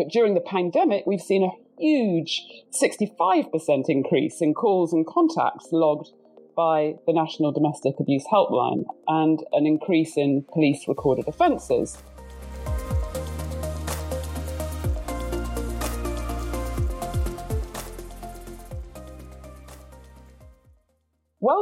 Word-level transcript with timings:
But 0.00 0.08
during 0.08 0.32
the 0.32 0.40
pandemic, 0.40 1.04
we've 1.06 1.20
seen 1.20 1.44
a 1.44 1.50
huge 1.78 2.40
65% 2.82 3.84
increase 3.90 4.40
in 4.40 4.54
calls 4.54 4.94
and 4.94 5.06
contacts 5.06 5.68
logged 5.72 6.08
by 6.56 6.94
the 7.06 7.12
National 7.12 7.52
Domestic 7.52 8.00
Abuse 8.00 8.24
Helpline 8.32 8.84
and 9.08 9.44
an 9.52 9.66
increase 9.66 10.16
in 10.16 10.46
police 10.54 10.88
recorded 10.88 11.28
offences. 11.28 12.02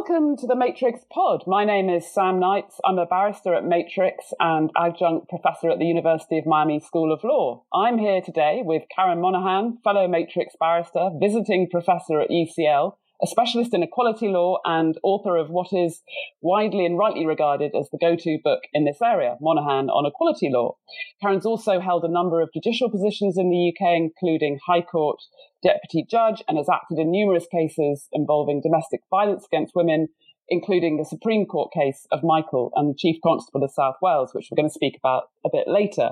Welcome 0.08 0.38
to 0.38 0.46
the 0.46 0.56
Matrix 0.56 1.00
Pod. 1.12 1.44
My 1.46 1.66
name 1.66 1.90
is 1.90 2.10
Sam 2.10 2.40
Knights. 2.40 2.80
I'm 2.82 2.98
a 2.98 3.04
barrister 3.04 3.52
at 3.52 3.64
Matrix 3.64 4.32
and 4.40 4.70
adjunct 4.74 5.28
professor 5.28 5.68
at 5.68 5.78
the 5.78 5.84
University 5.84 6.38
of 6.38 6.46
Miami 6.46 6.80
School 6.80 7.12
of 7.12 7.22
Law. 7.24 7.64
I'm 7.74 7.98
here 7.98 8.22
today 8.22 8.62
with 8.64 8.84
Karon 8.96 9.20
Monaghan, 9.20 9.80
fellow 9.84 10.08
Matrix 10.08 10.54
barrister, 10.58 11.10
visiting 11.20 11.68
professor 11.70 12.22
at 12.22 12.30
UCL, 12.30 12.94
a 13.22 13.26
specialist 13.26 13.74
in 13.74 13.82
equality 13.82 14.28
law 14.28 14.58
and 14.64 14.96
author 15.02 15.36
of 15.36 15.50
what 15.50 15.68
is 15.72 16.02
widely 16.40 16.86
and 16.86 16.98
rightly 16.98 17.26
regarded 17.26 17.72
as 17.78 17.88
the 17.90 17.98
go-to 17.98 18.38
book 18.42 18.60
in 18.72 18.84
this 18.84 18.98
area, 19.02 19.36
Monaghan 19.40 19.90
on 19.90 20.06
Equality 20.06 20.48
Law. 20.50 20.76
Karon's 21.20 21.46
also 21.46 21.80
held 21.80 22.04
a 22.04 22.12
number 22.12 22.40
of 22.40 22.50
judicial 22.52 22.90
positions 22.90 23.36
in 23.36 23.50
the 23.50 23.72
UK, 23.72 23.96
including 23.96 24.58
High 24.66 24.82
Court 24.82 25.18
Deputy 25.62 26.06
Judge, 26.08 26.42
and 26.46 26.56
has 26.56 26.68
acted 26.68 26.98
in 26.98 27.10
numerous 27.10 27.46
cases 27.50 28.08
involving 28.12 28.60
domestic 28.60 29.00
violence 29.10 29.46
against 29.50 29.74
women, 29.74 30.08
including 30.48 30.96
the 30.96 31.04
Supreme 31.04 31.46
Court 31.46 31.72
case 31.72 32.06
of 32.10 32.22
Michael 32.22 32.70
and 32.74 32.90
the 32.90 32.98
Chief 32.98 33.16
Constable 33.22 33.64
of 33.64 33.70
South 33.70 33.96
Wales, 34.00 34.30
which 34.32 34.48
we're 34.50 34.56
going 34.56 34.68
to 34.68 34.74
speak 34.74 34.96
about 34.96 35.24
a 35.44 35.50
bit 35.52 35.68
later. 35.68 36.10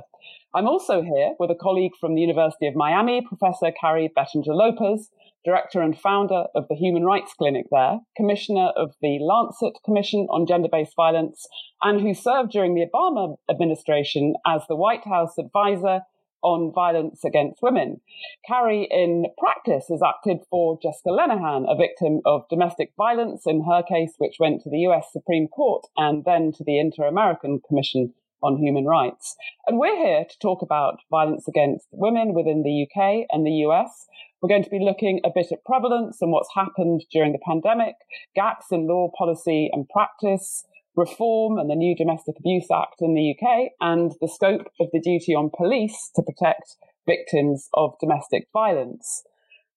I'm 0.54 0.68
also 0.68 1.02
here 1.02 1.34
with 1.38 1.50
a 1.50 1.54
colleague 1.54 1.92
from 2.00 2.14
the 2.14 2.20
University 2.20 2.66
of 2.66 2.74
Miami, 2.74 3.20
Professor 3.26 3.72
Carrie 3.78 4.12
Bettinger 4.14 4.54
Lopez, 4.54 5.10
director 5.44 5.80
and 5.80 5.98
founder 5.98 6.44
of 6.54 6.66
the 6.68 6.74
Human 6.74 7.04
Rights 7.04 7.32
Clinic 7.38 7.66
there, 7.70 8.00
commissioner 8.16 8.72
of 8.76 8.94
the 9.00 9.18
Lancet 9.20 9.78
Commission 9.84 10.26
on 10.30 10.46
Gender 10.46 10.68
Based 10.70 10.94
Violence, 10.96 11.46
and 11.82 12.00
who 12.00 12.14
served 12.14 12.50
during 12.50 12.74
the 12.74 12.86
Obama 12.86 13.36
administration 13.50 14.34
as 14.46 14.62
the 14.68 14.76
White 14.76 15.04
House 15.04 15.38
advisor 15.38 16.00
on 16.46 16.72
violence 16.72 17.24
against 17.24 17.60
women. 17.60 18.00
Carrie, 18.46 18.86
in 18.88 19.26
practice, 19.36 19.86
has 19.88 20.00
acted 20.00 20.38
for 20.48 20.78
Jessica 20.80 21.08
Lenahan, 21.08 21.66
a 21.68 21.76
victim 21.76 22.20
of 22.24 22.48
domestic 22.48 22.92
violence 22.96 23.42
in 23.46 23.64
her 23.64 23.82
case, 23.82 24.14
which 24.18 24.36
went 24.38 24.62
to 24.62 24.70
the 24.70 24.86
US 24.88 25.08
Supreme 25.12 25.48
Court 25.48 25.84
and 25.96 26.24
then 26.24 26.52
to 26.52 26.62
the 26.62 26.78
Inter 26.78 27.08
American 27.08 27.60
Commission 27.66 28.14
on 28.44 28.58
Human 28.58 28.84
Rights. 28.84 29.34
And 29.66 29.76
we're 29.76 29.96
here 29.96 30.24
to 30.24 30.38
talk 30.38 30.62
about 30.62 31.00
violence 31.10 31.48
against 31.48 31.88
women 31.90 32.32
within 32.32 32.62
the 32.62 32.86
UK 32.86 33.26
and 33.32 33.44
the 33.44 33.66
US 33.66 34.06
we're 34.42 34.48
going 34.48 34.64
to 34.64 34.70
be 34.70 34.84
looking 34.84 35.20
a 35.24 35.30
bit 35.34 35.50
at 35.50 35.64
prevalence 35.64 36.18
and 36.20 36.30
what's 36.30 36.54
happened 36.54 37.02
during 37.10 37.32
the 37.32 37.38
pandemic, 37.44 37.94
gaps 38.34 38.66
in 38.70 38.86
law 38.86 39.10
policy 39.16 39.70
and 39.72 39.88
practice, 39.88 40.64
reform 40.96 41.58
and 41.58 41.68
the 41.68 41.74
new 41.74 41.94
Domestic 41.94 42.36
Abuse 42.38 42.68
Act 42.72 43.00
in 43.00 43.14
the 43.14 43.34
UK, 43.36 43.72
and 43.80 44.12
the 44.20 44.28
scope 44.28 44.68
of 44.80 44.88
the 44.92 45.00
duty 45.00 45.34
on 45.34 45.50
police 45.56 46.10
to 46.16 46.22
protect 46.22 46.76
victims 47.06 47.68
of 47.74 47.94
domestic 48.00 48.48
violence. 48.52 49.22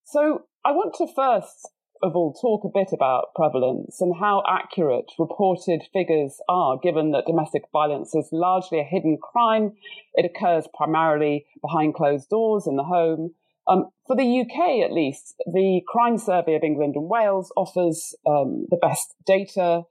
So 0.03 0.45
I 0.65 0.71
want 0.71 0.95
to 0.95 1.07
first 1.13 1.69
of 2.01 2.15
all 2.15 2.33
talk 2.33 2.63
a 2.63 2.69
bit 2.73 2.93
about 2.93 3.33
prevalence 3.35 3.99
and 3.99 4.15
how 4.19 4.43
accurate 4.47 5.11
reported 5.19 5.83
figures 5.91 6.37
are, 6.47 6.77
given 6.81 7.11
that 7.11 7.25
domestic 7.27 7.63
violence 7.73 8.15
is 8.15 8.29
largely 8.31 8.79
a 8.79 8.83
hidden 8.83 9.17
crime. 9.21 9.73
It 10.13 10.25
occurs 10.25 10.67
primarily 10.73 11.45
behind 11.61 11.95
closed 11.95 12.29
doors 12.29 12.67
in 12.67 12.77
the 12.77 12.83
home. 12.83 13.33
Um, 13.69 13.85
for 14.07 14.15
the 14.15 14.41
UK, 14.41 14.83
at 14.83 14.91
least, 14.91 15.35
the 15.45 15.81
Crime 15.87 16.17
Survey 16.17 16.55
of 16.55 16.63
England 16.63 16.95
and 16.95 17.07
Wales 17.07 17.53
offers 17.55 18.15
um, 18.25 18.65
the 18.71 18.77
best 18.77 19.13
data 19.27 19.83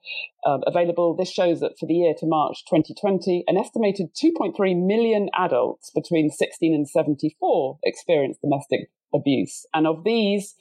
uh, 0.44 0.58
available. 0.66 1.14
This 1.14 1.30
shows 1.30 1.60
that 1.60 1.78
for 1.78 1.86
the 1.86 1.94
year 1.94 2.12
to 2.18 2.26
March 2.26 2.64
2020, 2.68 3.44
an 3.46 3.56
estimated 3.56 4.08
2.3 4.16 4.84
million 4.84 5.28
adults 5.38 5.92
between 5.94 6.28
16 6.28 6.74
and 6.74 6.88
74 6.88 7.78
experienced 7.84 8.40
domestic 8.40 8.90
abuse. 9.14 9.64
And 9.72 9.86
of 9.86 10.02
these, 10.02 10.56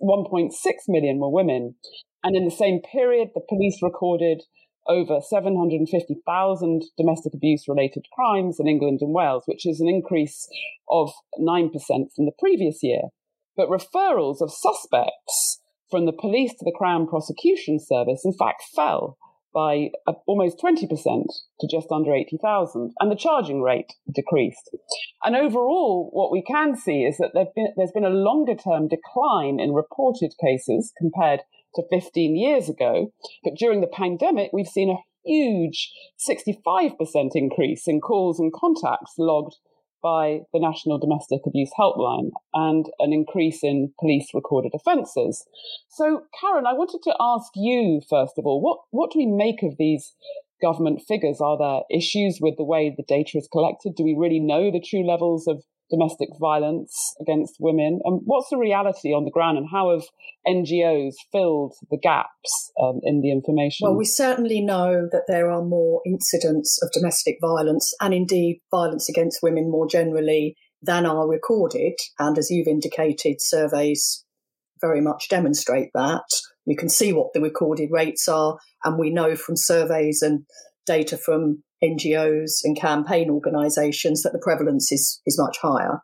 1.6 0.00 0.50
million 0.88 1.18
were 1.18 1.30
women. 1.30 1.74
And 2.24 2.34
in 2.34 2.46
the 2.46 2.50
same 2.50 2.80
period, 2.80 3.32
the 3.34 3.42
police 3.46 3.82
recorded 3.82 4.44
over 4.88 5.20
750,000 5.20 6.82
domestic 6.96 7.34
abuse 7.34 7.68
related 7.68 8.06
crimes 8.12 8.58
in 8.58 8.68
England 8.68 8.98
and 9.00 9.14
Wales, 9.14 9.44
which 9.46 9.66
is 9.66 9.80
an 9.80 9.88
increase 9.88 10.48
of 10.90 11.12
9% 11.38 11.70
from 11.70 12.26
the 12.26 12.32
previous 12.38 12.82
year. 12.82 13.02
But 13.56 13.68
referrals 13.68 14.40
of 14.40 14.52
suspects 14.52 15.60
from 15.90 16.06
the 16.06 16.12
police 16.12 16.52
to 16.52 16.64
the 16.64 16.74
Crown 16.76 17.06
Prosecution 17.06 17.78
Service, 17.78 18.22
in 18.24 18.32
fact, 18.32 18.62
fell 18.74 19.18
by 19.52 19.90
uh, 20.06 20.14
almost 20.26 20.58
20% 20.58 20.88
to 21.60 21.68
just 21.70 21.92
under 21.92 22.14
80,000, 22.14 22.92
and 22.98 23.10
the 23.10 23.16
charging 23.16 23.60
rate 23.60 23.92
decreased. 24.12 24.70
And 25.22 25.36
overall, 25.36 26.08
what 26.12 26.32
we 26.32 26.42
can 26.42 26.76
see 26.76 27.02
is 27.02 27.18
that 27.18 27.32
been, 27.54 27.74
there's 27.76 27.92
been 27.92 28.04
a 28.04 28.08
longer 28.08 28.54
term 28.54 28.88
decline 28.88 29.60
in 29.60 29.72
reported 29.72 30.32
cases 30.42 30.92
compared 30.96 31.40
to 31.74 31.82
15 31.90 32.36
years 32.36 32.68
ago. 32.68 33.12
But 33.44 33.54
during 33.56 33.80
the 33.80 33.86
pandemic, 33.86 34.50
we've 34.52 34.66
seen 34.66 34.90
a 34.90 35.02
huge 35.24 35.92
65% 36.28 36.94
increase 37.34 37.86
in 37.86 38.00
calls 38.00 38.38
and 38.38 38.52
contacts 38.52 39.14
logged 39.18 39.56
by 40.02 40.40
the 40.52 40.58
National 40.58 40.98
Domestic 40.98 41.40
Abuse 41.46 41.70
Helpline 41.78 42.30
and 42.52 42.86
an 42.98 43.12
increase 43.12 43.62
in 43.62 43.92
police 44.00 44.30
recorded 44.34 44.72
offences. 44.74 45.46
So, 45.88 46.22
Karon, 46.40 46.66
I 46.66 46.72
wanted 46.72 47.02
to 47.04 47.14
ask 47.20 47.52
you, 47.54 48.00
first 48.10 48.34
of 48.36 48.44
all, 48.44 48.60
what, 48.60 48.80
what 48.90 49.12
do 49.12 49.18
we 49.20 49.26
make 49.26 49.62
of 49.62 49.76
these 49.78 50.14
government 50.60 51.02
figures? 51.06 51.40
Are 51.40 51.56
there 51.56 51.82
issues 51.96 52.38
with 52.40 52.56
the 52.56 52.64
way 52.64 52.92
the 52.94 53.04
data 53.06 53.38
is 53.38 53.48
collected? 53.50 53.94
Do 53.96 54.02
we 54.04 54.16
really 54.18 54.40
know 54.40 54.70
the 54.70 54.84
true 54.84 55.06
levels 55.06 55.46
of 55.46 55.62
domestic 55.90 56.28
violence 56.40 57.14
against 57.20 57.56
women. 57.60 58.00
And 58.04 58.20
what's 58.24 58.48
the 58.50 58.58
reality 58.58 59.10
on 59.10 59.24
the 59.24 59.30
ground, 59.30 59.58
and 59.58 59.68
how 59.70 59.90
have 59.90 60.04
NGOs 60.46 61.14
filled 61.30 61.74
the 61.90 61.98
gaps 62.02 62.72
um, 62.82 63.00
in 63.02 63.20
the 63.20 63.30
information? 63.30 63.86
Well, 63.86 63.96
we 63.96 64.04
certainly 64.04 64.60
know 64.60 65.08
that 65.12 65.24
there 65.28 65.50
are 65.50 65.62
more 65.62 66.00
incidents 66.06 66.78
of 66.82 66.90
domestic 66.92 67.36
violence 67.40 67.92
and 68.00 68.14
indeed 68.14 68.60
violence 68.70 69.08
against 69.08 69.40
women 69.42 69.70
more 69.70 69.86
generally 69.86 70.56
than 70.82 71.06
are 71.06 71.28
recorded. 71.28 71.94
And 72.18 72.36
as 72.38 72.50
you've 72.50 72.66
indicated, 72.68 73.36
surveys 73.38 74.24
very 74.80 75.00
much 75.00 75.28
demonstrate 75.28 75.90
that. 75.94 76.24
You 76.66 76.76
can 76.76 76.88
see 76.88 77.12
what 77.12 77.32
the 77.32 77.40
recorded 77.40 77.90
rates 77.90 78.28
are, 78.28 78.58
and 78.84 78.98
we 78.98 79.10
know 79.10 79.36
from 79.36 79.56
surveys 79.56 80.22
and 80.22 80.44
data 80.86 81.16
from 81.16 81.62
NGOs 81.82 82.60
and 82.64 82.78
campaign 82.78 83.30
organisations 83.30 84.22
that 84.22 84.32
the 84.32 84.38
prevalence 84.38 84.92
is, 84.92 85.20
is 85.26 85.38
much 85.38 85.58
higher. 85.60 86.00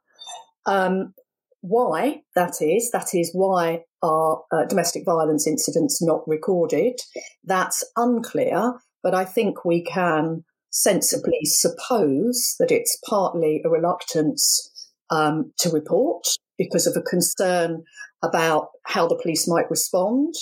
Um, 0.66 1.14
why 1.60 2.22
that 2.34 2.60
is, 2.60 2.90
that 2.92 3.08
is 3.14 3.30
why 3.32 3.84
are 4.02 4.42
uh, 4.52 4.64
domestic 4.66 5.04
violence 5.04 5.46
incidents 5.46 6.00
not 6.02 6.26
recorded? 6.26 7.00
That's 7.44 7.84
unclear, 7.96 8.74
but 9.02 9.14
I 9.14 9.24
think 9.24 9.64
we 9.64 9.82
can 9.82 10.44
sensibly 10.70 11.44
suppose 11.44 12.54
that 12.58 12.70
it's 12.70 12.98
partly 13.08 13.62
a 13.64 13.70
reluctance 13.70 14.70
um, 15.10 15.52
to 15.58 15.70
report 15.70 16.26
because 16.58 16.86
of 16.86 16.96
a 16.96 17.02
concern 17.02 17.84
about 18.22 18.68
how 18.84 19.08
the 19.08 19.18
police 19.20 19.48
might 19.48 19.70
respond. 19.70 20.34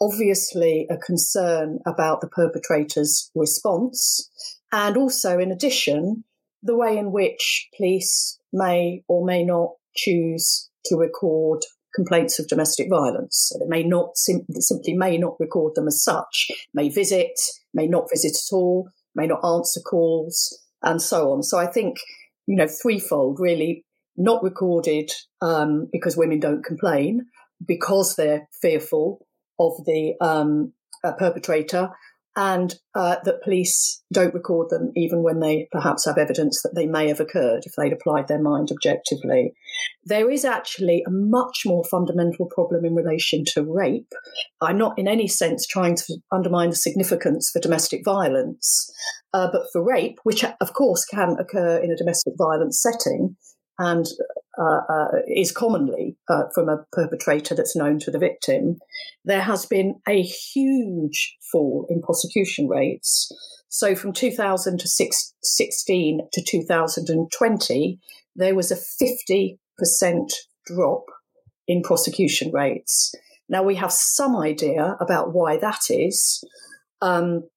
Obviously, 0.00 0.86
a 0.90 0.96
concern 0.96 1.78
about 1.86 2.20
the 2.20 2.28
perpetrator's 2.28 3.30
response 3.34 4.28
and 4.72 4.96
also, 4.96 5.38
in 5.38 5.52
addition, 5.52 6.24
the 6.62 6.76
way 6.76 6.96
in 6.96 7.12
which 7.12 7.68
police 7.76 8.38
may 8.52 9.02
or 9.08 9.24
may 9.24 9.44
not 9.44 9.70
choose 9.94 10.70
to 10.86 10.96
record 10.96 11.60
complaints 11.94 12.38
of 12.38 12.48
domestic 12.48 12.88
violence. 12.88 13.50
So 13.50 13.58
they 13.58 13.68
may 13.68 13.82
not 13.82 14.16
sim- 14.16 14.46
simply 14.58 14.94
may 14.94 15.18
not 15.18 15.38
record 15.38 15.74
them 15.74 15.86
as 15.86 16.02
such, 16.02 16.50
may 16.72 16.88
visit, 16.88 17.38
may 17.74 17.86
not 17.86 18.08
visit 18.10 18.32
at 18.32 18.54
all, 18.54 18.88
may 19.14 19.26
not 19.26 19.44
answer 19.44 19.80
calls, 19.80 20.58
and 20.82 21.00
so 21.00 21.32
on. 21.32 21.42
So 21.42 21.58
I 21.58 21.66
think 21.66 21.98
you 22.46 22.56
know 22.56 22.66
threefold 22.66 23.38
really 23.40 23.84
not 24.16 24.42
recorded 24.42 25.10
um, 25.40 25.88
because 25.92 26.16
women 26.16 26.40
don't 26.40 26.64
complain 26.64 27.26
because 27.66 28.16
they're 28.16 28.48
fearful 28.60 29.26
of 29.58 29.72
the 29.84 30.14
um, 30.20 30.72
uh, 31.04 31.12
perpetrator 31.12 31.90
and 32.36 32.74
uh, 32.94 33.16
that 33.24 33.42
police 33.42 34.02
don't 34.12 34.32
record 34.32 34.70
them 34.70 34.90
even 34.96 35.22
when 35.22 35.40
they 35.40 35.68
perhaps 35.70 36.06
have 36.06 36.16
evidence 36.16 36.62
that 36.62 36.74
they 36.74 36.86
may 36.86 37.08
have 37.08 37.20
occurred 37.20 37.64
if 37.66 37.72
they'd 37.76 37.92
applied 37.92 38.28
their 38.28 38.40
mind 38.40 38.70
objectively. 38.70 39.52
There 40.04 40.30
is 40.30 40.44
actually 40.44 41.02
a 41.06 41.10
much 41.10 41.62
more 41.66 41.84
fundamental 41.84 42.46
problem 42.46 42.84
in 42.84 42.94
relation 42.94 43.44
to 43.54 43.62
rape. 43.62 44.12
I'm 44.60 44.78
not 44.78 44.98
in 44.98 45.08
any 45.08 45.28
sense 45.28 45.66
trying 45.66 45.96
to 45.96 46.16
undermine 46.30 46.70
the 46.70 46.76
significance 46.76 47.50
for 47.52 47.60
domestic 47.60 48.02
violence, 48.04 48.90
uh, 49.34 49.48
but 49.52 49.64
for 49.72 49.84
rape, 49.84 50.18
which 50.22 50.44
of 50.44 50.72
course 50.72 51.04
can 51.04 51.36
occur 51.38 51.76
in 51.76 51.90
a 51.90 51.96
domestic 51.96 52.34
violence 52.38 52.80
setting, 52.80 53.36
and 53.78 54.06
uh, 54.58 54.80
uh, 54.88 55.08
is 55.26 55.50
commonly 55.50 56.16
uh, 56.28 56.44
from 56.54 56.68
a 56.68 56.84
perpetrator 56.92 57.54
that's 57.54 57.74
known 57.74 57.98
to 57.98 58.10
the 58.10 58.18
victim, 58.18 58.76
there 59.24 59.40
has 59.40 59.64
been 59.64 59.94
a 60.06 60.20
huge 60.22 61.38
fall 61.50 61.86
in 61.88 62.02
prosecution 62.02 62.68
rates. 62.68 63.32
So 63.68 63.94
from 63.94 64.12
2016 64.12 66.20
to 66.32 66.44
2020, 66.46 67.98
there 68.36 68.54
was 68.54 68.70
a 68.70 68.76
50% 68.76 69.56
drop 70.66 71.04
in 71.66 71.80
prosecution 71.82 72.52
rates. 72.52 73.14
Now 73.48 73.62
we 73.62 73.76
have 73.76 73.92
some 73.92 74.36
idea 74.36 74.98
about 75.00 75.32
why 75.32 75.56
that 75.56 75.84
is. 75.88 76.44
Um, 77.00 77.48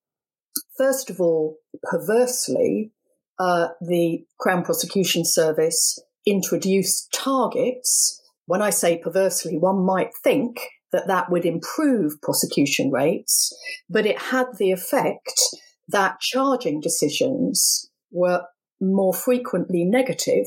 first 0.78 1.10
of 1.10 1.20
all, 1.20 1.58
perversely, 1.84 2.94
uh, 3.40 3.70
the 3.82 4.24
Crown 4.40 4.64
Prosecution 4.64 5.24
Service 5.26 6.00
introduced 6.26 7.12
targets. 7.14 8.22
When 8.46 8.62
I 8.62 8.70
say 8.70 8.98
perversely, 8.98 9.58
one 9.58 9.86
might 9.86 10.12
think 10.24 10.58
that 10.92 11.08
that 11.08 11.30
would 11.30 11.46
improve 11.46 12.22
prosecution 12.22 12.92
rates, 12.92 13.56
but 13.90 14.06
it 14.06 14.20
had 14.20 14.48
the 14.58 14.72
effect 14.72 15.42
that 15.88 16.20
charging 16.20 16.80
decisions 16.80 17.90
were 18.12 18.44
more 18.82 19.14
frequently 19.14 19.84
negative 19.84 20.46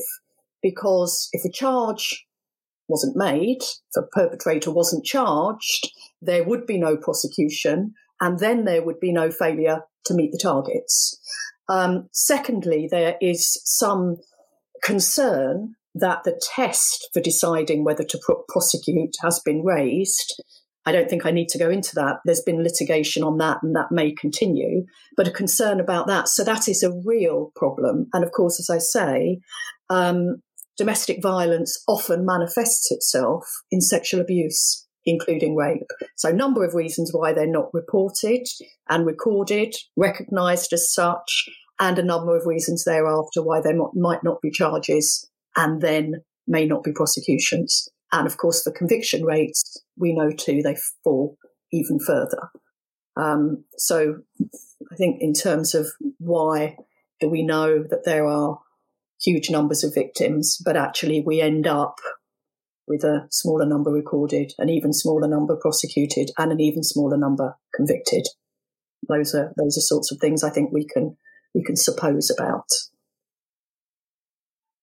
because 0.61 1.29
if 1.31 1.45
a 1.45 1.51
charge 1.51 2.25
wasn't 2.87 3.15
made, 3.15 3.59
if 3.61 4.03
a 4.03 4.07
perpetrator 4.07 4.71
wasn't 4.71 5.05
charged, 5.05 5.91
there 6.21 6.43
would 6.43 6.65
be 6.65 6.77
no 6.77 6.97
prosecution 6.97 7.93
and 8.19 8.39
then 8.39 8.65
there 8.65 8.83
would 8.83 8.99
be 8.99 9.13
no 9.13 9.31
failure 9.31 9.81
to 10.05 10.13
meet 10.13 10.31
the 10.31 10.39
targets. 10.41 11.17
Um, 11.69 12.09
secondly, 12.11 12.87
there 12.91 13.15
is 13.21 13.61
some 13.63 14.17
concern 14.83 15.75
that 15.95 16.23
the 16.23 16.39
test 16.41 17.09
for 17.13 17.21
deciding 17.21 17.83
whether 17.83 18.03
to 18.03 18.43
prosecute 18.47 19.15
has 19.21 19.39
been 19.39 19.63
raised. 19.63 20.41
I 20.85 20.91
don't 20.91 21.09
think 21.09 21.25
I 21.25 21.31
need 21.31 21.49
to 21.49 21.59
go 21.59 21.69
into 21.69 21.93
that. 21.95 22.17
There's 22.25 22.41
been 22.41 22.63
litigation 22.63 23.23
on 23.23 23.37
that, 23.37 23.57
and 23.61 23.75
that 23.75 23.91
may 23.91 24.13
continue, 24.13 24.85
but 25.15 25.27
a 25.27 25.31
concern 25.31 25.79
about 25.79 26.07
that. 26.07 26.27
So 26.27 26.43
that 26.43 26.67
is 26.67 26.83
a 26.83 26.93
real 27.05 27.51
problem. 27.55 28.07
And 28.13 28.23
of 28.23 28.31
course, 28.31 28.59
as 28.59 28.69
I 28.69 28.79
say, 28.79 29.39
um, 29.89 30.41
domestic 30.77 31.21
violence 31.21 31.83
often 31.87 32.25
manifests 32.25 32.91
itself 32.91 33.45
in 33.69 33.81
sexual 33.81 34.21
abuse, 34.21 34.87
including 35.05 35.55
rape. 35.55 35.91
So, 36.15 36.29
a 36.29 36.33
number 36.33 36.63
of 36.63 36.73
reasons 36.73 37.11
why 37.13 37.33
they're 37.33 37.45
not 37.45 37.73
reported 37.73 38.47
and 38.87 39.05
recorded, 39.05 39.75
recognised 39.97 40.71
as 40.71 40.91
such, 40.91 41.49
and 41.79 41.97
a 41.97 42.03
number 42.03 42.35
of 42.35 42.45
reasons 42.45 42.83
thereafter 42.83 43.41
why 43.41 43.61
there 43.61 43.77
might 43.93 44.23
not 44.23 44.41
be 44.41 44.51
charges 44.51 45.29
and 45.55 45.81
then 45.81 46.15
may 46.47 46.65
not 46.65 46.83
be 46.83 46.91
prosecutions. 46.91 47.87
And 48.11 48.27
of 48.27 48.37
course, 48.37 48.63
the 48.63 48.71
conviction 48.71 49.23
rates, 49.23 49.77
we 49.97 50.13
know 50.13 50.31
too, 50.31 50.61
they 50.61 50.75
fall 51.03 51.37
even 51.71 51.99
further. 51.99 52.49
Um, 53.15 53.65
so 53.77 54.21
I 54.91 54.95
think 54.95 55.17
in 55.21 55.33
terms 55.33 55.75
of 55.75 55.87
why 56.17 56.77
do 57.19 57.29
we 57.29 57.43
know 57.43 57.83
that 57.89 58.05
there 58.05 58.25
are 58.25 58.59
huge 59.21 59.49
numbers 59.49 59.83
of 59.83 59.93
victims, 59.93 60.57
but 60.63 60.77
actually 60.77 61.21
we 61.21 61.41
end 61.41 61.67
up 61.67 61.99
with 62.87 63.03
a 63.03 63.27
smaller 63.29 63.65
number 63.65 63.91
recorded, 63.91 64.53
an 64.57 64.69
even 64.69 64.93
smaller 64.93 65.27
number 65.27 65.55
prosecuted, 65.55 66.31
and 66.37 66.51
an 66.51 66.59
even 66.59 66.83
smaller 66.83 67.17
number 67.17 67.55
convicted. 67.75 68.25
Those 69.07 69.35
are 69.35 69.53
those 69.57 69.77
are 69.77 69.81
sorts 69.81 70.11
of 70.11 70.17
things 70.19 70.43
I 70.43 70.49
think 70.49 70.71
we 70.71 70.85
can 70.85 71.15
we 71.53 71.63
can 71.63 71.75
suppose 71.75 72.29
about. 72.29 72.67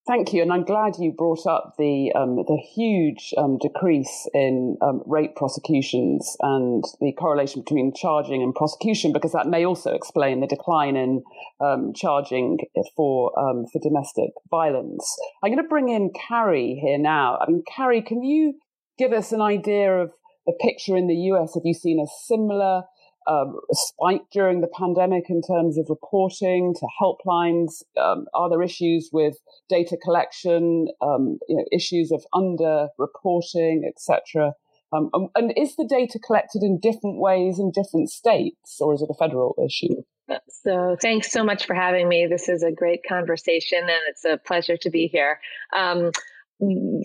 Thank 0.07 0.33
you, 0.33 0.41
and 0.41 0.53
I'm 0.53 0.63
glad 0.63 0.99
you 1.01 1.11
brought 1.11 1.49
up 1.49 1.75
the 1.79 2.13
um, 2.15 2.37
the 2.37 2.63
huge 2.77 3.35
um, 3.37 3.59
decrease 3.59 4.29
in 4.33 4.77
um, 4.81 5.03
rape 5.05 5.35
prosecutions 5.35 6.37
and 6.43 6.85
the 7.01 7.11
correlation 7.19 7.63
between 7.63 7.93
charging 7.93 8.41
and 8.41 8.55
prosecution, 8.55 9.13
because 9.13 9.33
that 9.33 9.49
may 9.49 9.67
also 9.67 9.95
explain 9.95 10.39
the 10.39 10.47
decline 10.47 10.95
in 10.95 11.25
um, 11.61 11.93
charging 11.93 12.59
for 12.97 13.37
um, 13.37 13.67
for 13.73 13.81
domestic 13.83 14.31
violence. 14.49 15.13
I'm 15.43 15.51
going 15.51 15.65
to 15.65 15.69
bring 15.69 15.89
in 15.89 16.13
Carrie 16.29 16.79
here 16.81 16.99
now. 16.99 17.39
I 17.41 17.51
mean, 17.51 17.65
Carrie, 17.77 18.03
can 18.03 18.23
you 18.23 18.55
give 18.99 19.13
us 19.13 19.33
an 19.33 19.41
idea 19.41 19.93
of 19.93 20.13
the 20.47 20.57
picture 20.61 20.97
in 20.97 21.09
the 21.09 21.17
US? 21.33 21.55
Have 21.55 21.65
you 21.65 21.75
seen 21.75 21.99
a 21.99 22.07
similar 22.29 22.85
um, 23.27 23.59
spike 23.73 24.23
during 24.33 24.61
the 24.61 24.69
pandemic 24.69 25.25
in 25.29 25.43
terms 25.43 25.79
of 25.79 25.87
reporting 25.89 26.75
to 26.75 26.87
helplines? 27.01 27.83
Um, 28.01 28.27
are 28.35 28.49
there 28.49 28.63
issues 28.63 29.11
with 29.13 29.37
data 29.69 29.97
collection, 30.03 30.89
um, 31.01 31.39
you 31.49 31.57
know, 31.57 31.65
issues 31.73 32.13
of 32.13 32.25
under-reporting, 32.33 33.85
etc.? 33.89 34.53
Um, 34.93 35.11
and 35.35 35.53
is 35.57 35.77
the 35.77 35.87
data 35.89 36.19
collected 36.25 36.63
in 36.63 36.79
different 36.81 37.19
ways 37.19 37.59
in 37.59 37.73
different 37.73 38.11
states, 38.11 38.81
or 38.81 38.95
is 38.95 39.03
it 39.03 39.11
a 39.11 39.15
federal 39.15 39.55
issue? 39.65 40.03
So, 40.49 40.97
thanks 41.01 41.31
so 41.31 41.45
much 41.45 41.67
for 41.67 41.75
having 41.75 42.09
me. 42.09 42.27
This 42.27 42.49
is 42.49 42.63
a 42.63 42.73
great 42.73 43.01
conversation, 43.09 43.79
and 43.81 44.01
it's 44.09 44.25
a 44.25 44.39
pleasure 44.39 44.77
to 44.79 44.91
be 44.91 45.07
here. 45.07 45.39
Um, 45.77 46.11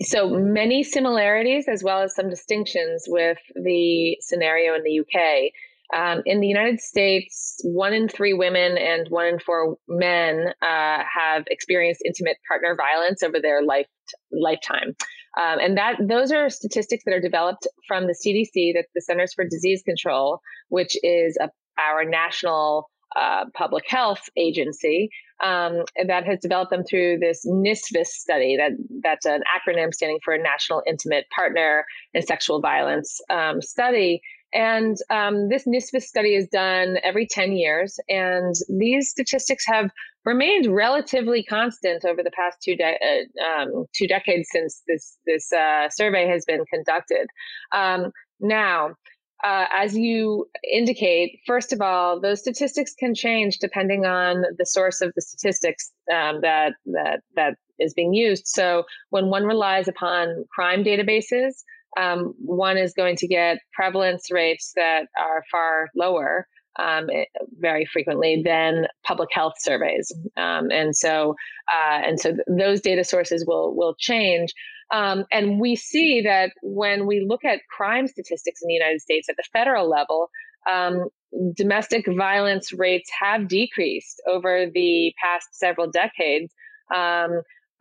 so 0.00 0.30
many 0.30 0.82
similarities 0.82 1.66
as 1.68 1.84
well 1.84 2.02
as 2.02 2.14
some 2.14 2.30
distinctions 2.30 3.04
with 3.06 3.38
the 3.54 4.16
scenario 4.20 4.74
in 4.74 4.82
the 4.82 5.00
UK. 5.00 5.52
Um, 5.94 6.22
in 6.24 6.40
the 6.40 6.46
United 6.46 6.80
States, 6.80 7.60
one 7.64 7.92
in 7.92 8.08
three 8.08 8.32
women 8.32 8.78
and 8.78 9.06
one 9.08 9.26
in 9.26 9.38
four 9.38 9.76
men 9.88 10.54
uh, 10.62 11.02
have 11.02 11.44
experienced 11.48 12.02
intimate 12.04 12.38
partner 12.48 12.76
violence 12.76 13.22
over 13.22 13.38
their 13.40 13.62
life 13.62 13.86
lifetime, 14.30 14.94
um, 15.40 15.58
and 15.60 15.76
that 15.76 15.96
those 16.00 16.32
are 16.32 16.48
statistics 16.50 17.04
that 17.04 17.14
are 17.14 17.20
developed 17.20 17.66
from 17.86 18.06
the 18.06 18.14
CDC, 18.14 18.72
that's 18.74 18.90
the 18.94 19.02
Centers 19.02 19.34
for 19.34 19.44
Disease 19.44 19.82
Control, 19.82 20.40
which 20.68 20.96
is 21.02 21.36
a, 21.40 21.50
our 21.78 22.04
national 22.04 22.90
uh, 23.16 23.44
public 23.54 23.84
health 23.88 24.28
agency 24.36 25.10
um, 25.42 25.84
that 26.06 26.24
has 26.24 26.38
developed 26.40 26.70
them 26.70 26.84
through 26.84 27.18
this 27.18 27.44
NISVS 27.46 28.06
study. 28.06 28.56
That 28.56 28.72
that's 29.02 29.26
an 29.26 29.42
acronym 29.54 29.92
standing 29.92 30.18
for 30.24 30.36
National 30.38 30.82
Intimate 30.86 31.26
Partner 31.34 31.84
and 32.14 32.24
Sexual 32.24 32.60
Violence 32.60 33.20
um, 33.30 33.60
Study. 33.60 34.20
And 34.54 34.96
um, 35.08 35.48
this 35.48 35.66
NISVS 35.66 36.02
study 36.02 36.34
is 36.34 36.46
done 36.48 36.98
every 37.02 37.26
10 37.26 37.52
years, 37.52 37.98
and 38.08 38.54
these 38.68 39.10
statistics 39.10 39.64
have 39.66 39.90
remained 40.24 40.66
relatively 40.66 41.42
constant 41.42 42.04
over 42.04 42.22
the 42.22 42.30
past 42.30 42.58
two, 42.62 42.76
de- 42.76 42.84
uh, 42.84 43.62
um, 43.62 43.86
two 43.96 44.06
decades 44.06 44.48
since 44.52 44.82
this, 44.86 45.16
this 45.26 45.52
uh, 45.52 45.88
survey 45.90 46.28
has 46.28 46.44
been 46.44 46.64
conducted. 46.72 47.28
Um, 47.72 48.12
now, 48.40 48.94
uh, 49.42 49.64
as 49.72 49.96
you 49.96 50.48
indicate, 50.72 51.40
first 51.46 51.72
of 51.72 51.80
all, 51.80 52.20
those 52.20 52.40
statistics 52.40 52.94
can 52.94 53.14
change 53.14 53.58
depending 53.58 54.06
on 54.06 54.44
the 54.56 54.66
source 54.66 55.00
of 55.00 55.12
the 55.16 55.20
statistics 55.20 55.90
um, 56.12 56.40
that 56.42 56.74
that 56.86 57.20
that 57.34 57.54
is 57.80 57.92
being 57.92 58.14
used. 58.14 58.46
So 58.46 58.84
when 59.10 59.30
one 59.30 59.44
relies 59.44 59.88
upon 59.88 60.44
crime 60.54 60.84
databases, 60.84 61.64
um, 61.98 62.34
one 62.38 62.76
is 62.76 62.92
going 62.94 63.16
to 63.16 63.28
get 63.28 63.58
prevalence 63.72 64.30
rates 64.30 64.72
that 64.76 65.08
are 65.18 65.44
far 65.50 65.88
lower 65.94 66.46
um, 66.78 67.10
eh, 67.12 67.24
very 67.58 67.84
frequently 67.84 68.42
than 68.44 68.86
public 69.04 69.28
health 69.32 69.54
surveys, 69.58 70.10
um, 70.36 70.70
and 70.70 70.96
so 70.96 71.34
uh, 71.70 72.00
and 72.04 72.18
so 72.18 72.30
th- 72.30 72.42
those 72.48 72.80
data 72.80 73.04
sources 73.04 73.44
will 73.46 73.74
will 73.76 73.94
change. 73.98 74.52
Um, 74.92 75.24
and 75.32 75.58
we 75.58 75.76
see 75.76 76.20
that 76.22 76.52
when 76.62 77.06
we 77.06 77.24
look 77.26 77.44
at 77.44 77.60
crime 77.70 78.06
statistics 78.06 78.60
in 78.62 78.68
the 78.68 78.74
United 78.74 79.00
States 79.00 79.28
at 79.28 79.36
the 79.36 79.44
federal 79.52 79.88
level, 79.88 80.28
um, 80.70 81.08
domestic 81.56 82.06
violence 82.06 82.72
rates 82.72 83.10
have 83.18 83.48
decreased 83.48 84.20
over 84.28 84.66
the 84.72 85.12
past 85.22 85.48
several 85.52 85.90
decades. 85.90 86.52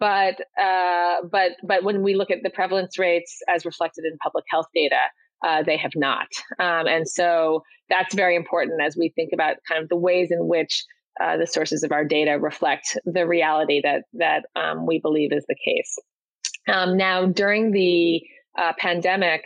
But 0.02 0.42
uh, 0.60 1.18
but 1.32 1.52
but 1.64 1.84
when 1.84 2.02
we 2.02 2.16
look 2.16 2.32
at 2.32 2.40
the 2.42 2.50
prevalence 2.50 2.98
rates 2.98 3.38
as 3.48 3.66
reflected 3.66 4.04
in 4.04 4.18
public 4.18 4.46
health 4.50 4.66
data, 4.74 4.98
uh, 5.46 5.62
they 5.62 5.78
have 5.78 5.92
not, 5.96 6.28
um, 6.60 6.88
and 6.88 7.08
so 7.08 7.62
that's 7.88 8.16
very 8.16 8.36
important 8.36 8.82
as 8.82 8.98
we 8.98 9.14
think 9.16 9.30
about 9.32 9.58
kind 9.70 9.84
of 9.84 9.90
the 9.90 9.96
ways 9.96 10.32
in 10.32 10.48
which 10.48 10.84
uh, 11.22 11.38
the 11.38 11.46
sources 11.46 11.84
of 11.84 11.92
our 11.92 12.04
data 12.04 12.40
reflect 12.40 12.98
the 13.06 13.28
reality 13.28 13.80
that 13.84 14.06
that 14.14 14.46
um, 14.56 14.88
we 14.88 15.00
believe 15.00 15.32
is 15.32 15.46
the 15.48 15.56
case. 15.64 15.96
Um, 16.68 16.98
now, 16.98 17.28
during 17.28 17.72
the 17.72 18.24
uh, 18.58 18.74
pandemic, 18.80 19.44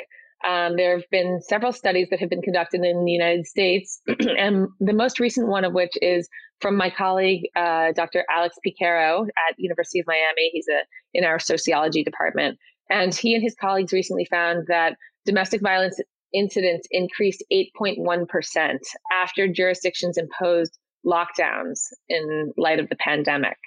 um, 0.47 0.77
there 0.77 0.95
have 0.95 1.09
been 1.11 1.41
several 1.41 1.73
studies 1.73 2.07
that 2.11 2.19
have 2.21 2.29
been 2.29 2.41
conducted 2.41 2.81
in 2.85 3.03
the 3.03 3.11
United 3.11 3.45
States, 3.45 3.99
and 4.37 4.67
the 4.79 4.93
most 4.93 5.19
recent 5.19 5.49
one 5.49 5.65
of 5.65 5.73
which 5.73 5.97
is 6.01 6.29
from 6.61 6.75
my 6.75 6.89
colleague, 6.89 7.43
uh, 7.55 7.91
Dr. 7.93 8.25
Alex 8.29 8.55
Piquero 8.63 9.23
at 9.25 9.55
University 9.57 9.99
of 9.99 10.07
Miami. 10.07 10.49
He's 10.51 10.67
a, 10.67 10.81
in 11.13 11.23
our 11.23 11.39
sociology 11.39 12.03
department. 12.03 12.57
And 12.89 13.13
he 13.13 13.33
and 13.33 13.43
his 13.43 13.55
colleagues 13.55 13.93
recently 13.93 14.25
found 14.25 14.67
that 14.67 14.97
domestic 15.25 15.61
violence 15.61 15.99
incidents 16.33 16.87
increased 16.91 17.43
8.1% 17.51 18.77
after 19.11 19.47
jurisdictions 19.47 20.17
imposed 20.17 20.77
lockdowns 21.05 21.79
in 22.09 22.53
light 22.57 22.79
of 22.79 22.89
the 22.89 22.95
pandemic. 22.95 23.57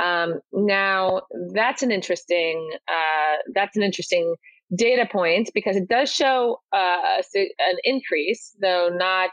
Um, 0.00 0.40
now, 0.52 1.22
that's 1.52 1.82
an 1.82 1.90
interesting 1.90 2.70
uh, 2.86 3.36
that's 3.54 3.76
an 3.76 3.82
interesting 3.82 4.36
data 4.76 5.08
point 5.10 5.50
because 5.54 5.76
it 5.76 5.88
does 5.88 6.12
show 6.12 6.60
uh, 6.72 7.22
an 7.34 7.76
increase, 7.84 8.54
though 8.60 8.90
not 8.92 9.30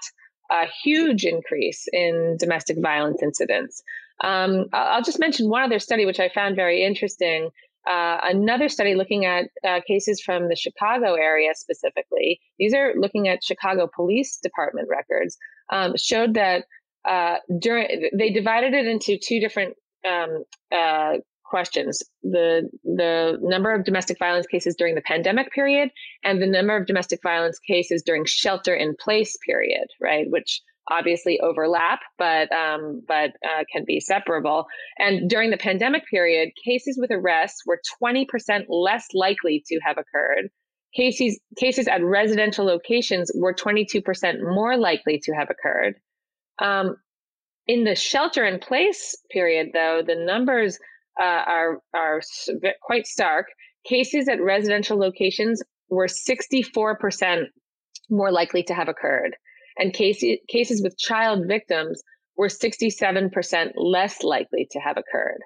a 0.51 0.65
huge 0.83 1.25
increase 1.25 1.85
in 1.91 2.37
domestic 2.39 2.77
violence 2.81 3.21
incidents. 3.21 3.81
Um, 4.23 4.65
I'll 4.73 5.03
just 5.03 5.19
mention 5.19 5.49
one 5.49 5.63
other 5.63 5.79
study 5.79 6.05
which 6.05 6.19
I 6.19 6.29
found 6.29 6.55
very 6.55 6.83
interesting. 6.83 7.49
Uh, 7.85 8.17
another 8.23 8.69
study 8.69 8.95
looking 8.95 9.25
at 9.25 9.49
uh, 9.67 9.81
cases 9.85 10.21
from 10.21 10.47
the 10.47 10.55
Chicago 10.55 11.15
area 11.15 11.51
specifically. 11.55 12.39
These 12.57 12.73
are 12.73 12.93
looking 12.95 13.27
at 13.27 13.43
Chicago 13.43 13.89
Police 13.93 14.37
Department 14.37 14.87
records. 14.89 15.37
Um, 15.71 15.97
showed 15.97 16.35
that 16.35 16.65
uh, 17.05 17.37
during 17.59 18.09
they 18.13 18.29
divided 18.29 18.73
it 18.73 18.85
into 18.85 19.17
two 19.17 19.39
different 19.39 19.75
um, 20.07 20.43
uh, 20.71 21.17
questions. 21.53 22.01
The 22.23 22.67
the 22.83 23.37
number 23.43 23.71
of 23.71 23.85
domestic 23.85 24.17
violence 24.17 24.47
cases 24.47 24.75
during 24.75 24.95
the 24.95 25.01
pandemic 25.01 25.51
period 25.51 25.89
and 26.23 26.41
the 26.41 26.47
number 26.47 26.75
of 26.75 26.87
domestic 26.87 27.19
violence 27.21 27.59
cases 27.59 28.01
during 28.01 28.25
shelter 28.25 28.73
in 28.73 28.95
place 28.99 29.37
period 29.45 29.85
right 30.01 30.25
which 30.31 30.61
obviously 30.89 31.39
overlap 31.41 31.99
but 32.17 32.51
um, 32.51 33.03
but 33.07 33.33
uh, 33.45 33.63
can 33.71 33.83
be 33.85 33.99
separable. 33.99 34.65
And 34.97 35.29
during 35.29 35.51
the 35.51 35.57
pandemic 35.69 36.07
period 36.09 36.49
cases 36.65 36.97
with 36.99 37.11
arrests 37.11 37.61
were 37.67 37.79
20% 38.01 38.25
less 38.69 39.05
likely 39.13 39.63
to 39.67 39.79
have 39.85 39.97
occurred. 39.99 40.49
Cases 40.95 41.39
cases 41.59 41.87
at 41.87 42.03
residential 42.03 42.65
locations 42.65 43.31
were 43.35 43.53
22% 43.53 44.55
more 44.55 44.75
likely 44.75 45.19
to 45.23 45.33
have 45.33 45.49
occurred. 45.51 45.97
Um, 46.59 46.95
in 47.67 47.83
the 47.83 47.95
shelter 47.95 48.43
in 48.43 48.59
place 48.59 49.15
period 49.31 49.69
though 49.73 50.01
the 50.05 50.15
numbers 50.15 50.79
uh, 51.21 51.25
are 51.25 51.81
are 51.93 52.21
quite 52.81 53.07
stark. 53.07 53.47
Cases 53.85 54.27
at 54.29 54.41
residential 54.41 54.97
locations 54.97 55.61
were 55.89 56.07
64% 56.07 57.43
more 58.09 58.31
likely 58.31 58.63
to 58.63 58.73
have 58.73 58.87
occurred, 58.87 59.35
and 59.77 59.93
cases 59.93 60.37
cases 60.49 60.81
with 60.81 60.97
child 60.97 61.45
victims 61.47 62.01
were 62.35 62.47
67% 62.47 63.71
less 63.75 64.23
likely 64.23 64.67
to 64.71 64.79
have 64.79 64.97
occurred. 64.97 65.41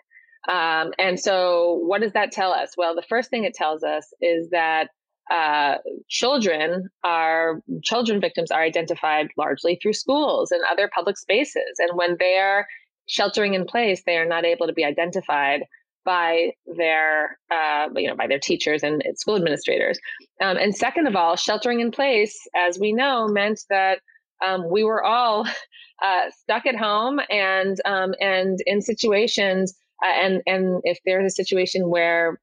Um, 0.48 0.94
and 0.98 1.20
so, 1.20 1.82
what 1.84 2.02
does 2.02 2.14
that 2.14 2.32
tell 2.32 2.54
us? 2.54 2.72
Well, 2.78 2.96
the 2.96 3.04
first 3.10 3.30
thing 3.30 3.44
it 3.44 3.54
tells 3.54 3.84
us 3.84 4.08
is 4.22 4.50
that 4.52 4.88
uh, 5.30 5.76
children 6.10 6.88
are 7.04 7.62
children 7.84 8.22
victims 8.22 8.50
are 8.50 8.62
identified 8.62 9.28
largely 9.38 9.78
through 9.82 9.94
schools 9.94 10.52
and 10.52 10.62
other 10.72 10.90
public 10.94 11.18
spaces, 11.18 11.80
and 11.80 11.98
when 11.98 12.16
they 12.20 12.38
are 12.38 12.66
sheltering 13.08 13.54
in 13.54 13.66
place, 13.66 14.04
they 14.06 14.18
are 14.18 14.26
not 14.26 14.46
able 14.46 14.68
to 14.68 14.74
be 14.74 14.86
identified 14.86 15.64
by 16.06 16.52
their 16.78 17.38
uh, 17.52 17.90
you 17.96 18.08
know 18.08 18.16
by 18.16 18.28
their 18.28 18.40
teachers 18.40 18.84
and 18.84 19.04
school 19.16 19.36
administrators. 19.36 20.00
Um, 20.42 20.58
and 20.58 20.76
second 20.76 21.08
of 21.08 21.16
all, 21.16 21.36
sheltering 21.36 21.82
in 21.82 21.92
place, 21.92 22.38
as 22.56 22.80
we 22.80 22.94
know, 22.94 23.28
meant 23.28 23.62
that 23.70 24.00
um, 24.46 24.70
we 24.70 24.84
were 24.84 25.04
all 25.04 25.46
uh, 26.04 26.30
stuck 26.42 26.66
at 26.66 26.76
home 26.76 27.20
and 27.30 27.78
um, 27.86 28.14
and 28.22 28.60
in 28.66 28.82
situations 28.82 29.76
uh, 30.04 30.10
and 30.10 30.42
and 30.46 30.82
if 30.84 31.00
there's 31.06 31.32
a 31.32 31.36
situation 31.36 31.90
where 31.90 32.40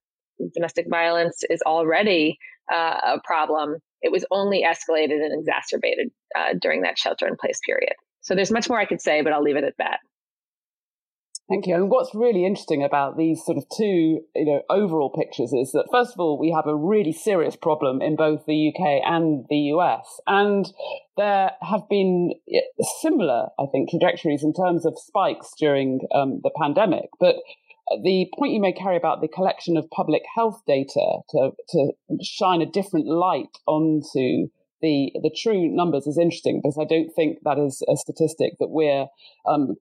domestic 0.54 0.87
violence 0.90 1.42
is 1.49 1.62
already 1.62 2.38
uh, 2.73 2.99
a 3.04 3.21
problem, 3.25 3.76
it 4.02 4.11
was 4.11 4.25
only 4.30 4.64
escalated 4.64 5.25
and 5.25 5.38
exacerbated 5.38 6.11
uh, 6.37 6.54
during 6.61 6.83
that 6.83 6.99
shelter 6.99 7.26
in 7.26 7.37
place 7.37 7.61
period. 7.64 7.94
So 8.21 8.35
there's 8.35 8.50
much 8.50 8.68
more 8.68 8.80
I 8.80 8.87
could 8.87 9.00
say, 9.00 9.23
but 9.23 9.33
I'll 9.33 9.42
leave 9.42 9.56
it 9.56 9.64
at 9.64 9.75
that. 9.78 10.00
Thank 11.46 11.66
you. 11.66 11.74
And 11.74 11.90
what's 11.90 12.14
really 12.14 12.46
interesting 12.46 12.82
about 12.82 13.18
these 13.18 13.44
sort 13.44 13.58
of 13.58 13.64
two, 13.76 14.22
you 14.34 14.44
know, 14.46 14.62
overall 14.70 15.10
pictures 15.10 15.52
is 15.52 15.72
that 15.72 15.88
first 15.92 16.14
of 16.14 16.20
all, 16.20 16.38
we 16.38 16.50
have 16.50 16.66
a 16.66 16.74
really 16.74 17.12
serious 17.12 17.54
problem 17.54 18.00
in 18.00 18.16
both 18.16 18.46
the 18.46 18.72
UK 18.72 19.02
and 19.04 19.44
the 19.50 19.74
US. 19.74 20.20
And 20.26 20.72
there 21.18 21.50
have 21.60 21.86
been 21.90 22.32
similar, 23.02 23.48
I 23.58 23.66
think, 23.70 23.90
trajectories 23.90 24.42
in 24.42 24.54
terms 24.54 24.86
of 24.86 24.98
spikes 24.98 25.50
during 25.58 26.00
um, 26.14 26.40
the 26.42 26.50
pandemic. 26.58 27.10
But 27.20 27.36
the 28.02 28.26
point 28.38 28.54
you 28.54 28.60
may 28.60 28.72
carry 28.72 28.96
about 28.96 29.20
the 29.20 29.28
collection 29.28 29.76
of 29.76 29.90
public 29.90 30.22
health 30.34 30.62
data 30.66 31.18
to, 31.28 31.50
to 31.68 31.92
shine 32.22 32.62
a 32.62 32.66
different 32.66 33.06
light 33.06 33.58
onto 33.66 34.48
the 34.80 35.12
the 35.22 35.34
true 35.34 35.68
numbers 35.68 36.06
is 36.06 36.18
interesting 36.18 36.60
because 36.60 36.78
I 36.78 36.84
don't 36.84 37.10
think 37.14 37.38
that 37.44 37.58
is 37.58 37.82
a 37.88 37.96
statistic 37.96 38.54
that 38.58 38.68
we're 38.68 39.06
um, 39.46 39.76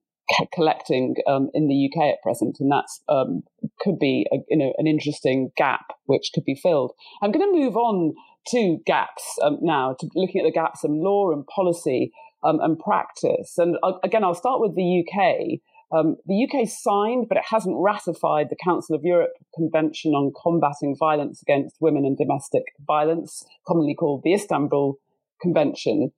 collecting 0.53 1.15
um, 1.27 1.49
in 1.53 1.67
the 1.67 1.89
UK 1.89 2.13
at 2.13 2.21
present, 2.21 2.57
and 2.59 2.71
that's 2.71 3.01
um, 3.09 3.43
could 3.79 3.99
be 3.99 4.25
a, 4.31 4.37
you 4.49 4.57
know 4.57 4.73
an 4.77 4.87
interesting 4.87 5.51
gap 5.57 5.85
which 6.05 6.31
could 6.33 6.45
be 6.45 6.55
filled. 6.55 6.93
I'm 7.21 7.31
going 7.31 7.45
to 7.45 7.59
move 7.59 7.75
on 7.75 8.13
to 8.47 8.77
gaps 8.85 9.23
um, 9.41 9.57
now, 9.61 9.95
to 9.99 10.09
looking 10.15 10.41
at 10.41 10.45
the 10.45 10.51
gaps 10.51 10.83
in 10.83 11.03
law 11.03 11.31
and 11.31 11.45
policy 11.47 12.11
um, 12.43 12.59
and 12.61 12.77
practice. 12.77 13.57
And 13.57 13.77
uh, 13.83 13.93
again, 14.03 14.23
I'll 14.23 14.33
start 14.33 14.59
with 14.59 14.75
the 14.75 15.03
UK. 15.03 15.59
Um, 15.95 16.17
the 16.25 16.47
UK 16.47 16.67
signed, 16.67 17.27
but 17.29 17.37
it 17.37 17.43
hasn't 17.49 17.75
ratified 17.79 18.47
the 18.49 18.57
Council 18.63 18.95
of 18.95 19.03
Europe 19.03 19.33
Convention 19.53 20.13
on 20.13 20.33
Combating 20.41 20.95
Violence 20.97 21.41
Against 21.41 21.75
Women 21.79 22.03
and 22.03 22.17
Domestic 22.17 22.63
Violence, 22.85 23.45
commonly 23.67 23.93
called 23.93 24.23
the 24.23 24.33
Istanbul 24.33 24.97
Convention. 25.39 26.11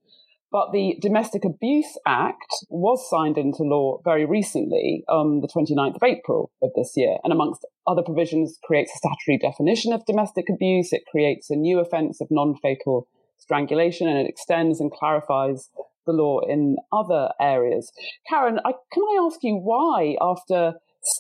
But 0.52 0.72
the 0.72 0.98
Domestic 1.02 1.44
Abuse 1.44 1.98
Act 2.06 2.66
was 2.70 3.10
signed 3.10 3.38
into 3.38 3.64
law 3.64 4.00
very 4.04 4.26
recently, 4.26 5.04
on 5.10 5.42
the 5.42 5.48
29th 5.48 5.96
of 5.96 6.04
April 6.04 6.52
of 6.62 6.72
this 6.76 6.94
year, 6.96 7.18
and 7.24 7.34
amongst 7.34 7.66
other 7.88 8.02
provisions, 8.02 8.58
creates 8.64 8.94
a 8.94 8.98
statutory 8.98 9.38
definition 9.38 9.92
of 9.92 10.06
domestic 10.06 10.46
abuse. 10.50 10.94
It 10.94 11.04
creates 11.12 11.50
a 11.50 11.56
new 11.56 11.80
offence 11.80 12.22
of 12.22 12.28
non-fatal 12.30 13.08
strangulation, 13.38 14.08
and 14.08 14.18
it 14.18 14.30
extends 14.30 14.80
and 14.80 14.92
clarifies 14.92 15.70
the 16.06 16.14
law 16.14 16.40
in 16.40 16.78
other 16.92 17.32
areas. 17.40 17.92
Karon, 18.30 18.60
I, 18.64 18.74
can 18.92 19.04
I 19.04 19.26
ask 19.26 19.40
you 19.44 19.56
why, 19.56 20.16
after 20.22 20.76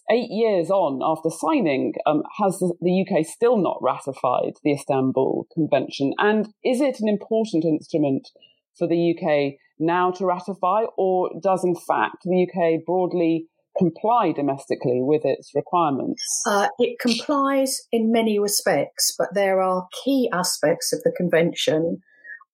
eight 0.09 0.29
years 0.29 0.69
on 0.69 1.01
after 1.03 1.29
signing, 1.29 1.93
um, 2.05 2.23
has 2.39 2.59
the, 2.59 3.05
UK 3.05 3.25
still 3.25 3.57
not 3.57 3.77
ratified 3.81 4.53
the 4.63 4.73
Istanbul 4.73 5.47
Convention? 5.53 6.13
And 6.17 6.47
is 6.63 6.81
it 6.81 6.99
an 6.99 7.07
important 7.07 7.65
instrument 7.65 8.29
for 8.77 8.87
the 8.87 9.15
UK 9.15 9.59
now 9.79 10.11
to 10.11 10.25
ratify, 10.25 10.83
or 10.97 11.29
does 11.41 11.63
in 11.63 11.75
fact 11.75 12.17
the 12.23 12.47
UK 12.47 12.85
broadly 12.85 13.47
comply 13.77 14.31
domestically 14.31 15.01
with 15.01 15.21
its 15.25 15.51
requirements? 15.53 16.43
Uh, 16.47 16.67
it 16.79 16.97
complies 16.99 17.81
in 17.91 18.11
many 18.11 18.39
respects, 18.39 19.13
but 19.17 19.29
there 19.33 19.61
are 19.61 19.87
key 20.03 20.29
aspects 20.31 20.93
of 20.93 21.01
the 21.03 21.11
convention 21.15 21.99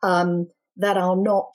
um, 0.04 0.48
that 0.78 0.98
are 0.98 1.16
not 1.16 1.54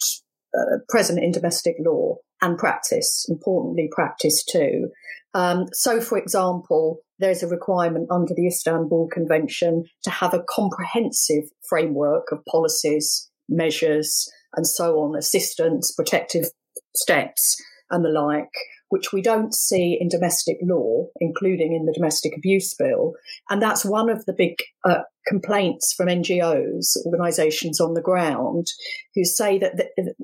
uh, 0.56 0.78
present 0.88 1.23
in 1.23 1.32
domestic 1.32 1.75
law 1.85 2.16
and 2.42 2.58
practice, 2.58 3.26
importantly, 3.28 3.88
practice 3.90 4.44
too. 4.44 4.88
Um, 5.35 5.66
so, 5.73 6.00
for 6.00 6.16
example, 6.16 7.00
there's 7.18 7.42
a 7.42 7.49
requirement 7.49 8.08
under 8.11 8.35
the 8.35 8.46
Istanbul 8.46 9.08
Convention 9.12 9.85
to 10.04 10.11
have 10.11 10.35
a 10.35 10.44
comprehensive 10.49 11.44
framework 11.68 12.30
of 12.30 12.44
policies, 12.44 13.30
measures, 13.49 14.30
and 14.55 14.67
so 14.67 15.00
on, 15.00 15.17
assistance, 15.17 15.93
protective 15.93 16.50
steps, 16.95 17.57
and 17.91 18.05
the 18.05 18.09
like, 18.09 18.53
which 18.88 19.12
we 19.12 19.21
don't 19.23 19.55
see 19.55 19.97
in 20.00 20.09
domestic 20.09 20.57
law, 20.62 21.07
including 21.21 21.75
in 21.75 21.87
the 21.87 21.93
domestic 21.93 22.33
abuse 22.37 22.75
bill. 22.75 23.15
And 23.50 23.61
that's 23.61 23.85
one 23.85 24.09
of 24.09 24.25
the 24.26 24.35
big 24.37 24.57
uh, 24.85 25.03
complaints 25.26 25.93
from 25.93 26.09
NGOs, 26.09 26.97
organisations 27.05 27.81
on 27.81 27.95
the 27.95 28.03
ground, 28.03 28.67
who 29.15 29.25
say 29.25 29.59
that 29.59 29.76
the, 29.76 30.15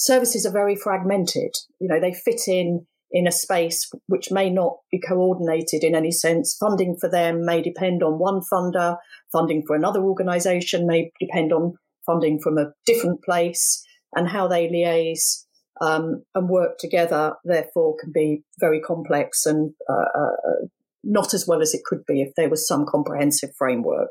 services 0.00 0.46
are 0.46 0.52
very 0.52 0.74
fragmented. 0.74 1.54
You 1.78 1.88
know, 1.88 2.00
they 2.00 2.12
fit 2.12 2.42
in 2.48 2.86
in 3.12 3.26
a 3.26 3.32
space 3.32 3.90
which 4.06 4.30
may 4.30 4.48
not 4.48 4.76
be 4.90 5.00
coordinated 5.00 5.82
in 5.82 5.94
any 5.96 6.12
sense. 6.12 6.56
Funding 6.58 6.96
for 7.00 7.10
them 7.10 7.44
may 7.44 7.60
depend 7.60 8.02
on 8.02 8.18
one 8.18 8.40
funder, 8.40 8.96
funding 9.32 9.64
for 9.66 9.74
another 9.74 10.00
organisation 10.00 10.86
may 10.86 11.10
depend 11.20 11.52
on 11.52 11.74
funding 12.04 12.40
from 12.40 12.58
a 12.58 12.72
different 12.86 13.22
place, 13.22 13.84
and 14.14 14.28
how 14.28 14.48
they 14.48 14.68
liaise 14.68 15.44
um, 15.80 16.24
and 16.34 16.48
work 16.48 16.78
together, 16.78 17.34
therefore, 17.44 17.96
can 18.00 18.12
be 18.12 18.42
very 18.58 18.80
complex 18.80 19.46
and 19.46 19.72
uh, 19.88 20.18
uh, 20.18 20.66
not 21.02 21.32
as 21.32 21.46
well 21.46 21.62
as 21.62 21.74
it 21.74 21.84
could 21.84 22.04
be 22.06 22.20
if 22.20 22.34
there 22.36 22.50
was 22.50 22.66
some 22.66 22.84
comprehensive 22.86 23.50
framework. 23.56 24.10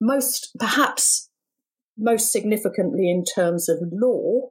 Most, 0.00 0.50
perhaps, 0.58 1.28
most 1.98 2.32
significantly 2.32 3.10
in 3.10 3.24
terms 3.24 3.68
of 3.68 3.78
law, 3.90 4.50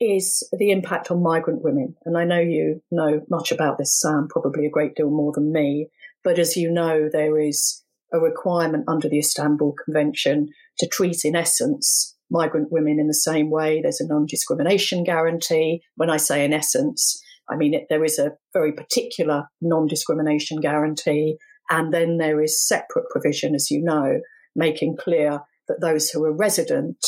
is 0.00 0.46
the 0.52 0.70
impact 0.70 1.10
on 1.10 1.22
migrant 1.22 1.62
women. 1.62 1.96
And 2.04 2.18
I 2.18 2.24
know 2.24 2.40
you 2.40 2.82
know 2.90 3.22
much 3.30 3.52
about 3.52 3.78
this, 3.78 3.98
Sam, 3.98 4.28
probably 4.28 4.66
a 4.66 4.70
great 4.70 4.94
deal 4.94 5.10
more 5.10 5.32
than 5.32 5.52
me. 5.52 5.88
But 6.22 6.38
as 6.38 6.56
you 6.56 6.70
know, 6.70 7.08
there 7.10 7.38
is 7.38 7.82
a 8.12 8.18
requirement 8.18 8.84
under 8.88 9.08
the 9.08 9.18
Istanbul 9.18 9.74
Convention 9.84 10.50
to 10.78 10.88
treat, 10.88 11.24
in 11.24 11.36
essence, 11.36 12.16
migrant 12.30 12.70
women 12.70 12.98
in 12.98 13.06
the 13.06 13.14
same 13.14 13.50
way. 13.50 13.80
There's 13.80 14.00
a 14.00 14.06
non 14.06 14.26
discrimination 14.26 15.04
guarantee. 15.04 15.82
When 15.96 16.10
I 16.10 16.16
say 16.16 16.44
in 16.44 16.52
essence, 16.52 17.20
I 17.48 17.56
mean, 17.56 17.74
it, 17.74 17.84
there 17.88 18.04
is 18.04 18.18
a 18.18 18.32
very 18.52 18.72
particular 18.72 19.44
non 19.60 19.86
discrimination 19.86 20.60
guarantee, 20.60 21.36
and 21.70 21.92
then 21.92 22.18
there 22.18 22.42
is 22.42 22.66
separate 22.66 23.08
provision, 23.10 23.54
as 23.54 23.70
you 23.70 23.82
know, 23.82 24.20
making 24.56 24.96
clear 24.96 25.40
that 25.68 25.80
those 25.80 26.10
who 26.10 26.24
are 26.24 26.36
resident 26.36 26.98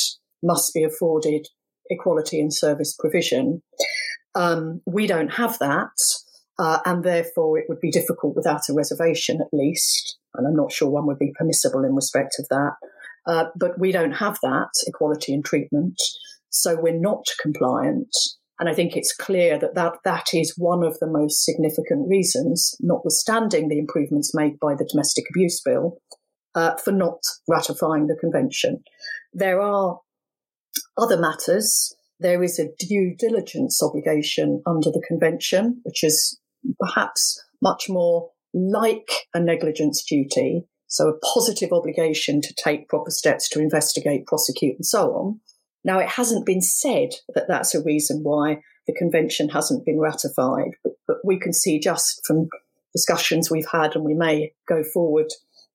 must 0.42 0.72
be 0.74 0.82
afforded 0.82 1.46
equality 1.90 2.40
in 2.40 2.50
service 2.50 2.94
provision. 2.98 3.62
Um, 4.34 4.82
we 4.86 5.06
don't 5.06 5.34
have 5.34 5.58
that, 5.58 5.96
uh, 6.58 6.80
and 6.84 7.04
therefore 7.04 7.58
it 7.58 7.66
would 7.68 7.80
be 7.80 7.90
difficult 7.90 8.36
without 8.36 8.68
a 8.68 8.74
reservation 8.74 9.40
at 9.40 9.56
least. 9.56 10.18
And 10.34 10.46
I'm 10.46 10.56
not 10.56 10.72
sure 10.72 10.90
one 10.90 11.06
would 11.06 11.18
be 11.18 11.32
permissible 11.36 11.84
in 11.84 11.94
respect 11.94 12.36
of 12.38 12.48
that. 12.48 12.72
Uh, 13.26 13.46
but 13.56 13.78
we 13.78 13.90
don't 13.92 14.12
have 14.12 14.38
that 14.42 14.70
equality 14.86 15.32
in 15.32 15.42
treatment, 15.42 15.96
so 16.50 16.76
we're 16.80 16.98
not 16.98 17.26
compliant. 17.40 18.08
And 18.58 18.68
I 18.68 18.74
think 18.74 18.96
it's 18.96 19.14
clear 19.14 19.58
that, 19.58 19.74
that 19.74 19.94
that 20.04 20.28
is 20.32 20.54
one 20.56 20.82
of 20.82 20.98
the 20.98 21.06
most 21.06 21.44
significant 21.44 22.08
reasons, 22.08 22.74
notwithstanding 22.80 23.68
the 23.68 23.78
improvements 23.78 24.32
made 24.34 24.58
by 24.58 24.74
the 24.74 24.88
Domestic 24.90 25.24
Abuse 25.30 25.60
Bill, 25.62 25.98
uh, 26.54 26.76
for 26.76 26.92
not 26.92 27.18
ratifying 27.48 28.06
the 28.06 28.16
convention. 28.16 28.82
There 29.34 29.60
are 29.60 30.00
other 30.96 31.18
matters. 31.18 31.94
There 32.18 32.42
is 32.42 32.58
a 32.58 32.70
due 32.78 33.14
diligence 33.18 33.82
obligation 33.82 34.62
under 34.66 34.90
the 34.90 35.04
convention, 35.06 35.82
which 35.84 36.02
is 36.02 36.40
perhaps 36.80 37.42
much 37.60 37.86
more 37.90 38.30
like 38.54 39.10
a 39.34 39.40
negligence 39.40 40.02
duty. 40.08 40.62
So 40.88 41.08
a 41.08 41.18
positive 41.18 41.72
obligation 41.72 42.40
to 42.42 42.54
take 42.54 42.88
proper 42.88 43.10
steps 43.10 43.48
to 43.50 43.60
investigate, 43.60 44.26
prosecute, 44.26 44.76
and 44.76 44.86
so 44.86 45.12
on. 45.12 45.40
Now, 45.84 45.98
it 45.98 46.08
hasn't 46.08 46.46
been 46.46 46.62
said 46.62 47.10
that 47.34 47.46
that's 47.48 47.74
a 47.74 47.82
reason 47.82 48.20
why 48.22 48.60
the 48.86 48.94
convention 48.94 49.48
hasn't 49.48 49.84
been 49.84 50.00
ratified, 50.00 50.72
but, 50.82 50.92
but 51.06 51.16
we 51.24 51.38
can 51.38 51.52
see 51.52 51.78
just 51.78 52.24
from 52.24 52.48
discussions 52.94 53.50
we've 53.50 53.68
had, 53.70 53.94
and 53.94 54.04
we 54.04 54.14
may 54.14 54.52
go 54.68 54.82
forward 54.82 55.26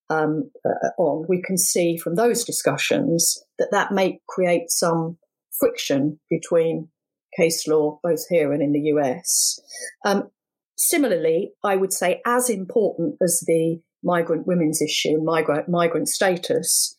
um, 0.10 0.52
uh, 0.66 0.90
on, 0.98 1.26
we 1.30 1.42
can 1.42 1.58
see 1.58 1.98
from 1.98 2.16
those 2.16 2.44
discussions 2.44 3.42
that 3.58 3.70
that 3.72 3.92
may 3.92 4.20
create 4.28 4.70
some 4.70 5.18
friction 5.52 6.20
between 6.30 6.90
case 7.38 7.68
law, 7.68 8.00
both 8.04 8.28
here 8.30 8.52
and 8.52 8.62
in 8.62 8.74
the 8.74 8.92
US. 8.96 9.60
Um, 10.06 10.30
similarly, 10.76 11.54
I 11.64 11.76
would 11.76 11.94
say 11.94 12.22
as 12.26 12.50
important 12.50 13.16
as 13.22 13.44
the 13.48 13.82
migrant 14.04 14.48
women's 14.48 14.82
issue, 14.82 15.22
migrant, 15.22 15.70
migrant 15.70 16.10
status, 16.10 16.96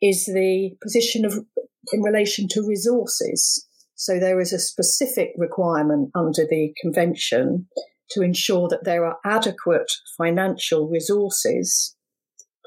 is 0.00 0.26
the 0.26 0.76
position 0.82 1.24
of 1.24 1.44
in 1.92 2.02
relation 2.02 2.48
to 2.48 2.66
resources. 2.66 3.66
So 3.94 4.18
there 4.18 4.40
is 4.40 4.52
a 4.52 4.58
specific 4.58 5.32
requirement 5.36 6.10
under 6.14 6.44
the 6.48 6.74
convention 6.80 7.68
to 8.10 8.22
ensure 8.22 8.68
that 8.68 8.84
there 8.84 9.04
are 9.04 9.18
adequate 9.24 9.90
financial 10.16 10.88
resources, 10.88 11.96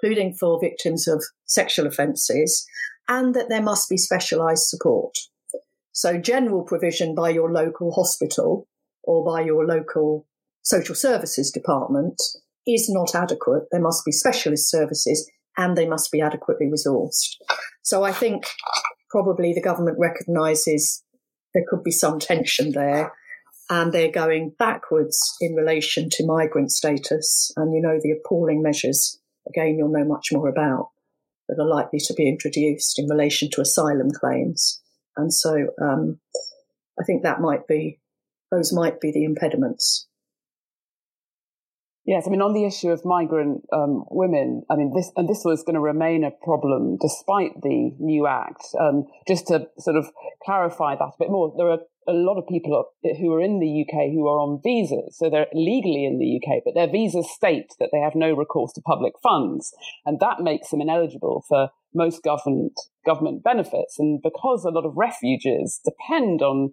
including 0.02 0.34
for 0.34 0.60
victims 0.60 1.08
of 1.08 1.24
sexual 1.46 1.88
offences, 1.88 2.66
and 3.08 3.34
that 3.36 3.50
there 3.50 3.62
must 3.62 3.90
be 3.90 3.98
specialised 3.98 4.70
support. 4.70 5.16
So 5.92 6.18
general 6.18 6.64
provision 6.64 7.16
by 7.16 7.30
your 7.30 7.52
local 7.52 7.92
hospital 7.92 8.68
or 9.04 9.26
by 9.26 9.42
your 9.42 9.66
local 9.66 10.28
social 10.62 10.96
services 10.96 11.50
department 11.50 12.22
is 12.68 12.90
not 12.90 13.16
adequate. 13.16 13.64
There 13.72 13.82
must 13.82 14.06
be 14.06 14.12
specialist 14.12 14.70
services 14.70 15.30
and 15.58 15.76
they 15.76 15.88
must 15.88 16.12
be 16.12 16.22
adequately 16.22 16.68
resourced. 16.68 17.38
So 17.82 18.04
I 18.04 18.12
think 18.12 18.46
probably 19.10 19.54
the 19.54 19.62
government 19.62 19.98
recognises 20.00 21.04
there 21.54 21.64
could 21.68 21.84
be 21.84 21.92
some 21.92 22.20
tension 22.20 22.72
there 22.74 23.14
and 23.70 23.92
they're 23.92 24.12
going 24.12 24.54
backwards 24.58 25.36
in 25.42 25.56
relation 25.56 26.10
to 26.12 26.26
migrant 26.26 26.72
status. 26.72 27.52
And 27.58 27.74
you 27.74 27.82
know, 27.82 28.00
the 28.02 28.12
appalling 28.12 28.62
measures, 28.62 29.20
again, 29.48 29.76
you'll 29.78 29.92
know 29.92 30.06
much 30.06 30.28
more 30.32 30.48
about, 30.48 30.90
that 31.48 31.60
are 31.60 31.68
likely 31.68 32.00
to 32.00 32.14
be 32.14 32.30
introduced 32.30 33.00
in 33.00 33.08
relation 33.10 33.50
to 33.52 33.62
asylum 33.62 34.12
claims. 34.12 34.82
And 35.16 35.34
so 35.34 35.68
um, 35.82 36.20
I 37.00 37.04
think 37.04 37.24
that 37.24 37.42
might 37.42 37.68
be, 37.68 38.00
those 38.52 38.72
might 38.72 39.02
be 39.02 39.12
the 39.12 39.24
impediments. 39.24 40.08
Yes, 42.08 42.24
I 42.26 42.30
mean, 42.30 42.42
on 42.42 42.54
the 42.54 42.64
issue 42.64 42.88
of 42.90 43.04
migrant 43.04 43.66
um, 43.74 44.06
women, 44.10 44.64
I 44.70 44.78
mean, 44.78 44.94
this 44.96 45.12
and 45.18 45.28
this 45.28 45.42
was 45.44 45.62
going 45.62 45.74
to 45.74 45.82
remain 45.82 46.24
a 46.24 46.32
problem 46.32 46.98
despite 47.02 47.62
the 47.62 47.92
new 48.00 48.26
act. 48.26 48.64
Um, 48.80 49.08
just 49.28 49.48
to 49.48 49.68
sort 49.78 49.98
of 49.98 50.08
clarify 50.42 50.96
that 50.96 51.04
a 51.04 51.20
bit 51.20 51.30
more, 51.30 51.54
there 51.58 51.70
are 51.70 51.80
a 52.08 52.14
lot 52.14 52.38
of 52.38 52.48
people 52.48 52.86
who 53.04 53.34
are 53.34 53.42
in 53.42 53.60
the 53.60 53.84
UK 53.84 54.10
who 54.14 54.26
are 54.26 54.40
on 54.40 54.62
visas, 54.64 55.18
so 55.18 55.30
they're 55.30 55.48
legally 55.54 56.06
in 56.06 56.18
the 56.18 56.40
UK, 56.40 56.64
but 56.64 56.76
their 56.76 56.90
visas 56.90 57.30
state 57.30 57.74
that 57.82 57.90
they 57.92 58.00
have 58.00 58.16
no 58.16 58.34
recourse 58.34 58.72
to 58.74 58.82
public 58.82 59.16
funds, 59.22 59.76
and 60.06 60.22
that 60.22 60.40
makes 60.40 60.70
them 60.70 60.80
ineligible 60.80 61.44
for 61.50 61.72
most 61.94 62.24
government 62.24 62.80
government 63.06 63.44
benefits. 63.44 64.00
And 64.00 64.22
because 64.22 64.64
a 64.64 64.72
lot 64.72 64.86
of 64.86 64.96
refugees 64.96 65.82
depend 65.84 66.42
on 66.42 66.72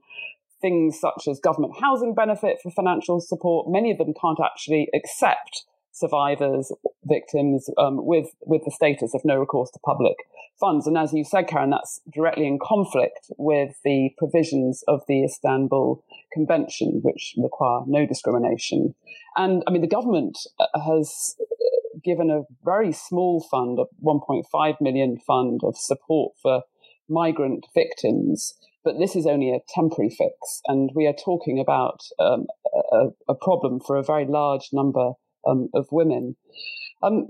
things 0.65 0.99
such 0.99 1.29
as 1.29 1.39
government 1.41 1.75
housing 1.79 2.15
benefit 2.15 2.57
for 2.63 2.71
financial 2.71 3.21
support. 3.21 3.71
Many 3.71 3.91
of 3.91 3.99
them 3.99 4.15
can't 4.19 4.39
actually 4.43 4.89
accept 4.95 5.65
survivors, 5.93 6.73
victims 7.05 7.69
um, 7.77 8.05
with 8.05 8.29
with 8.47 8.63
the 8.65 8.71
status 8.71 9.15
of 9.15 9.21
no 9.25 9.37
recourse 9.37 9.71
to 9.73 9.79
public 9.81 10.17
funds. 10.59 10.87
And 10.87 10.97
as 10.97 11.13
you 11.13 11.23
said, 11.23 11.49
Karon, 11.49 11.71
that's 11.71 12.01
directly 12.11 12.47
in 12.47 12.59
conflict 12.59 13.31
with 13.37 13.77
the 13.85 14.11
provisions 14.17 14.83
of 14.89 15.03
the 15.07 15.23
Istanbul 15.23 16.03
Convention, 16.33 17.01
which 17.03 17.35
require 17.37 17.83
no 17.87 18.07
discrimination. 18.07 18.95
And 19.37 19.63
I 19.67 19.71
mean, 19.71 19.83
the 19.83 19.97
government 19.99 20.39
uh, 20.59 20.81
has 20.81 21.37
given 22.03 22.31
a 22.31 22.43
very 22.65 22.93
small 22.93 23.47
fund, 23.51 23.79
a 23.79 23.85
1.5 24.03 24.81
million 24.81 25.19
fund 25.19 25.61
of 25.63 25.77
support 25.77 26.33
for 26.43 26.63
migrant 27.09 27.67
victims 27.75 28.55
but 28.85 28.99
this 28.99 29.17
is 29.17 29.27
only 29.27 29.51
a 29.51 29.61
temporary 29.75 30.11
fix, 30.11 30.61
and 30.67 30.91
we 30.95 31.07
are 31.07 31.15
talking 31.15 31.59
about 31.59 32.01
um, 32.21 32.47
a, 32.93 33.07
a, 33.29 33.35
problem 33.35 33.81
for 33.81 33.97
a 33.97 34.03
very 34.03 34.27
large 34.27 34.69
number 34.73 35.13
um, 35.47 35.69
of 35.75 35.87
women. 35.91 36.37
Um, 37.03 37.29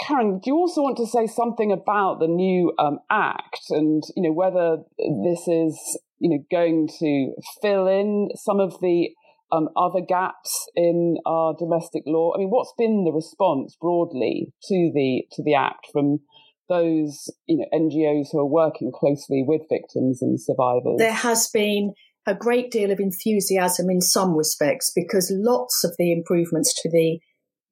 Karon, 0.00 0.40
do 0.40 0.50
you 0.50 0.56
also 0.56 0.82
want 0.82 0.96
to 0.98 1.06
say 1.06 1.26
something 1.26 1.72
about 1.72 2.20
the 2.20 2.28
new 2.28 2.72
um, 2.78 2.98
act 3.10 3.64
and 3.70 4.02
you 4.14 4.22
know 4.22 4.32
whether 4.32 4.78
this 4.98 5.48
is 5.48 6.00
you 6.18 6.30
know 6.30 6.44
going 6.50 6.88
to 7.00 7.32
fill 7.62 7.86
in 7.86 8.30
some 8.34 8.60
of 8.60 8.80
the 8.80 9.10
um, 9.52 9.68
other 9.76 10.00
gaps 10.00 10.68
in 10.74 11.16
our 11.26 11.54
domestic 11.58 12.02
law? 12.06 12.32
I 12.34 12.38
mean, 12.38 12.48
what's 12.48 12.74
been 12.76 13.04
the 13.04 13.12
response 13.12 13.76
broadly 13.80 14.52
to 14.68 14.90
the 14.94 15.24
to 15.32 15.42
the 15.42 15.54
act 15.54 15.86
from 15.92 16.20
those 16.68 17.32
you 17.46 17.58
know 17.58 17.66
NGOs 17.72 18.28
who 18.32 18.38
are 18.38 18.46
working 18.46 18.92
closely 18.92 19.44
with 19.46 19.62
victims 19.70 20.22
and 20.22 20.40
survivors? 20.40 20.96
There 20.98 21.12
has 21.12 21.48
been 21.48 21.94
a 22.26 22.34
great 22.34 22.70
deal 22.70 22.90
of 22.90 22.98
enthusiasm 22.98 23.88
in 23.88 24.00
some 24.00 24.34
respects 24.34 24.90
because 24.94 25.32
lots 25.34 25.84
of 25.84 25.94
the 25.98 26.12
improvements 26.12 26.74
to 26.82 26.90
the 26.90 27.20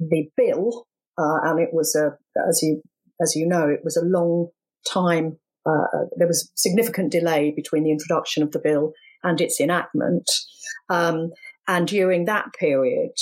the 0.00 0.28
bill, 0.36 0.86
uh, 1.18 1.38
and 1.44 1.60
it 1.60 1.70
was 1.72 1.94
a 1.94 2.16
as 2.48 2.60
you 2.62 2.82
as 3.20 3.34
you 3.36 3.46
know, 3.46 3.68
it 3.68 3.80
was 3.84 3.96
a 3.96 4.04
long 4.04 4.48
time. 4.88 5.38
Uh, 5.66 6.04
there 6.16 6.26
was 6.26 6.50
significant 6.56 7.10
delay 7.10 7.52
between 7.56 7.84
the 7.84 7.90
introduction 7.90 8.42
of 8.42 8.52
the 8.52 8.58
bill 8.58 8.92
and 9.22 9.40
its 9.40 9.60
enactment, 9.60 10.30
um, 10.90 11.30
and 11.66 11.88
during 11.88 12.26
that 12.26 12.52
period, 12.58 13.12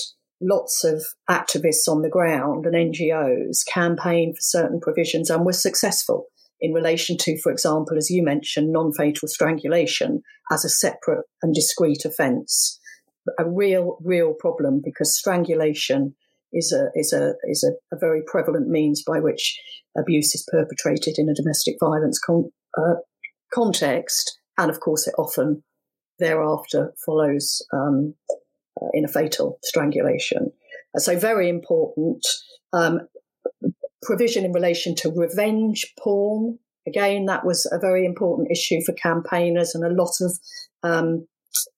lots 0.42 0.84
of 0.84 1.04
activists 1.30 1.88
on 1.88 2.02
the 2.02 2.10
ground 2.10 2.66
and 2.66 2.74
NGOs 2.74 3.64
campaigned 3.66 4.36
for 4.36 4.42
certain 4.42 4.80
provisions 4.80 5.30
and 5.30 5.44
were 5.44 5.52
successful 5.52 6.26
in 6.60 6.72
relation 6.72 7.16
to, 7.18 7.40
for 7.40 7.50
example, 7.50 7.96
as 7.96 8.10
you 8.10 8.22
mentioned, 8.22 8.72
non 8.72 8.92
fatal 8.92 9.28
strangulation 9.28 10.22
as 10.50 10.64
a 10.64 10.68
separate 10.68 11.24
and 11.42 11.54
discrete 11.54 12.04
offence. 12.04 12.78
A 13.38 13.48
real, 13.48 13.98
real 14.02 14.34
problem 14.34 14.80
because 14.84 15.16
strangulation 15.16 16.14
is 16.52 16.72
a 16.72 16.88
is 16.98 17.12
a 17.12 17.34
is 17.44 17.64
a, 17.64 17.94
a, 17.94 17.98
very 17.98 18.22
prevalent 18.26 18.68
means 18.68 19.02
by 19.06 19.20
which 19.20 19.60
abuse 19.96 20.34
is 20.34 20.46
perpetrated 20.50 21.14
in 21.18 21.28
a 21.28 21.34
domestic 21.34 21.76
violence 21.80 22.18
con- 22.18 22.50
uh, 22.76 22.94
context, 23.52 24.38
and 24.58 24.70
of 24.70 24.80
course, 24.80 25.06
it 25.06 25.14
often 25.16 25.62
thereafter 26.18 26.92
follows 27.04 27.64
um, 27.72 28.14
uh, 28.80 28.86
in 28.92 29.04
a 29.04 29.08
fatal 29.08 29.58
strangulation. 29.62 30.52
Uh, 30.94 31.00
so, 31.00 31.18
very 31.18 31.48
important. 31.48 32.26
Um, 32.72 33.00
provision 34.02 34.44
in 34.44 34.52
relation 34.52 34.94
to 34.96 35.12
revenge 35.14 35.92
porn. 35.98 36.58
Again, 36.86 37.26
that 37.26 37.46
was 37.46 37.66
a 37.70 37.78
very 37.78 38.04
important 38.04 38.50
issue 38.50 38.80
for 38.84 38.92
campaigners 38.94 39.74
and 39.74 39.84
a 39.84 39.94
lot 39.94 40.14
of 40.20 40.38
um, 40.82 41.26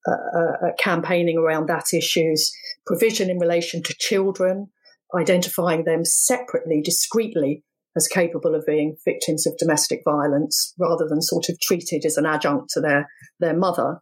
uh, 0.08 0.12
uh, 0.12 0.70
campaigning 0.78 1.36
around 1.36 1.68
that 1.68 1.92
issues. 1.92 2.50
Provision 2.86 3.28
in 3.28 3.38
relation 3.38 3.82
to 3.82 3.94
children, 3.98 4.68
identifying 5.14 5.84
them 5.84 6.04
separately, 6.04 6.80
discreetly 6.82 7.62
as 7.96 8.08
capable 8.08 8.54
of 8.54 8.66
being 8.66 8.96
victims 9.04 9.46
of 9.46 9.56
domestic 9.58 10.00
violence 10.04 10.74
rather 10.78 11.06
than 11.08 11.22
sort 11.22 11.48
of 11.48 11.60
treated 11.60 12.04
as 12.04 12.16
an 12.16 12.26
adjunct 12.26 12.70
to 12.70 12.80
their, 12.80 13.08
their 13.40 13.56
mother. 13.56 14.00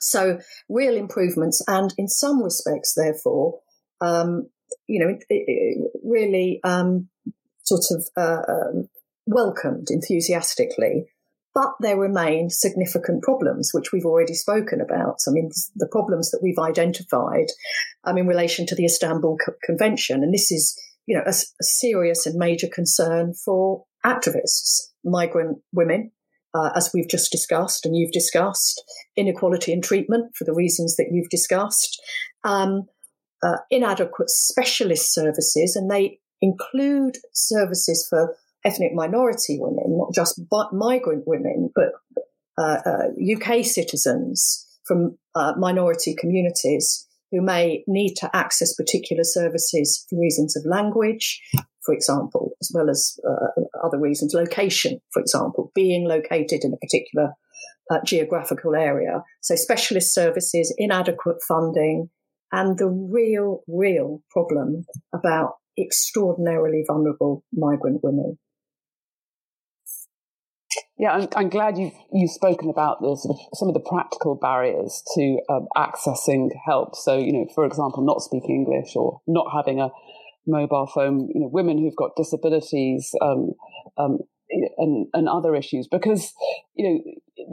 So, 0.00 0.38
real 0.68 0.96
improvements, 0.96 1.62
and 1.66 1.92
in 1.96 2.08
some 2.08 2.42
respects, 2.42 2.94
therefore, 2.96 3.60
um, 4.00 4.48
you 4.86 5.00
know, 5.00 5.10
it, 5.10 5.24
it 5.28 5.90
really 6.04 6.60
um, 6.64 7.08
sort 7.64 7.84
of 7.90 8.06
uh, 8.16 8.42
um, 8.48 8.88
welcomed 9.26 9.88
enthusiastically. 9.90 11.06
But 11.54 11.74
there 11.78 11.96
remain 11.96 12.50
significant 12.50 13.22
problems, 13.22 13.70
which 13.72 13.92
we've 13.92 14.04
already 14.04 14.34
spoken 14.34 14.80
about. 14.80 15.18
I 15.28 15.30
mean, 15.30 15.50
the 15.76 15.88
problems 15.90 16.32
that 16.32 16.40
we've 16.42 16.58
identified 16.58 17.46
um, 18.02 18.18
in 18.18 18.26
relation 18.26 18.66
to 18.66 18.74
the 18.74 18.84
Istanbul 18.84 19.36
Co- 19.44 19.54
Convention. 19.62 20.24
And 20.24 20.34
this 20.34 20.50
is, 20.50 20.76
you 21.06 21.16
know, 21.16 21.22
a, 21.24 21.30
a, 21.30 21.64
serious 21.64 22.26
and 22.26 22.36
major 22.36 22.66
concern 22.66 23.34
for 23.34 23.84
activists, 24.04 24.80
migrant 25.04 25.58
women, 25.72 26.10
uh, 26.54 26.70
as 26.74 26.90
we've 26.94 27.08
just 27.08 27.32
discussed 27.32 27.84
and 27.84 27.96
you've 27.96 28.12
discussed, 28.12 28.82
inequality 29.16 29.72
in 29.72 29.82
treatment 29.82 30.32
for 30.36 30.44
the 30.44 30.54
reasons 30.54 30.96
that 30.96 31.08
you've 31.10 31.28
discussed, 31.28 32.00
um, 32.44 32.84
uh, 33.42 33.56
inadequate 33.70 34.30
specialist 34.30 35.12
services, 35.12 35.76
and 35.76 35.90
they 35.90 36.18
include 36.40 37.18
services 37.32 38.06
for 38.08 38.36
ethnic 38.64 38.94
minority 38.94 39.58
women, 39.60 39.98
not 39.98 40.14
just 40.14 40.40
migrant 40.72 41.24
women, 41.26 41.70
but 41.74 41.92
uh, 42.56 42.78
uh, 42.86 43.08
UK 43.20 43.64
citizens 43.64 44.66
from 44.86 45.18
uh, 45.34 45.54
minority 45.58 46.14
communities 46.14 47.06
who 47.30 47.42
may 47.42 47.82
need 47.86 48.14
to 48.14 48.30
access 48.34 48.74
particular 48.74 49.24
services 49.24 50.06
for 50.08 50.20
reasons 50.20 50.56
of 50.56 50.64
language, 50.64 51.40
for 51.84 51.94
example, 51.94 52.52
as 52.60 52.70
well 52.74 52.90
as 52.90 53.18
uh, 53.28 53.62
other 53.84 53.98
reasons, 53.98 54.34
location, 54.34 55.00
for 55.12 55.20
example, 55.20 55.70
being 55.74 56.06
located 56.08 56.64
in 56.64 56.72
a 56.72 56.78
particular 56.78 57.32
uh, 57.90 57.98
geographical 58.04 58.74
area. 58.74 59.22
So 59.42 59.54
specialist 59.56 60.14
services, 60.14 60.74
inadequate 60.78 61.42
funding, 61.46 62.10
and 62.52 62.78
the 62.78 62.88
real, 62.88 63.62
real 63.66 64.22
problem 64.30 64.86
about 65.14 65.54
extraordinarily 65.78 66.84
vulnerable 66.86 67.44
migrant 67.52 68.00
women. 68.02 68.38
Yeah, 70.96 71.10
I'm, 71.10 71.28
I'm 71.34 71.48
glad 71.48 71.76
you've, 71.76 71.92
you've 72.12 72.30
spoken 72.30 72.70
about 72.70 73.00
the 73.00 73.16
some 73.54 73.68
of 73.68 73.74
the 73.74 73.80
practical 73.80 74.36
barriers 74.36 75.02
to 75.16 75.38
um, 75.50 75.66
accessing 75.76 76.50
help. 76.64 76.94
So, 76.94 77.18
you 77.18 77.32
know, 77.32 77.46
for 77.54 77.66
example, 77.66 78.04
not 78.04 78.20
speaking 78.20 78.64
English 78.64 78.94
or 78.94 79.20
not 79.26 79.46
having 79.52 79.80
a 79.80 79.88
mobile 80.46 80.86
phone, 80.86 81.28
you 81.34 81.40
know, 81.40 81.48
women 81.48 81.78
who've 81.78 81.96
got 81.96 82.16
disabilities, 82.16 83.14
um, 83.20 83.52
um, 83.96 84.18
and, 84.78 85.06
and 85.12 85.28
other 85.28 85.54
issues 85.54 85.88
because 85.88 86.32
you 86.74 86.88
know 86.88 86.98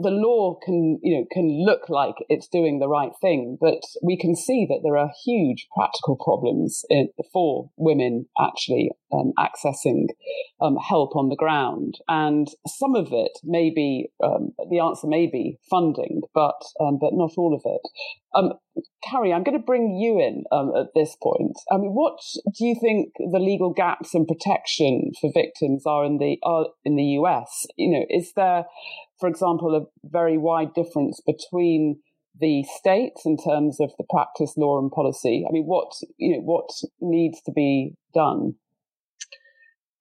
the 0.02 0.10
law 0.10 0.58
can 0.64 0.98
you 1.02 1.16
know 1.16 1.26
can 1.32 1.64
look 1.64 1.88
like 1.88 2.14
it's 2.28 2.48
doing 2.48 2.78
the 2.78 2.88
right 2.88 3.12
thing 3.20 3.56
but 3.60 3.80
we 4.02 4.16
can 4.16 4.34
see 4.34 4.66
that 4.68 4.80
there 4.82 4.96
are 4.96 5.10
huge 5.24 5.66
practical 5.76 6.16
problems 6.16 6.82
in, 6.88 7.08
for 7.32 7.70
women 7.76 8.26
actually 8.40 8.90
um, 9.12 9.32
accessing 9.38 10.06
um, 10.60 10.76
help 10.76 11.14
on 11.16 11.28
the 11.28 11.36
ground 11.36 11.94
and 12.08 12.48
some 12.66 12.94
of 12.94 13.08
it 13.12 13.32
may 13.44 13.70
be 13.70 14.08
um, 14.22 14.52
the 14.70 14.78
answer 14.78 15.06
may 15.06 15.26
be 15.26 15.58
funding 15.70 16.22
but 16.34 16.60
um, 16.80 16.98
but 17.00 17.12
not 17.12 17.32
all 17.36 17.54
of 17.54 17.62
it 17.64 17.82
um, 18.34 18.52
Carrie, 19.04 19.32
I'm 19.32 19.42
going 19.42 19.58
to 19.58 19.64
bring 19.64 19.96
you 19.96 20.20
in 20.20 20.44
um, 20.52 20.72
at 20.76 20.88
this 20.94 21.16
point. 21.22 21.56
I 21.70 21.76
mean, 21.76 21.90
what 21.90 22.18
do 22.56 22.64
you 22.64 22.76
think 22.80 23.12
the 23.18 23.38
legal 23.38 23.72
gaps 23.72 24.14
in 24.14 24.26
protection 24.26 25.12
for 25.20 25.30
victims 25.34 25.84
are 25.86 26.04
in 26.04 26.18
the 26.18 26.38
are 26.42 26.66
in 26.84 26.96
the 26.96 27.04
US? 27.20 27.66
You 27.76 27.90
know, 27.90 28.06
is 28.08 28.32
there, 28.34 28.64
for 29.22 29.28
example, 29.28 29.76
a 29.76 30.08
very 30.08 30.36
wide 30.36 30.74
difference 30.74 31.20
between 31.24 32.00
the 32.40 32.64
states 32.64 33.22
in 33.24 33.36
terms 33.36 33.78
of 33.80 33.92
the 33.98 34.04
practice, 34.10 34.54
law, 34.56 34.80
and 34.80 34.90
policy? 34.90 35.44
I 35.48 35.52
mean, 35.52 35.62
what 35.62 35.92
you 36.16 36.32
know, 36.36 36.42
what 36.42 36.68
needs 37.00 37.40
to 37.42 37.52
be 37.52 37.94
done? 38.12 38.56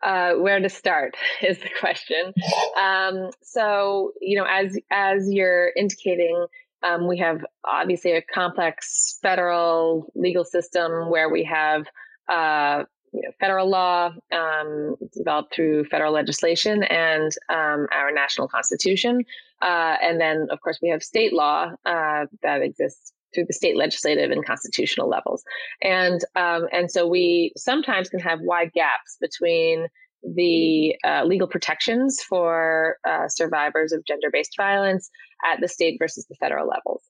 Uh, 0.02 0.34
where 0.34 0.60
to 0.60 0.70
start 0.70 1.16
is 1.44 1.60
the 1.60 1.70
question. 1.80 2.34
Um, 2.82 3.30
so, 3.44 4.14
you 4.22 4.40
know, 4.40 4.48
as 4.50 4.76
as 4.90 5.30
you're 5.30 5.72
indicating, 5.78 6.48
um, 6.82 7.08
we 7.08 7.20
have 7.20 7.46
obviously 7.64 8.14
a 8.14 8.24
complex 8.24 9.20
federal 9.22 10.12
legal 10.16 10.46
system 10.46 11.12
where 11.12 11.30
we 11.30 11.44
have 11.44 11.86
uh, 12.28 12.86
you 13.14 13.22
know, 13.22 13.32
federal 13.40 13.70
law 13.70 14.12
um, 14.32 14.96
developed 15.14 15.54
through 15.54 15.86
federal 15.86 16.14
legislation 16.14 16.84
and 16.84 17.32
um, 17.50 17.88
our 17.92 18.12
national 18.14 18.48
constitution. 18.48 19.24
Uh, 19.62 19.96
and 20.02 20.20
then, 20.20 20.48
of 20.50 20.62
course, 20.62 20.80
we 20.82 20.90
have 20.90 21.04
state 21.04 21.34
law 21.34 21.72
uh, 21.86 22.26
that 22.42 22.62
exists 22.62 23.12
through 23.34 23.46
the 23.46 23.54
state 23.54 23.78
legislative 23.78 24.32
and 24.32 24.46
constitutional 24.46 25.10
levels. 25.10 25.44
And, 25.82 26.22
um, 26.36 26.68
and 26.72 26.92
so 26.92 27.08
we 27.08 27.54
sometimes 27.56 28.10
can 28.10 28.20
have 28.20 28.40
wide 28.42 28.72
gaps 28.74 29.18
between 29.22 29.88
the 30.24 30.96
uh, 31.06 31.24
legal 31.26 31.48
protections 31.48 32.22
for 32.22 32.98
uh, 33.08 33.28
survivors 33.28 33.92
of 33.92 34.06
gender 34.06 34.30
based 34.32 34.56
violence 34.56 35.10
at 35.52 35.60
the 35.60 35.68
state 35.68 35.98
versus 36.00 36.26
the 36.30 36.36
federal 36.36 36.68
levels. 36.68 37.02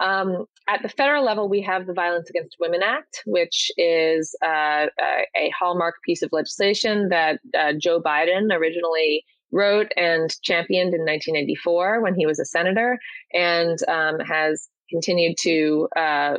Um, 0.00 0.46
at 0.68 0.82
the 0.82 0.88
federal 0.88 1.24
level, 1.24 1.48
we 1.48 1.62
have 1.62 1.86
the 1.86 1.92
Violence 1.92 2.28
Against 2.28 2.56
Women 2.60 2.82
Act, 2.82 3.22
which 3.24 3.70
is 3.76 4.34
uh, 4.44 4.86
a, 5.00 5.52
hallmark 5.58 5.94
piece 6.04 6.22
of 6.22 6.32
legislation 6.32 7.08
that 7.08 7.40
uh, 7.58 7.72
Joe 7.78 8.00
Biden 8.00 8.52
originally 8.52 9.24
wrote 9.52 9.92
and 9.96 10.30
championed 10.42 10.92
in 10.92 11.00
1994 11.00 12.02
when 12.02 12.14
he 12.14 12.26
was 12.26 12.38
a 12.38 12.44
senator, 12.44 12.98
and 13.32 13.78
um, 13.88 14.18
has 14.20 14.68
continued 14.90 15.36
to 15.40 15.88
uh, 15.96 16.36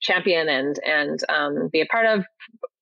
champion 0.00 0.48
and 0.48 0.78
and 0.86 1.20
um, 1.28 1.68
be 1.72 1.80
a 1.80 1.86
part 1.86 2.06
of 2.06 2.24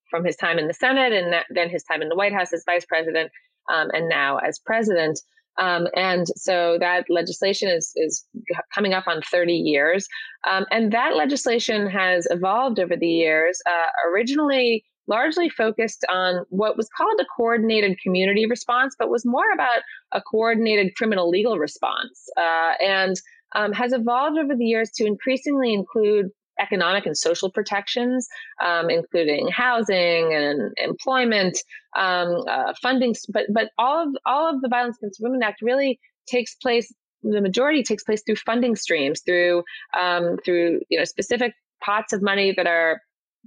from 0.09 0.23
his 0.23 0.35
time 0.35 0.57
in 0.57 0.67
the 0.67 0.73
Senate 0.73 1.11
and 1.11 1.35
then 1.49 1.69
his 1.69 1.83
time 1.83 2.01
in 2.01 2.09
the 2.09 2.15
White 2.15 2.33
House 2.33 2.53
as 2.53 2.63
vice 2.65 2.85
president 2.85 3.31
um, 3.69 3.89
and 3.93 4.07
now 4.07 4.37
as 4.37 4.59
president. 4.59 5.19
Um, 5.57 5.87
and 5.95 6.27
so 6.35 6.77
that 6.79 7.05
legislation 7.09 7.69
is, 7.69 7.91
is 7.95 8.25
coming 8.73 8.93
up 8.93 9.07
on 9.07 9.21
30 9.21 9.53
years. 9.53 10.07
Um, 10.47 10.65
and 10.71 10.91
that 10.91 11.15
legislation 11.15 11.89
has 11.89 12.27
evolved 12.29 12.79
over 12.79 12.95
the 12.95 13.07
years, 13.07 13.59
uh, 13.67 14.09
originally 14.11 14.83
largely 15.07 15.49
focused 15.49 16.05
on 16.09 16.45
what 16.49 16.75
was 16.75 16.89
called 16.95 17.19
a 17.19 17.25
coordinated 17.35 17.97
community 18.03 18.45
response, 18.45 18.93
but 18.99 19.09
was 19.09 19.25
more 19.25 19.49
about 19.53 19.81
a 20.11 20.21
coordinated 20.21 20.95
criminal 20.95 21.29
legal 21.29 21.57
response. 21.57 22.27
Uh, 22.37 22.73
and 22.81 23.15
um, 23.55 23.71
has 23.71 23.93
evolved 23.93 24.37
over 24.37 24.55
the 24.55 24.65
years 24.65 24.91
to 24.95 25.05
increasingly 25.05 25.73
include 25.73 26.27
economic 26.59 27.05
and 27.05 27.17
social 27.17 27.51
protections, 27.51 28.27
um, 28.65 28.89
including 28.89 29.47
housing 29.49 30.33
and 30.33 30.71
employment, 30.77 31.57
um, 31.95 32.43
uh, 32.49 32.73
funding. 32.81 33.15
But 33.29 33.45
but 33.53 33.69
all 33.77 34.07
of 34.07 34.09
all 34.25 34.53
of 34.53 34.61
the 34.61 34.69
Violence 34.69 34.97
Against 35.01 35.19
Women 35.21 35.43
Act 35.43 35.61
really 35.61 35.99
takes 36.27 36.55
place. 36.55 36.93
The 37.23 37.41
majority 37.41 37.83
takes 37.83 38.03
place 38.03 38.21
through 38.25 38.35
funding 38.37 38.75
streams, 38.75 39.21
through 39.25 39.63
um, 39.99 40.37
through 40.45 40.81
you 40.89 40.97
know 40.97 41.05
specific 41.05 41.53
pots 41.83 42.13
of 42.13 42.21
money 42.21 42.53
that 42.55 42.67
are 42.67 42.99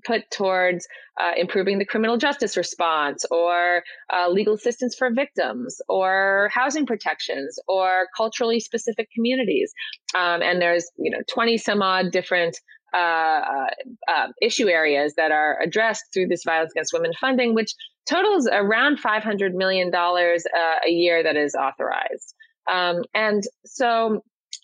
put 0.05 0.23
towards 0.31 0.87
uh, 1.21 1.33
improving 1.37 1.79
the 1.79 1.85
criminal 1.85 2.17
justice 2.17 2.57
response 2.57 3.25
or 3.31 3.83
uh, 4.13 4.29
legal 4.29 4.55
assistance 4.55 4.95
for 4.97 5.11
victims 5.11 5.81
or 5.89 6.51
housing 6.53 6.87
protections 6.87 7.59
or 7.69 8.07
culturally 8.17 8.61
specific 8.61 9.09
communities 9.15 9.73
um, 10.19 10.43
and 10.43 10.61
there's 10.61 10.91
you 10.99 11.11
know 11.11 11.19
20 11.33 11.59
some 11.59 11.83
odd 11.83 12.11
different 12.11 12.59
uh, 12.93 12.97
uh, 12.97 13.67
uh, 14.09 14.27
issue 14.43 14.69
areas 14.69 15.15
that 15.17 15.31
are 15.31 15.59
addressed 15.63 16.05
through 16.13 16.27
this 16.27 16.43
violence 16.45 16.73
against 16.73 16.93
women 16.93 17.13
funding, 17.21 17.55
which 17.55 17.75
totals 18.09 18.49
around 18.51 19.01
$500 19.01 19.55
million 19.55 19.95
uh, 19.95 20.39
a 20.87 20.91
year 20.91 21.23
that 21.23 21.37
is 21.37 21.55
authorized. 21.55 22.35
Um, 22.71 23.03
and 23.15 23.43
so, 23.65 24.23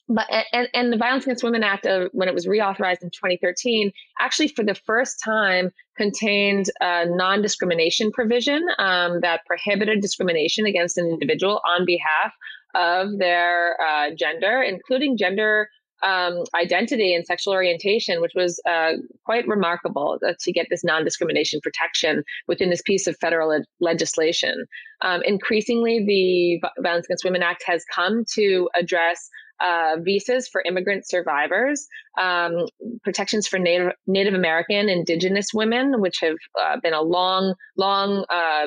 but 0.08 0.26
and, 0.52 0.68
and 0.72 0.92
the 0.92 0.96
Violence 0.96 1.24
Against 1.24 1.42
Women 1.42 1.62
Act, 1.62 1.86
uh, 1.86 2.08
when 2.12 2.28
it 2.28 2.34
was 2.34 2.46
reauthorized 2.46 3.02
in 3.02 3.10
2013, 3.10 3.90
actually 4.20 4.48
for 4.48 4.64
the 4.64 4.74
first 4.74 5.20
time 5.24 5.70
contained 5.96 6.70
a 6.80 7.06
non-discrimination 7.06 8.12
provision 8.12 8.66
um, 8.78 9.20
that 9.20 9.40
prohibited 9.46 10.00
discrimination 10.00 10.66
against 10.66 10.98
an 10.98 11.06
individual 11.06 11.60
on 11.76 11.84
behalf 11.84 12.32
of 12.74 13.18
their 13.18 13.76
uh, 13.80 14.10
gender, 14.16 14.62
including 14.62 15.16
gender 15.16 15.68
um, 16.02 16.44
identity 16.54 17.14
and 17.14 17.24
sexual 17.26 17.54
orientation, 17.54 18.20
which 18.20 18.32
was 18.34 18.60
uh, 18.68 18.92
quite 19.24 19.46
remarkable 19.46 20.18
uh, 20.26 20.32
to 20.40 20.52
get 20.52 20.66
this 20.70 20.84
non 20.84 21.04
discrimination 21.04 21.60
protection 21.62 22.22
within 22.46 22.70
this 22.70 22.82
piece 22.82 23.06
of 23.06 23.16
federal 23.20 23.48
le- 23.48 23.64
legislation. 23.80 24.66
Um, 25.02 25.22
increasingly, 25.24 26.04
the 26.06 26.68
Violence 26.82 27.06
Against 27.06 27.24
Women 27.24 27.42
Act 27.42 27.64
has 27.66 27.84
come 27.94 28.24
to 28.34 28.68
address 28.78 29.28
uh, 29.60 29.96
visas 30.02 30.48
for 30.48 30.62
immigrant 30.66 31.08
survivors, 31.08 31.86
um, 32.20 32.66
protections 33.02 33.46
for 33.46 33.58
Native, 33.58 33.92
Native 34.06 34.34
American, 34.34 34.88
Indigenous 34.88 35.48
women, 35.54 36.00
which 36.00 36.18
have 36.20 36.36
uh, 36.60 36.78
been 36.82 36.92
a 36.92 37.02
long, 37.02 37.54
long 37.76 38.24
uh, 38.28 38.66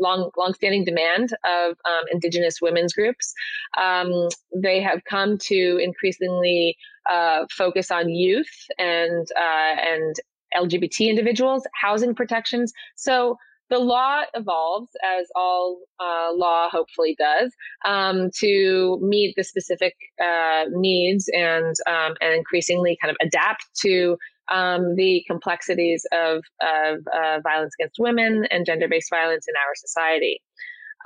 long 0.00 0.30
long-standing 0.36 0.84
demand 0.84 1.30
of 1.44 1.70
um, 1.70 2.04
indigenous 2.12 2.60
women's 2.60 2.92
groups. 2.92 3.32
Um, 3.80 4.28
they 4.54 4.80
have 4.80 5.02
come 5.08 5.38
to 5.38 5.78
increasingly 5.82 6.76
uh, 7.10 7.46
focus 7.50 7.90
on 7.90 8.08
youth 8.08 8.66
and 8.78 9.26
uh, 9.36 9.76
and 9.80 10.16
LGBT 10.56 11.08
individuals, 11.08 11.66
housing 11.74 12.14
protections. 12.14 12.72
So 12.96 13.36
the 13.70 13.78
law 13.78 14.22
evolves 14.34 14.90
as 15.04 15.26
all 15.34 15.80
uh, 16.00 16.32
law 16.32 16.68
hopefully 16.70 17.14
does 17.18 17.52
um, 17.86 18.30
to 18.38 18.98
meet 19.02 19.34
the 19.36 19.44
specific 19.44 19.94
uh, 20.22 20.64
needs 20.70 21.28
and 21.32 21.74
um, 21.86 22.14
and 22.20 22.34
increasingly 22.34 22.96
kind 23.00 23.10
of 23.10 23.16
adapt 23.20 23.64
to 23.82 24.16
um, 24.50 24.94
the 24.96 25.24
complexities 25.26 26.06
of, 26.12 26.42
of 26.62 26.98
uh, 27.12 27.40
violence 27.42 27.74
against 27.78 27.96
women 27.98 28.46
and 28.50 28.66
gender-based 28.66 29.10
violence 29.10 29.46
in 29.48 29.54
our 29.56 29.74
society. 29.74 30.40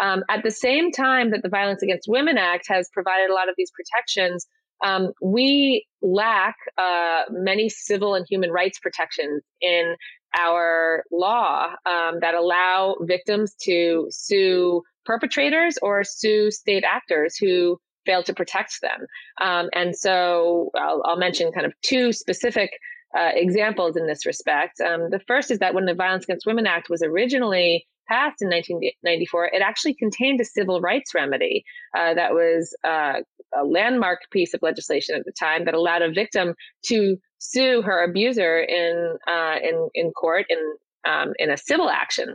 Um, 0.00 0.24
at 0.28 0.42
the 0.42 0.50
same 0.50 0.90
time 0.90 1.30
that 1.32 1.42
the 1.42 1.48
Violence 1.48 1.82
Against 1.82 2.08
Women 2.08 2.38
Act 2.38 2.66
has 2.68 2.88
provided 2.92 3.30
a 3.30 3.34
lot 3.34 3.48
of 3.48 3.54
these 3.58 3.70
protections, 3.70 4.46
um, 4.82 5.12
we 5.22 5.86
lack 6.00 6.56
uh, 6.78 7.22
many 7.30 7.68
civil 7.68 8.14
and 8.14 8.26
human 8.28 8.50
rights 8.50 8.78
protections 8.78 9.42
in 9.60 9.94
our 10.36 11.04
law 11.12 11.66
um, 11.86 12.20
that 12.20 12.34
allow 12.34 12.96
victims 13.02 13.54
to 13.62 14.06
sue 14.10 14.82
perpetrators 15.04 15.78
or 15.82 16.04
sue 16.04 16.50
state 16.50 16.84
actors 16.84 17.36
who 17.36 17.78
fail 18.06 18.22
to 18.24 18.34
protect 18.34 18.80
them. 18.80 19.06
Um, 19.40 19.68
and 19.74 19.96
so 19.96 20.70
I'll, 20.76 21.02
I'll, 21.04 21.18
mention 21.18 21.52
kind 21.52 21.66
of 21.66 21.72
two 21.82 22.12
specific 22.12 22.70
uh, 23.16 23.30
examples 23.34 23.96
in 23.96 24.06
this 24.06 24.24
respect. 24.26 24.80
Um, 24.80 25.10
the 25.10 25.20
first 25.26 25.50
is 25.50 25.58
that 25.58 25.74
when 25.74 25.84
the 25.84 25.94
Violence 25.94 26.24
Against 26.24 26.46
Women 26.46 26.66
Act 26.66 26.88
was 26.88 27.02
originally 27.02 27.86
passed 28.08 28.42
in 28.42 28.48
1994, 28.48 29.50
it 29.52 29.62
actually 29.62 29.94
contained 29.94 30.40
a 30.40 30.44
civil 30.44 30.80
rights 30.80 31.14
remedy 31.14 31.64
uh, 31.96 32.14
that 32.14 32.32
was 32.32 32.74
uh, 32.84 33.20
a 33.54 33.64
landmark 33.64 34.20
piece 34.30 34.54
of 34.54 34.60
legislation 34.62 35.14
at 35.14 35.24
the 35.24 35.32
time 35.32 35.64
that 35.64 35.74
allowed 35.74 36.02
a 36.02 36.10
victim 36.10 36.54
to 36.86 37.16
sue 37.38 37.82
her 37.82 38.02
abuser 38.02 38.58
in 38.60 39.16
uh, 39.28 39.56
in 39.62 39.88
in 39.94 40.10
court 40.12 40.46
in 40.48 40.58
um, 41.06 41.32
in 41.38 41.50
a 41.50 41.56
civil 41.56 41.90
action, 41.90 42.34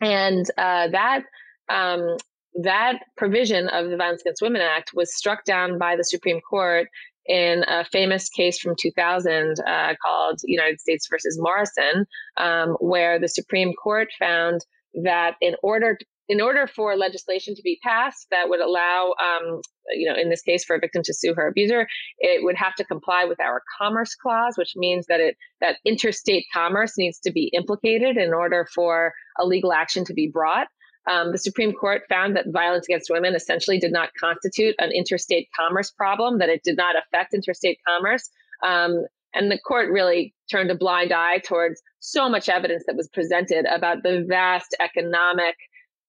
and 0.00 0.46
uh, 0.58 0.88
that. 0.88 1.22
Um, 1.68 2.16
that 2.62 3.00
provision 3.16 3.68
of 3.68 3.90
the 3.90 3.96
Violence 3.96 4.22
Against 4.22 4.42
Women 4.42 4.62
Act 4.62 4.90
was 4.94 5.14
struck 5.14 5.44
down 5.44 5.78
by 5.78 5.94
the 5.94 6.02
Supreme 6.02 6.40
Court 6.40 6.88
in 7.28 7.64
a 7.68 7.84
famous 7.84 8.28
case 8.30 8.58
from 8.58 8.74
2000 8.80 9.56
uh, 9.60 9.94
called 10.02 10.40
United 10.44 10.80
States 10.80 11.06
versus 11.10 11.38
Morrison, 11.40 12.06
um, 12.38 12.70
where 12.80 13.20
the 13.20 13.28
Supreme 13.28 13.74
Court 13.74 14.08
found 14.18 14.62
that 15.04 15.34
in 15.40 15.54
order 15.62 15.98
in 16.28 16.42
order 16.42 16.66
for 16.66 16.94
legislation 16.94 17.54
to 17.54 17.62
be 17.62 17.78
passed 17.82 18.26
that 18.30 18.50
would 18.50 18.60
allow, 18.60 19.14
um, 19.18 19.62
you 19.92 20.06
know, 20.06 20.14
in 20.20 20.28
this 20.28 20.42
case, 20.42 20.62
for 20.62 20.76
a 20.76 20.78
victim 20.78 21.02
to 21.02 21.14
sue 21.14 21.32
her 21.34 21.48
abuser, 21.48 21.88
it 22.18 22.44
would 22.44 22.56
have 22.56 22.74
to 22.74 22.84
comply 22.84 23.24
with 23.24 23.40
our 23.40 23.62
commerce 23.80 24.14
clause, 24.14 24.54
which 24.56 24.74
means 24.76 25.06
that 25.06 25.20
it 25.20 25.36
that 25.60 25.76
interstate 25.86 26.44
commerce 26.52 26.98
needs 26.98 27.18
to 27.20 27.32
be 27.32 27.50
implicated 27.54 28.16
in 28.16 28.34
order 28.34 28.66
for 28.74 29.12
a 29.38 29.46
legal 29.46 29.72
action 29.72 30.04
to 30.04 30.14
be 30.14 30.30
brought. 30.30 30.68
Um, 31.08 31.32
the 31.32 31.38
Supreme 31.38 31.72
Court 31.72 32.02
found 32.08 32.36
that 32.36 32.46
violence 32.48 32.86
against 32.86 33.10
women 33.10 33.34
essentially 33.34 33.78
did 33.78 33.92
not 33.92 34.10
constitute 34.18 34.74
an 34.78 34.90
interstate 34.92 35.48
commerce 35.58 35.90
problem, 35.90 36.38
that 36.38 36.48
it 36.48 36.62
did 36.62 36.76
not 36.76 36.96
affect 36.96 37.34
interstate 37.34 37.78
commerce. 37.86 38.28
Um, 38.62 39.04
and 39.34 39.50
the 39.50 39.58
court 39.58 39.90
really 39.90 40.34
turned 40.50 40.70
a 40.70 40.74
blind 40.74 41.12
eye 41.12 41.38
towards 41.38 41.82
so 42.00 42.28
much 42.28 42.48
evidence 42.48 42.84
that 42.86 42.96
was 42.96 43.08
presented 43.08 43.66
about 43.66 44.02
the 44.02 44.24
vast 44.26 44.74
economic 44.80 45.54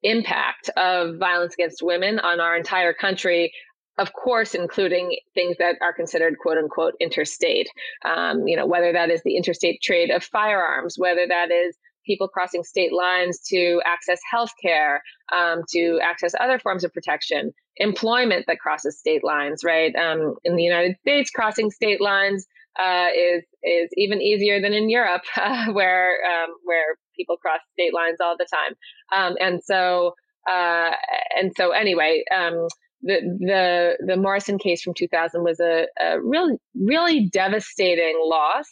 impact 0.04 0.70
of 0.78 1.18
violence 1.18 1.54
against 1.54 1.84
women 1.84 2.20
on 2.20 2.40
our 2.40 2.56
entire 2.56 2.94
country 2.94 3.52
of 4.00 4.14
course, 4.14 4.56
including 4.56 5.18
things 5.34 5.58
that 5.60 5.76
are 5.82 5.94
considered 5.94 6.40
quote 6.40 6.58
unquote 6.58 6.94
interstate. 7.02 7.68
Um, 8.06 8.48
you 8.48 8.56
know, 8.56 8.66
whether 8.66 8.94
that 8.94 9.10
is 9.12 9.22
the 9.24 9.36
interstate 9.36 9.82
trade 9.82 10.10
of 10.10 10.24
firearms, 10.24 10.96
whether 10.98 11.28
that 11.28 11.52
is 11.52 11.78
people 12.06 12.28
crossing 12.28 12.64
state 12.64 12.94
lines 12.94 13.40
to 13.48 13.82
access 13.86 14.20
health 14.30 14.52
care, 14.62 15.02
um, 15.36 15.62
to 15.70 16.00
access 16.04 16.34
other 16.40 16.60
forms 16.60 16.84
of 16.84 16.94
protection, 16.94 17.52
employment 17.78 18.46
that 18.48 18.60
crosses 18.60 18.98
state 18.98 19.24
lines, 19.24 19.64
right? 19.64 19.96
Um, 19.96 20.36
in 20.44 20.56
the 20.56 20.64
United 20.64 20.98
States, 21.02 21.30
crossing 21.30 21.72
state 21.72 22.02
lines 22.02 22.46
uh, 22.80 23.08
is 23.16 23.44
is 23.64 23.90
even 23.98 24.22
easier 24.22 24.62
than 24.62 24.74
in 24.74 24.90
Europe, 24.90 25.24
uh, 25.36 25.68
where 25.72 26.18
um, 26.26 26.50
where 26.64 26.98
people 27.16 27.38
cross 27.38 27.60
state 27.74 27.94
lines 27.94 28.18
all 28.22 28.36
the 28.38 28.48
time. 28.52 28.76
Um, 29.16 29.36
and 29.40 29.64
so 29.64 30.14
uh, 30.50 30.92
and 31.38 31.52
so 31.58 31.72
anyway, 31.72 32.24
um, 32.36 32.68
the 33.02 33.22
the 33.40 33.98
the 34.06 34.18
Morrison 34.18 34.58
case 34.58 34.82
from 34.82 34.94
2000 34.94 35.44
was 35.44 35.60
a, 35.60 35.88
a 36.02 36.22
really 36.22 36.56
really 36.76 37.30
devastating 37.30 38.20
loss 38.22 38.68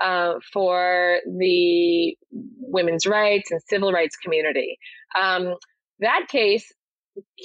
uh, 0.00 0.34
for 0.52 1.18
the 1.38 2.16
women's 2.60 3.06
rights 3.06 3.50
and 3.50 3.60
civil 3.68 3.92
rights 3.92 4.16
community. 4.16 4.78
Um, 5.20 5.54
that 6.00 6.26
case 6.28 6.72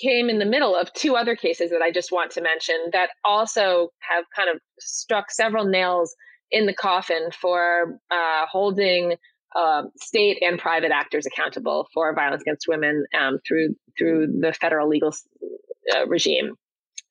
came 0.02 0.30
in 0.30 0.40
the 0.40 0.46
middle 0.46 0.76
of 0.76 0.92
two 0.94 1.16
other 1.16 1.36
cases 1.36 1.72
that 1.72 1.82
I 1.82 1.92
just 1.92 2.12
want 2.12 2.32
to 2.32 2.42
mention 2.42 2.76
that 2.94 3.10
also 3.24 3.90
have 4.00 4.26
kind 4.36 4.50
of 4.50 4.62
struck 4.80 5.32
several 5.32 5.66
nails 5.66 6.16
in 6.52 6.66
the 6.66 6.74
coffin 6.74 7.30
for 7.32 8.00
uh, 8.12 8.46
holding 8.50 9.16
uh, 9.56 9.84
state 9.98 10.38
and 10.42 10.60
private 10.60 10.92
actors 10.92 11.26
accountable 11.26 11.88
for 11.94 12.14
violence 12.14 12.42
against 12.42 12.68
women 12.68 13.06
um, 13.20 13.40
through 13.48 13.76
through 13.98 14.28
the 14.40 14.54
federal 14.54 14.88
legal 14.88 15.14
uh, 15.96 16.06
regime. 16.08 16.56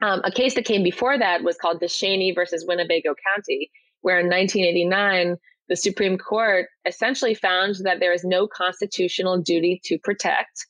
Um, 0.02 0.20
a 0.24 0.30
case 0.30 0.54
that 0.54 0.64
came 0.64 0.83
before 0.83 1.18
that 1.18 1.42
was 1.42 1.57
called 1.57 1.80
DeShaney 1.80 2.35
versus 2.35 2.64
Winnebago 2.66 3.14
County, 3.35 3.70
where 4.05 4.21
in 4.21 4.27
1989 4.27 5.37
the 5.71 5.77
Supreme 5.77 6.19
Court 6.19 6.67
essentially 6.85 7.33
found 7.33 7.77
that 7.85 8.01
there 8.01 8.12
is 8.12 8.23
no 8.23 8.47
constitutional 8.47 9.40
duty 9.40 9.81
to 9.85 9.99
protect 9.99 10.67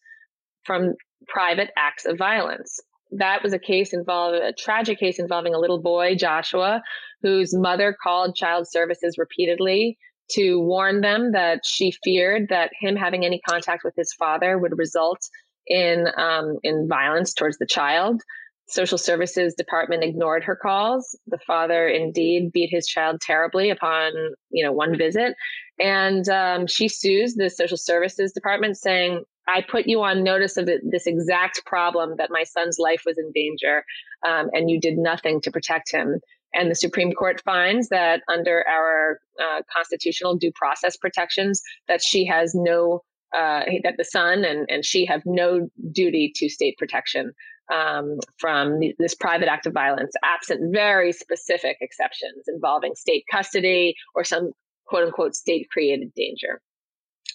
from 0.62 0.94
private 1.26 1.70
acts 1.76 2.06
of 2.06 2.16
violence. 2.16 2.78
That 3.10 3.42
was 3.42 3.52
a 3.52 3.58
case 3.58 3.92
involving 3.92 4.40
a 4.40 4.52
tragic 4.52 5.00
case 5.00 5.18
involving 5.18 5.52
a 5.52 5.58
little 5.58 5.82
boy, 5.82 6.14
Joshua, 6.14 6.80
whose 7.22 7.52
mother 7.52 7.96
called 8.00 8.36
child 8.36 8.68
services 8.70 9.18
repeatedly 9.18 9.98
to 10.30 10.60
warn 10.60 11.00
them 11.00 11.32
that 11.32 11.66
she 11.66 11.92
feared 12.04 12.50
that 12.50 12.70
him 12.80 12.94
having 12.94 13.24
any 13.24 13.40
contact 13.48 13.82
with 13.82 13.94
his 13.96 14.12
father 14.12 14.58
would 14.58 14.78
result 14.78 15.18
in 15.66 16.06
um, 16.16 16.58
in 16.62 16.86
violence 16.88 17.34
towards 17.34 17.58
the 17.58 17.66
child. 17.66 18.22
Social 18.66 18.98
services 18.98 19.54
department 19.54 20.02
ignored 20.02 20.42
her 20.44 20.56
calls. 20.56 21.18
The 21.26 21.38
father 21.46 21.86
indeed 21.86 22.50
beat 22.52 22.70
his 22.70 22.86
child 22.86 23.20
terribly 23.20 23.70
upon 23.70 24.12
you 24.50 24.64
know 24.64 24.72
one 24.72 24.96
visit, 24.96 25.34
and 25.78 26.28
um, 26.28 26.66
she 26.66 26.88
sues 26.88 27.34
the 27.34 27.50
social 27.50 27.76
services 27.76 28.32
department 28.32 28.78
saying 28.78 29.24
I 29.48 29.62
put 29.62 29.86
you 29.86 30.02
on 30.02 30.24
notice 30.24 30.56
of 30.56 30.66
this 30.66 31.06
exact 31.06 31.64
problem 31.66 32.14
that 32.16 32.30
my 32.30 32.44
son's 32.44 32.78
life 32.78 33.02
was 33.04 33.18
in 33.18 33.30
danger, 33.32 33.84
um, 34.26 34.48
and 34.52 34.70
you 34.70 34.80
did 34.80 34.96
nothing 34.96 35.40
to 35.42 35.50
protect 35.50 35.90
him. 35.90 36.20
And 36.54 36.70
the 36.70 36.74
Supreme 36.74 37.12
Court 37.12 37.42
finds 37.44 37.88
that 37.88 38.22
under 38.32 38.64
our 38.68 39.18
uh, 39.40 39.62
constitutional 39.74 40.36
due 40.36 40.52
process 40.54 40.96
protections, 40.96 41.60
that 41.88 42.02
she 42.02 42.24
has 42.24 42.54
no, 42.54 43.02
uh, 43.36 43.64
that 43.82 43.96
the 43.98 44.04
son 44.04 44.44
and, 44.44 44.66
and 44.70 44.84
she 44.84 45.04
have 45.04 45.22
no 45.26 45.68
duty 45.92 46.32
to 46.36 46.48
state 46.48 46.78
protection 46.78 47.32
um, 47.72 48.18
from 48.38 48.80
this 48.98 49.14
private 49.14 49.48
act 49.48 49.66
of 49.66 49.72
violence, 49.72 50.12
absent 50.22 50.72
very 50.72 51.12
specific 51.12 51.76
exceptions 51.80 52.44
involving 52.48 52.94
state 52.94 53.24
custody 53.30 53.94
or 54.14 54.24
some 54.24 54.52
quote 54.86 55.04
unquote 55.04 55.34
state 55.34 55.68
created 55.70 56.12
danger. 56.14 56.60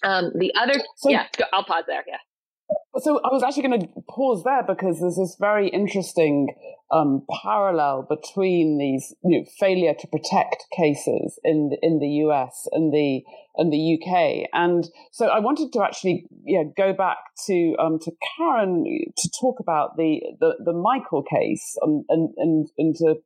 Um, 0.02 0.30
the 0.34 0.52
other, 0.54 0.74
so, 0.96 1.10
yeah, 1.10 1.26
I'll 1.52 1.64
pause 1.64 1.84
there. 1.86 2.04
Yeah. 2.06 2.16
So 2.98 3.20
I 3.24 3.32
was 3.32 3.42
actually 3.42 3.68
going 3.68 3.80
to 3.80 3.88
pause 4.08 4.42
there 4.44 4.62
because 4.62 5.00
there's 5.00 5.16
this 5.16 5.36
very 5.38 5.68
interesting 5.68 6.54
um, 6.90 7.24
parallel 7.42 8.06
between 8.08 8.78
these 8.78 9.14
you 9.22 9.38
know, 9.38 9.44
failure 9.58 9.94
to 9.94 10.06
protect 10.08 10.64
cases 10.76 11.38
in 11.44 11.70
the, 11.70 11.78
in 11.82 11.98
the 12.00 12.08
US 12.26 12.66
and 12.72 12.92
the 12.92 13.22
and 13.56 13.72
the 13.72 13.98
UK, 13.98 14.48
and 14.52 14.88
so 15.12 15.26
I 15.26 15.38
wanted 15.38 15.72
to 15.72 15.82
actually 15.82 16.26
yeah 16.44 16.62
go 16.76 16.92
back 16.92 17.18
to 17.46 17.74
um, 17.78 17.98
to 18.00 18.12
Karon 18.38 18.84
to 19.16 19.30
talk 19.40 19.60
about 19.60 19.96
the 19.96 20.20
the, 20.40 20.54
the 20.64 20.72
Michael 20.72 21.22
case 21.22 21.76
and, 21.82 22.04
and 22.08 22.30
and 22.36 22.68
and 22.78 22.94
to 22.96 23.16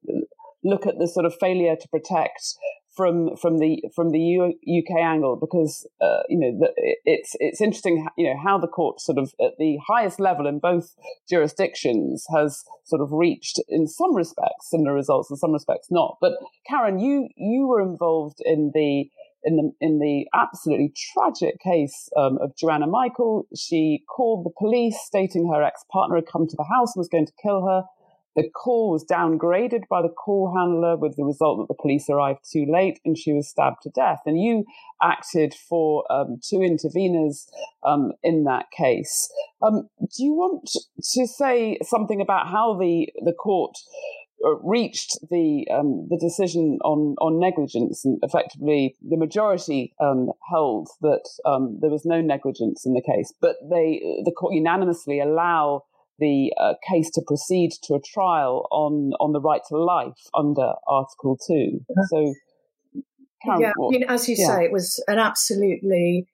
look 0.63 0.87
at 0.87 0.99
the 0.99 1.07
sort 1.07 1.27
of 1.27 1.35
failure 1.39 1.77
to 1.77 1.89
protect 1.89 2.55
from 2.95 3.37
from 3.37 3.59
the 3.59 3.83
from 3.95 4.11
the 4.11 4.39
UK 4.41 5.01
angle 5.01 5.37
because 5.37 5.87
uh, 6.01 6.23
you 6.29 6.39
know 6.39 6.59
the, 6.59 6.97
it's 7.05 7.35
it's 7.41 7.61
interesting 7.61 8.07
you 8.17 8.27
know 8.27 8.39
how 8.43 8.59
the 8.59 8.69
court 8.69 9.01
sort 9.01 9.19
of 9.19 9.33
at 9.41 9.53
the 9.59 9.79
highest 9.87 10.21
level 10.21 10.47
in 10.47 10.59
both 10.59 10.95
jurisdictions 11.29 12.27
has 12.35 12.65
sort 12.85 13.03
of 13.03 13.13
reached 13.13 13.61
in 13.69 13.87
some 13.87 14.15
respects 14.15 14.71
similar 14.71 14.95
results 14.95 15.31
in 15.31 15.37
some 15.37 15.53
respects 15.53 15.89
not 15.91 16.17
but 16.21 16.33
Karon 16.69 16.99
you 16.99 17.29
you 17.37 17.67
were 17.67 17.81
involved 17.81 18.41
in 18.45 18.71
the 18.75 19.09
in 19.45 19.57
the 19.57 19.73
in 19.81 19.99
the 19.99 20.27
absolutely 20.35 20.93
tragic 21.13 21.61
case 21.61 22.09
um, 22.17 22.39
of 22.41 22.57
Joanna 22.57 22.87
Michael. 22.87 23.47
She 23.55 24.03
called 24.09 24.45
the 24.45 24.51
police, 24.59 24.97
stating 25.05 25.51
her 25.53 25.63
ex 25.63 25.85
partner 25.93 26.17
had 26.17 26.27
come 26.27 26.47
to 26.49 26.57
the 26.57 26.65
house 26.65 26.95
and 26.95 27.01
was 27.01 27.09
going 27.09 27.27
to 27.27 27.33
kill 27.43 27.67
her. 27.67 27.85
The 28.37 28.49
call 28.51 28.91
was 28.91 29.05
downgraded 29.05 29.89
by 29.89 30.03
the 30.03 30.09
call 30.09 30.53
handler 30.57 30.97
with 30.97 31.17
the 31.17 31.25
result 31.25 31.59
that 31.59 31.69
the 31.69 31.81
police 31.81 32.09
arrived 32.09 32.41
too 32.51 32.67
late 32.69 33.01
and 33.05 33.17
she 33.17 33.33
was 33.33 33.49
stabbed 33.49 33.83
to 33.83 33.91
death. 33.91 34.21
And 34.27 34.41
you 34.41 34.65
acted 35.03 35.55
for 35.69 36.05
um, 36.13 36.39
two 36.43 36.59
interveners 36.59 37.47
um, 37.87 38.13
in 38.23 38.45
that 38.45 38.67
case. 38.77 39.31
Um, 39.63 39.89
do 40.01 40.25
you 40.25 40.33
want 40.33 40.69
to 41.15 41.27
say 41.27 41.79
something 41.83 42.21
about 42.21 42.49
how 42.49 42.77
the, 42.79 43.09
the 43.25 43.33
court 43.33 43.77
uh, 44.45 44.57
reached 44.63 45.19
the 45.31 45.67
um, 45.73 46.07
the 46.11 46.19
decision 46.19 46.79
on 46.85 47.15
on 47.19 47.39
negligence, 47.39 48.05
and 48.05 48.19
effectively 48.23 48.95
the 49.01 49.17
majority 49.17 49.95
um, 50.01 50.33
held 50.51 50.89
that 51.01 51.23
um, 51.47 51.79
there 51.81 51.89
was 51.89 52.05
no 52.05 52.21
negligence 52.21 52.85
in 52.85 52.93
the 52.93 53.01
case, 53.01 53.33
but 53.41 53.57
they 53.71 54.03
the 54.25 54.33
court 54.33 54.53
unanimously 54.53 55.19
allow 55.19 55.85
the 56.19 56.53
uh, 56.61 56.75
case 56.89 57.11
to 57.15 57.23
proceed 57.27 57.73
to 57.85 57.95
a 57.95 58.01
trial 58.01 58.67
on 58.71 59.13
on 59.21 59.33
the 59.33 59.41
right 59.41 59.63
to 59.69 59.77
life 59.77 60.21
under 60.35 60.73
Article 60.87 61.39
Two. 61.47 61.81
So, 62.11 62.35
Karon, 63.45 63.61
yeah, 63.61 63.73
I 63.73 63.91
mean, 63.91 64.05
as 64.09 64.29
you 64.29 64.37
yeah. 64.39 64.47
say, 64.47 64.65
it 64.65 64.73
was 64.73 65.03
an 65.09 65.19
absolutely 65.19 66.27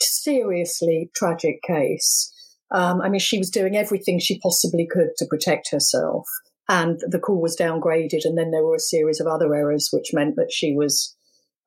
seriously 0.00 1.10
tragic 1.14 1.62
case. 1.62 2.32
Um, 2.70 3.00
I 3.00 3.08
mean, 3.08 3.20
she 3.20 3.38
was 3.38 3.50
doing 3.50 3.76
everything 3.76 4.18
she 4.18 4.38
possibly 4.40 4.86
could 4.86 5.10
to 5.16 5.26
protect 5.26 5.70
herself 5.70 6.26
and 6.68 7.00
the 7.06 7.18
call 7.18 7.40
was 7.40 7.56
downgraded. 7.56 8.24
And 8.24 8.36
then 8.36 8.50
there 8.50 8.62
were 8.62 8.76
a 8.76 8.80
series 8.80 9.20
of 9.20 9.26
other 9.26 9.54
errors, 9.54 9.88
which 9.90 10.12
meant 10.12 10.36
that 10.36 10.52
she 10.52 10.74
was 10.74 11.16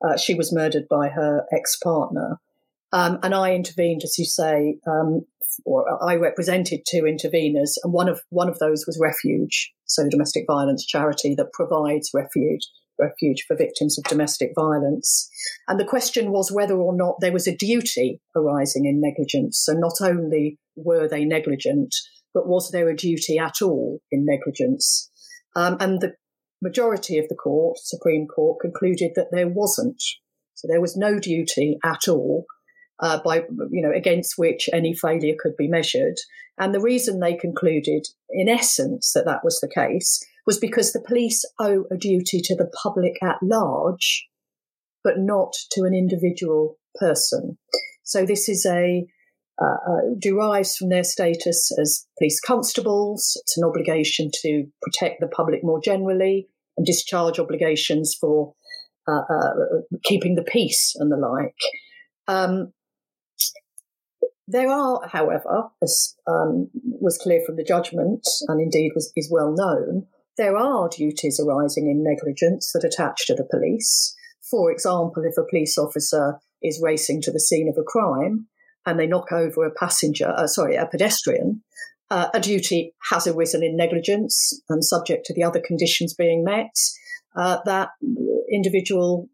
uh, 0.04 0.16
she 0.16 0.34
was 0.34 0.52
murdered 0.52 0.88
by 0.88 1.08
her 1.08 1.44
ex 1.52 1.76
partner. 1.76 2.38
Um, 2.92 3.18
and 3.22 3.34
I 3.34 3.54
intervened, 3.54 4.02
as 4.04 4.18
you 4.18 4.24
say, 4.24 4.76
um, 4.86 5.22
or 5.64 5.84
I 6.02 6.16
represented 6.16 6.80
two 6.88 7.02
interveners, 7.02 7.76
and 7.82 7.92
one 7.92 8.08
of 8.08 8.22
one 8.30 8.48
of 8.48 8.58
those 8.58 8.84
was 8.86 8.98
Refuge, 9.00 9.72
so 9.84 10.08
domestic 10.08 10.44
violence 10.46 10.84
charity 10.86 11.34
that 11.36 11.52
provides 11.52 12.10
refuge 12.14 12.62
refuge 12.98 13.44
for 13.46 13.56
victims 13.56 13.98
of 13.98 14.04
domestic 14.04 14.52
violence. 14.54 15.28
And 15.68 15.78
the 15.78 15.84
question 15.84 16.30
was 16.30 16.52
whether 16.52 16.76
or 16.76 16.94
not 16.96 17.16
there 17.20 17.32
was 17.32 17.46
a 17.46 17.56
duty 17.56 18.20
arising 18.36 18.86
in 18.86 19.00
negligence. 19.00 19.60
So 19.64 19.72
not 19.72 19.94
only 20.00 20.58
were 20.76 21.08
they 21.08 21.24
negligent, 21.24 21.94
but 22.34 22.46
was 22.46 22.70
there 22.70 22.88
a 22.88 22.96
duty 22.96 23.38
at 23.38 23.60
all 23.62 24.00
in 24.10 24.24
negligence? 24.24 25.10
Um, 25.54 25.76
and 25.80 26.00
the 26.00 26.14
majority 26.62 27.18
of 27.18 27.28
the 27.28 27.34
court, 27.34 27.78
Supreme 27.82 28.26
Court, 28.26 28.60
concluded 28.60 29.12
that 29.16 29.28
there 29.32 29.48
wasn't. 29.48 30.02
So 30.54 30.68
there 30.68 30.80
was 30.80 30.96
no 30.96 31.18
duty 31.18 31.78
at 31.84 32.08
all, 32.08 32.46
uh, 33.02 33.20
by 33.22 33.44
you 33.70 33.82
know 33.82 33.92
against 33.94 34.34
which 34.38 34.70
any 34.72 34.94
failure 34.94 35.34
could 35.38 35.56
be 35.56 35.68
measured. 35.68 36.16
And 36.58 36.74
the 36.74 36.80
reason 36.80 37.18
they 37.18 37.34
concluded, 37.34 38.06
in 38.30 38.48
essence, 38.48 39.12
that 39.14 39.24
that 39.26 39.42
was 39.42 39.58
the 39.60 39.68
case 39.68 40.24
was 40.46 40.58
because 40.58 40.92
the 40.92 41.04
police 41.06 41.44
owe 41.60 41.84
a 41.90 41.96
duty 41.96 42.40
to 42.44 42.56
the 42.56 42.70
public 42.82 43.14
at 43.22 43.36
large, 43.42 44.28
but 45.02 45.18
not 45.18 45.54
to 45.72 45.82
an 45.82 45.94
individual 45.94 46.78
person. 46.96 47.58
So 48.04 48.24
this 48.24 48.48
is 48.48 48.66
a 48.66 49.06
uh, 49.60 49.64
uh, 49.64 50.00
derives 50.18 50.76
from 50.76 50.88
their 50.88 51.04
status 51.04 51.70
as 51.80 52.06
police 52.18 52.40
constables. 52.40 53.40
It's 53.42 53.56
an 53.56 53.64
obligation 53.64 54.30
to 54.42 54.64
protect 54.80 55.20
the 55.20 55.28
public 55.28 55.60
more 55.62 55.80
generally 55.80 56.48
and 56.76 56.86
discharge 56.86 57.38
obligations 57.38 58.16
for 58.18 58.54
uh, 59.08 59.20
uh 59.30 59.52
keeping 60.04 60.36
the 60.36 60.44
peace 60.44 60.94
and 60.96 61.10
the 61.10 61.16
like. 61.16 61.54
Um, 62.28 62.72
there 64.48 64.68
are, 64.68 65.08
however, 65.08 65.70
as 65.82 66.16
um, 66.26 66.68
was 66.74 67.18
clear 67.18 67.40
from 67.44 67.56
the 67.56 67.64
judgment 67.64 68.26
and 68.48 68.60
indeed 68.60 68.92
was, 68.94 69.12
is 69.16 69.30
well 69.30 69.54
known, 69.56 70.06
there 70.36 70.56
are 70.56 70.88
duties 70.88 71.40
arising 71.40 71.88
in 71.88 72.02
negligence 72.02 72.72
that 72.72 72.84
attach 72.84 73.26
to 73.26 73.34
the 73.34 73.46
police. 73.50 74.14
For 74.50 74.70
example, 74.70 75.24
if 75.24 75.36
a 75.36 75.48
police 75.48 75.78
officer 75.78 76.38
is 76.62 76.80
racing 76.82 77.22
to 77.22 77.32
the 77.32 77.40
scene 77.40 77.68
of 77.68 77.78
a 77.78 77.84
crime, 77.84 78.48
and 78.84 78.98
they 78.98 79.06
knock 79.06 79.30
over 79.30 79.64
a 79.64 79.74
passenger, 79.74 80.32
uh, 80.36 80.46
sorry, 80.46 80.76
a 80.76 80.86
pedestrian, 80.86 81.62
uh, 82.10 82.28
a 82.34 82.40
duty 82.40 82.94
has 83.10 83.26
arisen 83.26 83.62
in 83.62 83.76
negligence 83.76 84.60
and 84.68 84.84
subject 84.84 85.24
to 85.26 85.34
the 85.34 85.44
other 85.44 85.60
conditions 85.60 86.14
being 86.14 86.44
met, 86.44 86.74
uh, 87.36 87.58
that 87.64 87.90
individual 88.50 89.28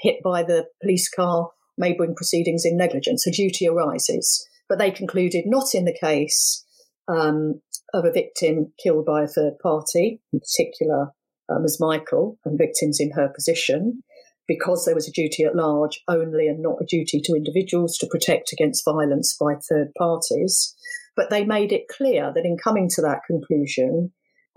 hit 0.00 0.22
by 0.22 0.42
the 0.42 0.66
police 0.80 1.08
car 1.08 1.50
may 1.82 1.92
bring 1.92 2.14
proceedings 2.14 2.64
in 2.64 2.76
negligence. 2.76 3.26
A 3.26 3.32
duty 3.32 3.66
arises. 3.68 4.46
But 4.68 4.78
they 4.78 4.90
concluded 4.90 5.44
not 5.46 5.74
in 5.74 5.84
the 5.84 5.98
case 5.98 6.64
um, 7.08 7.60
of 7.92 8.04
a 8.04 8.12
victim 8.12 8.72
killed 8.82 9.04
by 9.04 9.24
a 9.24 9.28
third 9.28 9.54
party, 9.62 10.20
in 10.32 10.40
particular 10.40 11.08
um, 11.50 11.64
as 11.64 11.78
Michael 11.80 12.38
and 12.44 12.56
victims 12.56 12.98
in 13.00 13.10
her 13.12 13.28
position, 13.28 14.02
because 14.46 14.84
there 14.84 14.94
was 14.94 15.08
a 15.08 15.12
duty 15.12 15.44
at 15.44 15.56
large 15.56 16.00
only 16.08 16.46
and 16.46 16.62
not 16.62 16.80
a 16.80 16.86
duty 16.86 17.20
to 17.24 17.34
individuals 17.34 17.98
to 17.98 18.06
protect 18.06 18.52
against 18.52 18.84
violence 18.84 19.36
by 19.38 19.54
third 19.54 19.88
parties. 19.98 20.74
But 21.16 21.28
they 21.28 21.44
made 21.44 21.72
it 21.72 21.88
clear 21.94 22.32
that 22.34 22.46
in 22.46 22.56
coming 22.56 22.88
to 22.94 23.02
that 23.02 23.20
conclusion, 23.26 24.12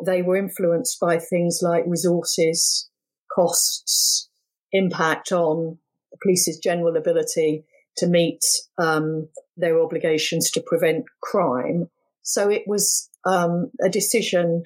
they 0.06 0.22
were 0.22 0.38
influenced 0.38 1.00
by 1.00 1.18
things 1.18 1.60
like 1.62 1.84
resources, 1.88 2.90
costs, 3.34 4.30
impact 4.72 5.32
on 5.32 5.80
the 6.15 6.19
police's 6.23 6.58
general 6.58 6.95
ability 6.95 7.65
to 7.97 8.08
meet 8.08 8.41
um, 8.78 9.28
their 9.58 9.82
obligations 9.82 10.51
to 10.51 10.63
prevent 10.65 11.06
crime. 11.21 11.89
So 12.23 12.49
it 12.49 12.63
was 12.67 13.10
um, 13.25 13.71
a 13.84 13.89
decision 13.89 14.63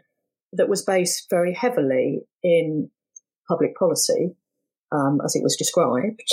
that 0.54 0.70
was 0.70 0.84
based 0.84 1.28
very 1.30 1.54
heavily 1.54 2.22
in 2.44 2.90
public 3.48 3.76
policy 3.76 4.36
um, 4.92 5.20
as 5.24 5.36
it 5.36 5.44
was 5.44 5.56
described. 5.56 6.28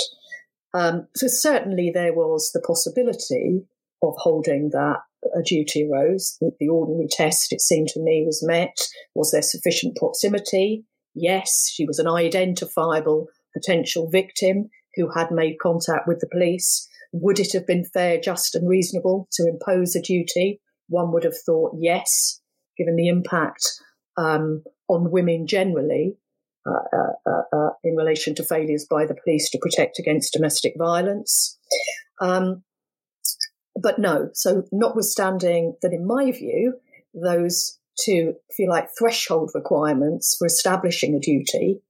Um, 0.73 1.07
so 1.15 1.27
certainly 1.27 1.91
there 1.93 2.13
was 2.13 2.51
the 2.53 2.61
possibility 2.61 3.61
of 4.03 4.13
holding 4.17 4.69
that 4.71 4.97
a 5.35 5.41
duty 5.41 5.87
arose. 5.89 6.37
The 6.59 6.67
ordinary 6.67 7.07
test, 7.09 7.51
it 7.51 7.61
seemed 7.61 7.89
to 7.89 7.99
me, 7.99 8.23
was 8.25 8.45
met. 8.45 8.87
Was 9.15 9.31
there 9.31 9.41
sufficient 9.41 9.97
proximity? 9.97 10.85
Yes, 11.15 11.71
she 11.73 11.85
was 11.85 11.99
an 11.99 12.07
identifiable 12.07 13.27
potential 13.53 14.09
victim 14.09 14.69
who 14.97 15.09
had 15.15 15.31
made 15.31 15.59
contact 15.61 16.07
with 16.07 16.19
the 16.19 16.27
police. 16.29 16.87
Would 17.13 17.39
it 17.39 17.53
have 17.53 17.65
been 17.65 17.85
fair, 17.85 18.19
just, 18.19 18.55
and 18.55 18.67
reasonable 18.67 19.29
to 19.33 19.47
impose 19.47 19.95
a 19.95 20.01
duty? 20.01 20.59
One 20.89 21.13
would 21.13 21.23
have 21.23 21.37
thought 21.45 21.77
yes, 21.79 22.41
given 22.77 22.95
the 22.97 23.07
impact 23.07 23.65
um, 24.17 24.63
on 24.89 25.11
women 25.11 25.47
generally 25.47 26.17
uh, 26.67 26.97
uh, 27.25 27.41
uh, 27.55 27.69
in 27.83 27.95
relation 27.95 28.35
to 28.35 28.43
failures 28.43 28.85
by 28.89 29.05
the 29.05 29.15
police 29.23 29.49
to 29.51 29.59
protect 29.61 29.99
against 29.99 30.33
domestic 30.33 30.73
violence. 30.77 31.57
Um, 32.19 32.63
but 33.81 33.99
no, 33.99 34.29
so 34.33 34.63
notwithstanding 34.71 35.75
that, 35.81 35.93
in 35.93 36.05
my 36.05 36.31
view, 36.31 36.73
those 37.13 37.79
two, 38.03 38.33
if 38.49 38.59
you 38.59 38.69
like, 38.69 38.89
threshold 38.97 39.51
requirements 39.53 40.35
for 40.37 40.45
establishing 40.45 41.15
a 41.15 41.19
duty 41.19 41.81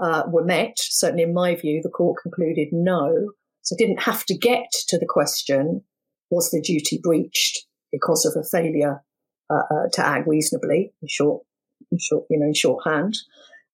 uh, 0.00 0.24
were 0.28 0.44
met. 0.44 0.76
Certainly, 0.78 1.24
in 1.24 1.34
my 1.34 1.54
view, 1.54 1.80
the 1.82 1.90
court 1.90 2.22
concluded 2.22 2.68
no. 2.72 3.32
So, 3.62 3.74
it 3.74 3.78
didn't 3.78 4.02
have 4.02 4.24
to 4.26 4.36
get 4.36 4.70
to 4.88 4.98
the 4.98 5.06
question 5.06 5.84
was 6.30 6.50
the 6.50 6.60
duty 6.60 6.98
breached 7.02 7.66
because 7.92 8.24
of 8.24 8.40
a 8.40 8.46
failure 8.46 9.02
uh, 9.50 9.62
uh, 9.70 9.88
to 9.92 10.04
act 10.04 10.28
reasonably, 10.28 10.92
in 11.02 11.08
short, 11.08 11.42
in 11.90 11.98
short, 11.98 12.24
you 12.30 12.38
know, 12.38 12.46
in 12.46 12.54
shorthand 12.54 13.16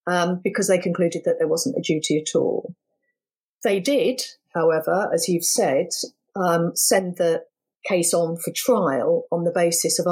um, 0.07 0.41
because 0.43 0.69
they 0.69 0.79
concluded 0.79 1.23
that 1.25 1.37
there 1.39 1.49
wasn't 1.49 1.77
a 1.77 1.83
duty 1.83 2.19
at 2.19 2.37
all. 2.37 2.75
They 3.65 3.81
did, 3.81 4.23
however, 4.55 5.11
as 5.13 5.29
you've 5.29 5.45
said, 5.45 5.89
um, 6.37 6.73
send 6.75 7.17
the 7.17 7.45
case 7.87 8.15
on 8.15 8.37
for 8.37 8.53
trial 8.55 9.25
on 9.33 9.45
the 9.45 9.53
basis 9.53 9.99
of 9.99 10.07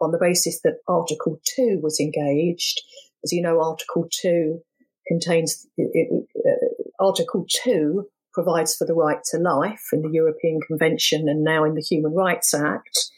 on 0.00 0.10
the 0.12 0.18
basis 0.18 0.60
that 0.62 0.78
Article 0.86 1.40
Two 1.44 1.80
was 1.82 2.00
engaged. 2.00 2.82
As 3.24 3.32
you 3.32 3.42
know, 3.42 3.60
Article 3.60 4.08
Two 4.10 4.62
contains 5.06 5.66
it, 5.76 6.26
uh, 6.36 7.04
Article 7.04 7.46
Two 7.48 8.06
provides 8.32 8.74
for 8.74 8.86
the 8.86 8.94
right 8.94 9.22
to 9.30 9.38
life 9.38 9.88
in 9.92 10.02
the 10.02 10.10
European 10.10 10.60
Convention 10.66 11.28
and 11.28 11.44
now 11.44 11.64
in 11.64 11.74
the 11.74 11.86
Human 11.88 12.14
Rights 12.14 12.52
Act. 12.52 13.10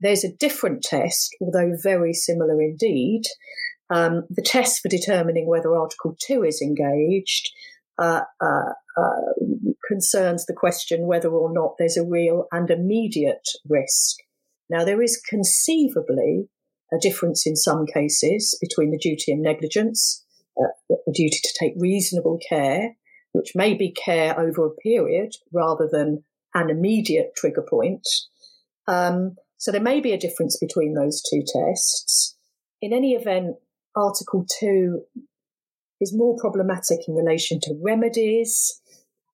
There's 0.00 0.24
a 0.24 0.32
different 0.32 0.82
test, 0.82 1.36
although 1.40 1.76
very 1.80 2.12
similar 2.14 2.60
indeed, 2.60 3.22
um, 3.90 4.24
the 4.30 4.42
test 4.42 4.80
for 4.80 4.88
determining 4.88 5.46
whether 5.46 5.74
Article 5.76 6.16
2 6.26 6.42
is 6.44 6.62
engaged 6.62 7.50
uh, 7.98 8.22
uh, 8.40 8.72
uh, 8.96 9.32
concerns 9.86 10.46
the 10.46 10.54
question 10.54 11.06
whether 11.06 11.28
or 11.28 11.52
not 11.52 11.74
there's 11.78 11.98
a 11.98 12.04
real 12.04 12.46
and 12.50 12.70
immediate 12.70 13.46
risk. 13.68 14.16
Now, 14.70 14.84
there 14.84 15.02
is 15.02 15.20
conceivably 15.28 16.48
a 16.92 16.98
difference 16.98 17.46
in 17.46 17.56
some 17.56 17.86
cases 17.86 18.56
between 18.60 18.90
the 18.90 18.98
duty 18.98 19.32
and 19.32 19.42
negligence, 19.42 20.24
uh, 20.58 20.72
the 20.88 21.12
duty 21.12 21.38
to 21.42 21.54
take 21.58 21.74
reasonable 21.76 22.38
care 22.48 22.96
which 23.32 23.52
may 23.54 23.74
be 23.74 23.90
care 23.90 24.38
over 24.38 24.66
a 24.66 24.70
period 24.70 25.34
rather 25.52 25.88
than 25.90 26.22
an 26.54 26.70
immediate 26.70 27.32
trigger 27.34 27.62
point. 27.62 28.06
Um, 28.86 29.36
so 29.56 29.72
there 29.72 29.80
may 29.80 30.00
be 30.00 30.12
a 30.12 30.18
difference 30.18 30.58
between 30.58 30.94
those 30.94 31.22
two 31.22 31.42
tests. 31.42 32.36
In 32.80 32.92
any 32.92 33.12
event, 33.12 33.56
Article 33.96 34.46
2 34.60 35.00
is 36.00 36.14
more 36.14 36.36
problematic 36.38 37.00
in 37.08 37.14
relation 37.14 37.58
to 37.60 37.80
remedies. 37.82 38.80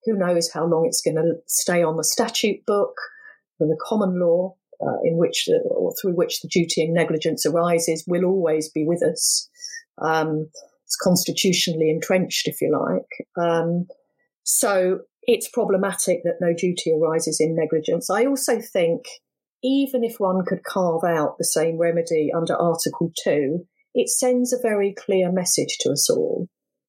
Who 0.04 0.16
knows 0.16 0.52
how 0.52 0.66
long 0.66 0.86
it's 0.86 1.02
going 1.02 1.16
to 1.16 1.36
stay 1.46 1.82
on 1.82 1.96
the 1.96 2.04
statute 2.04 2.64
book 2.66 2.94
the 3.58 3.76
common 3.82 4.20
law 4.20 4.54
uh, 4.80 4.98
in 5.02 5.16
which 5.16 5.46
the, 5.46 5.58
or 5.70 5.92
through 6.00 6.12
which 6.12 6.40
the 6.40 6.48
duty 6.48 6.84
and 6.84 6.94
negligence 6.94 7.44
arises 7.44 8.04
will 8.06 8.24
always 8.24 8.68
be 8.68 8.84
with 8.84 9.02
us. 9.02 9.48
Um, 10.00 10.48
it's 10.88 10.96
constitutionally 10.96 11.90
entrenched, 11.90 12.48
if 12.48 12.62
you 12.62 12.72
like. 12.72 13.44
Um, 13.46 13.86
so 14.42 15.00
it's 15.24 15.50
problematic 15.50 16.22
that 16.24 16.38
no 16.40 16.54
duty 16.54 16.90
arises 16.90 17.40
in 17.40 17.54
negligence. 17.54 18.08
I 18.08 18.24
also 18.24 18.58
think 18.58 19.02
even 19.62 20.02
if 20.02 20.18
one 20.18 20.46
could 20.46 20.64
carve 20.64 21.04
out 21.04 21.36
the 21.36 21.44
same 21.44 21.76
remedy 21.76 22.30
under 22.34 22.54
Article 22.54 23.12
2, 23.22 23.66
it 23.94 24.08
sends 24.08 24.54
a 24.54 24.62
very 24.62 24.94
clear 24.94 25.30
message 25.30 25.76
to 25.80 25.90
us 25.90 26.08
all 26.08 26.48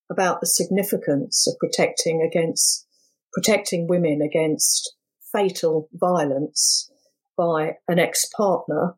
about 0.10 0.40
the 0.40 0.48
significance 0.48 1.46
of 1.46 1.60
protecting 1.60 2.22
against 2.22 2.88
protecting 3.34 3.88
women 3.88 4.22
against 4.22 4.96
fatal 5.32 5.90
violence 5.94 6.90
by 7.38 7.74
an 7.88 8.00
ex-partner 8.00 8.96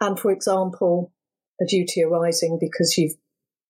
and 0.00 0.18
for 0.18 0.30
example 0.30 1.12
a 1.60 1.66
duty 1.66 2.04
arising 2.04 2.56
because 2.60 2.96
you've 2.96 3.16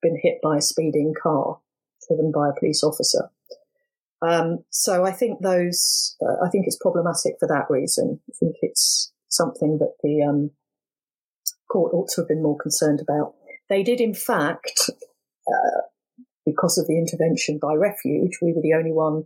been 0.05 0.21
hit 0.23 0.39
by 0.43 0.59
a 0.59 0.63
speeding 0.63 1.15
car 1.21 1.59
driven 2.07 2.31
by 2.31 2.51
a 2.51 2.59
police 2.59 2.85
officer. 2.85 3.31
Um, 4.23 4.59
so 4.71 5.05
I 5.05 5.11
think 5.11 5.41
those 5.41 6.17
uh, 6.23 6.45
I 6.45 6.49
think 6.51 6.67
it's 6.67 6.79
problematic 6.81 7.35
for 7.41 7.49
that 7.49 7.67
reason. 7.69 8.21
I 8.31 8.33
think 8.39 8.57
it's 8.63 9.13
something 9.29 9.79
that 9.79 9.95
the 10.03 10.23
um, 10.23 10.51
court 11.71 11.93
ought 11.93 12.09
to 12.11 12.21
have 12.21 12.29
been 12.29 12.43
more 12.43 12.57
concerned 12.57 13.01
about. 13.01 13.35
They 13.69 13.83
did 13.83 14.01
in 14.01 14.15
fact 14.15 14.91
uh, 15.49 15.81
because 16.47 16.79
of 16.79 16.87
the 16.87 16.99
intervention 16.99 17.59
by 17.61 17.75
refuge, 17.75 18.39
we 18.43 18.53
were 18.53 18.63
the 18.63 18.75
only 18.75 18.93
one, 18.93 19.25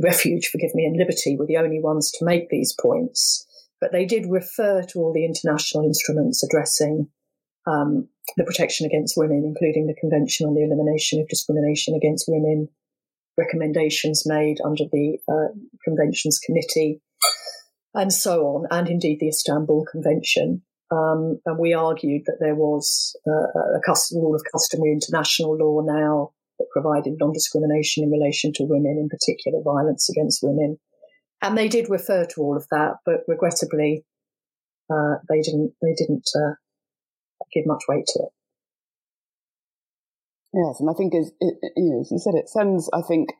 refuge, 0.00 0.48
forgive 0.48 0.74
me, 0.74 0.84
and 0.84 0.96
liberty 0.96 1.36
were 1.36 1.46
the 1.46 1.56
only 1.56 1.80
ones 1.80 2.10
to 2.12 2.24
make 2.24 2.48
these 2.48 2.74
points. 2.80 3.46
But 3.80 3.92
they 3.92 4.06
did 4.06 4.26
refer 4.30 4.82
to 4.82 4.98
all 5.00 5.12
the 5.12 5.24
international 5.24 5.84
instruments 5.84 6.42
addressing 6.42 7.08
um, 7.66 8.08
the 8.36 8.44
protection 8.44 8.86
against 8.86 9.16
women, 9.16 9.44
including 9.44 9.86
the 9.86 10.00
Convention 10.00 10.46
on 10.46 10.54
the 10.54 10.64
Elimination 10.64 11.20
of 11.20 11.28
Discrimination 11.28 11.94
Against 11.94 12.26
Women, 12.28 12.68
recommendations 13.36 14.24
made 14.26 14.58
under 14.64 14.84
the 14.90 15.18
uh, 15.28 15.52
Conventions 15.84 16.38
Committee, 16.44 17.00
and 17.94 18.12
so 18.12 18.44
on, 18.46 18.66
and 18.70 18.88
indeed 18.88 19.18
the 19.20 19.28
Istanbul 19.28 19.84
Convention. 19.90 20.62
Um, 20.90 21.40
and 21.46 21.58
we 21.58 21.72
argued 21.74 22.22
that 22.26 22.38
there 22.40 22.54
was 22.54 23.16
uh, 23.26 23.76
a 23.76 23.80
custom, 23.84 24.18
rule 24.18 24.34
of 24.34 24.42
customary 24.52 24.92
international 24.92 25.56
law 25.56 25.80
now 25.82 26.32
that 26.58 26.66
provided 26.72 27.14
non-discrimination 27.18 28.04
in 28.04 28.10
relation 28.10 28.52
to 28.54 28.64
women, 28.64 28.98
in 28.98 29.08
particular 29.08 29.60
violence 29.62 30.08
against 30.08 30.40
women. 30.42 30.78
And 31.42 31.58
they 31.58 31.68
did 31.68 31.90
refer 31.90 32.24
to 32.26 32.40
all 32.40 32.56
of 32.56 32.66
that, 32.70 32.96
but 33.04 33.20
regrettably, 33.26 34.04
uh, 34.92 35.16
they 35.28 35.40
didn't. 35.40 35.72
They 35.82 35.94
didn't 35.94 36.28
uh, 36.36 36.54
give 37.52 37.66
much 37.66 37.82
weight 37.88 38.06
to 38.06 38.20
it. 38.20 38.28
Yes, 40.54 40.78
and 40.78 40.88
I 40.88 40.92
think 40.92 41.14
as, 41.14 41.32
you 41.40 41.90
know, 41.90 42.00
as 42.00 42.12
you 42.12 42.18
said, 42.18 42.34
it 42.34 42.48
sends, 42.48 42.88
I 42.94 43.02
think, 43.02 43.30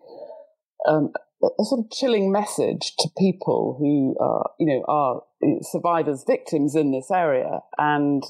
um, 0.89 1.13
a 1.43 1.65
sort 1.65 1.85
of 1.85 1.91
chilling 1.91 2.33
message 2.33 2.95
to 2.99 3.09
people 3.17 3.77
who 3.79 4.17
are, 4.21 4.51
you 4.59 4.67
know, 4.67 4.85
are 4.89 5.23
survivors, 5.63 6.25
victims 6.27 6.75
in 6.75 6.91
this 6.91 7.11
area, 7.13 7.61
and 7.79 8.23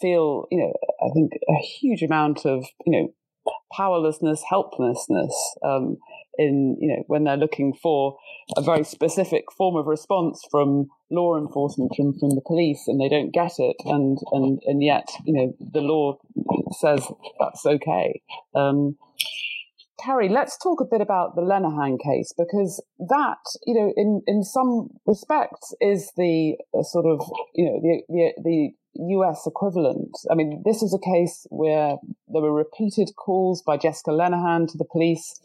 feel, 0.00 0.46
you 0.50 0.58
know, 0.58 0.72
I 1.04 1.12
think 1.12 1.32
a 1.48 1.62
huge 1.62 2.02
amount 2.02 2.46
of, 2.46 2.64
you 2.86 2.92
know, 2.92 3.08
powerlessness, 3.76 4.42
helplessness 4.48 5.34
um, 5.64 5.96
in, 6.38 6.76
you 6.80 6.88
know, 6.88 7.04
when 7.06 7.24
they're 7.24 7.36
looking 7.36 7.72
for 7.72 8.16
a 8.56 8.62
very 8.62 8.84
specific 8.84 9.44
form 9.56 9.76
of 9.76 9.86
response 9.86 10.42
from 10.50 10.88
law 11.10 11.36
enforcement, 11.36 11.92
from, 11.96 12.18
from 12.18 12.30
the 12.30 12.42
police, 12.46 12.84
and 12.86 13.00
they 13.00 13.08
don't 13.08 13.32
get 13.32 13.52
it, 13.58 13.76
and 13.84 14.18
and 14.32 14.60
and 14.66 14.82
yet, 14.82 15.08
you 15.24 15.32
know, 15.32 15.54
the 15.72 15.80
law 15.80 16.18
says 16.72 17.06
that's 17.38 17.66
okay. 17.66 18.22
Um, 18.54 18.96
Carrie, 20.02 20.30
let's 20.30 20.56
talk 20.56 20.80
a 20.80 20.84
bit 20.90 21.00
about 21.02 21.34
the 21.34 21.42
Lenahan 21.42 21.98
case 22.02 22.32
because 22.36 22.82
that, 22.98 23.38
you 23.66 23.74
know, 23.74 23.92
in, 23.96 24.22
in 24.26 24.42
some 24.42 24.88
respects 25.06 25.74
is 25.80 26.10
the 26.16 26.56
uh, 26.72 26.82
sort 26.82 27.04
of, 27.04 27.20
you 27.54 27.66
know, 27.66 27.80
the, 27.82 28.02
the, 28.08 28.32
the 28.42 28.70
US 29.16 29.46
equivalent. 29.46 30.10
I 30.30 30.34
mean, 30.34 30.62
this 30.64 30.82
is 30.82 30.94
a 30.94 30.98
case 30.98 31.46
where 31.50 31.96
there 32.28 32.42
were 32.42 32.52
repeated 32.52 33.10
calls 33.16 33.62
by 33.62 33.76
Jessica 33.76 34.10
Lenahan 34.10 34.68
to 34.68 34.78
the 34.78 34.86
police 34.90 35.38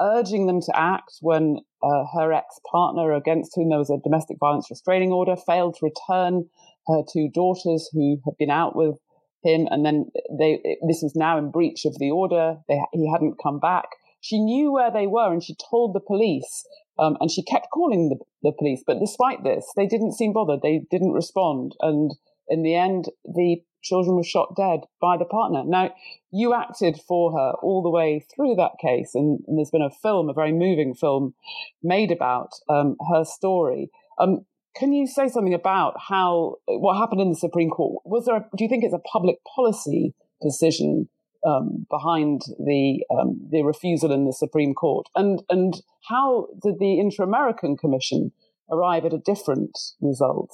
urging 0.00 0.46
them 0.46 0.60
to 0.60 0.72
act 0.74 1.12
when 1.20 1.58
uh, 1.82 2.04
her 2.14 2.32
ex 2.32 2.58
partner, 2.70 3.12
against 3.12 3.52
whom 3.54 3.68
there 3.68 3.78
was 3.78 3.90
a 3.90 3.98
domestic 4.02 4.38
violence 4.38 4.68
restraining 4.70 5.12
order, 5.12 5.36
failed 5.36 5.74
to 5.74 5.86
return 5.86 6.48
her 6.88 7.02
two 7.12 7.28
daughters 7.32 7.88
who 7.92 8.18
had 8.24 8.36
been 8.38 8.50
out 8.50 8.74
with 8.74 8.96
him, 9.44 9.66
and 9.70 9.84
then 9.84 10.06
they 10.38 10.60
this 10.86 11.00
was 11.02 11.14
now 11.16 11.38
in 11.38 11.50
breach 11.50 11.84
of 11.84 11.98
the 11.98 12.10
order. 12.10 12.56
They, 12.68 12.80
he 12.92 13.10
hadn't 13.10 13.42
come 13.42 13.58
back. 13.58 13.88
She 14.20 14.38
knew 14.38 14.72
where 14.72 14.90
they 14.90 15.06
were, 15.06 15.32
and 15.32 15.42
she 15.42 15.56
told 15.70 15.94
the 15.94 16.00
police. 16.00 16.64
Um, 16.98 17.16
and 17.20 17.30
she 17.30 17.42
kept 17.42 17.68
calling 17.72 18.10
the, 18.10 18.18
the 18.42 18.52
police, 18.56 18.84
but 18.86 19.00
despite 19.00 19.42
this, 19.42 19.66
they 19.76 19.86
didn't 19.86 20.12
seem 20.12 20.34
bothered. 20.34 20.60
They 20.62 20.82
didn't 20.90 21.12
respond, 21.12 21.74
and 21.80 22.12
in 22.48 22.62
the 22.62 22.74
end, 22.74 23.06
the 23.24 23.62
children 23.82 24.16
were 24.16 24.24
shot 24.24 24.54
dead 24.56 24.80
by 25.00 25.16
the 25.16 25.24
partner. 25.24 25.62
Now, 25.64 25.94
you 26.30 26.54
acted 26.54 26.98
for 27.06 27.32
her 27.32 27.52
all 27.62 27.82
the 27.82 27.90
way 27.90 28.24
through 28.34 28.54
that 28.56 28.72
case, 28.80 29.14
and, 29.14 29.40
and 29.46 29.58
there's 29.58 29.70
been 29.70 29.82
a 29.82 29.90
film, 29.90 30.28
a 30.28 30.32
very 30.32 30.52
moving 30.52 30.94
film, 30.94 31.34
made 31.82 32.10
about 32.10 32.50
um, 32.68 32.96
her 33.10 33.24
story. 33.24 33.90
Um, 34.18 34.46
can 34.74 34.92
you 34.92 35.06
say 35.06 35.28
something 35.28 35.54
about 35.54 35.94
how 36.08 36.56
what 36.66 36.96
happened 36.96 37.20
in 37.20 37.30
the 37.30 37.36
Supreme 37.36 37.70
Court? 37.70 38.02
Was 38.04 38.24
there? 38.24 38.36
A, 38.36 38.46
do 38.56 38.64
you 38.64 38.70
think 38.70 38.84
it's 38.84 38.94
a 38.94 38.98
public 38.98 39.36
policy 39.54 40.14
decision 40.40 41.08
um, 41.46 41.86
behind 41.90 42.42
the 42.58 43.04
um, 43.10 43.40
the 43.50 43.62
refusal 43.62 44.12
in 44.12 44.24
the 44.24 44.32
Supreme 44.32 44.74
Court, 44.74 45.08
and 45.14 45.42
and 45.50 45.82
how 46.08 46.48
did 46.62 46.78
the 46.78 46.98
Inter 46.98 47.24
American 47.24 47.76
Commission 47.76 48.32
arrive 48.70 49.04
at 49.04 49.12
a 49.12 49.18
different 49.18 49.78
result? 50.00 50.50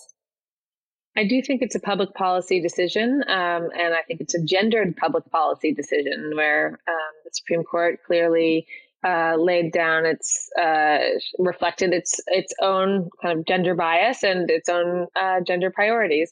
I 1.18 1.24
do 1.24 1.42
think 1.42 1.62
it's 1.62 1.74
a 1.74 1.80
public 1.80 2.14
policy 2.14 2.60
decision, 2.60 3.24
um, 3.26 3.70
and 3.76 3.92
I 3.92 4.02
think 4.06 4.20
it's 4.20 4.36
a 4.36 4.44
gendered 4.44 4.96
public 4.96 5.28
policy 5.32 5.74
decision 5.74 6.30
where 6.36 6.78
um, 6.86 7.12
the 7.24 7.30
Supreme 7.32 7.64
Court 7.64 7.98
clearly 8.06 8.68
uh, 9.04 9.34
laid 9.36 9.72
down 9.72 10.06
its 10.06 10.48
uh, 10.56 10.98
reflected 11.40 11.92
its 11.92 12.20
its 12.28 12.54
own 12.62 13.10
kind 13.20 13.36
of 13.36 13.46
gender 13.46 13.74
bias 13.74 14.22
and 14.22 14.48
its 14.48 14.68
own 14.68 15.08
uh, 15.20 15.40
gender 15.40 15.72
priorities. 15.72 16.30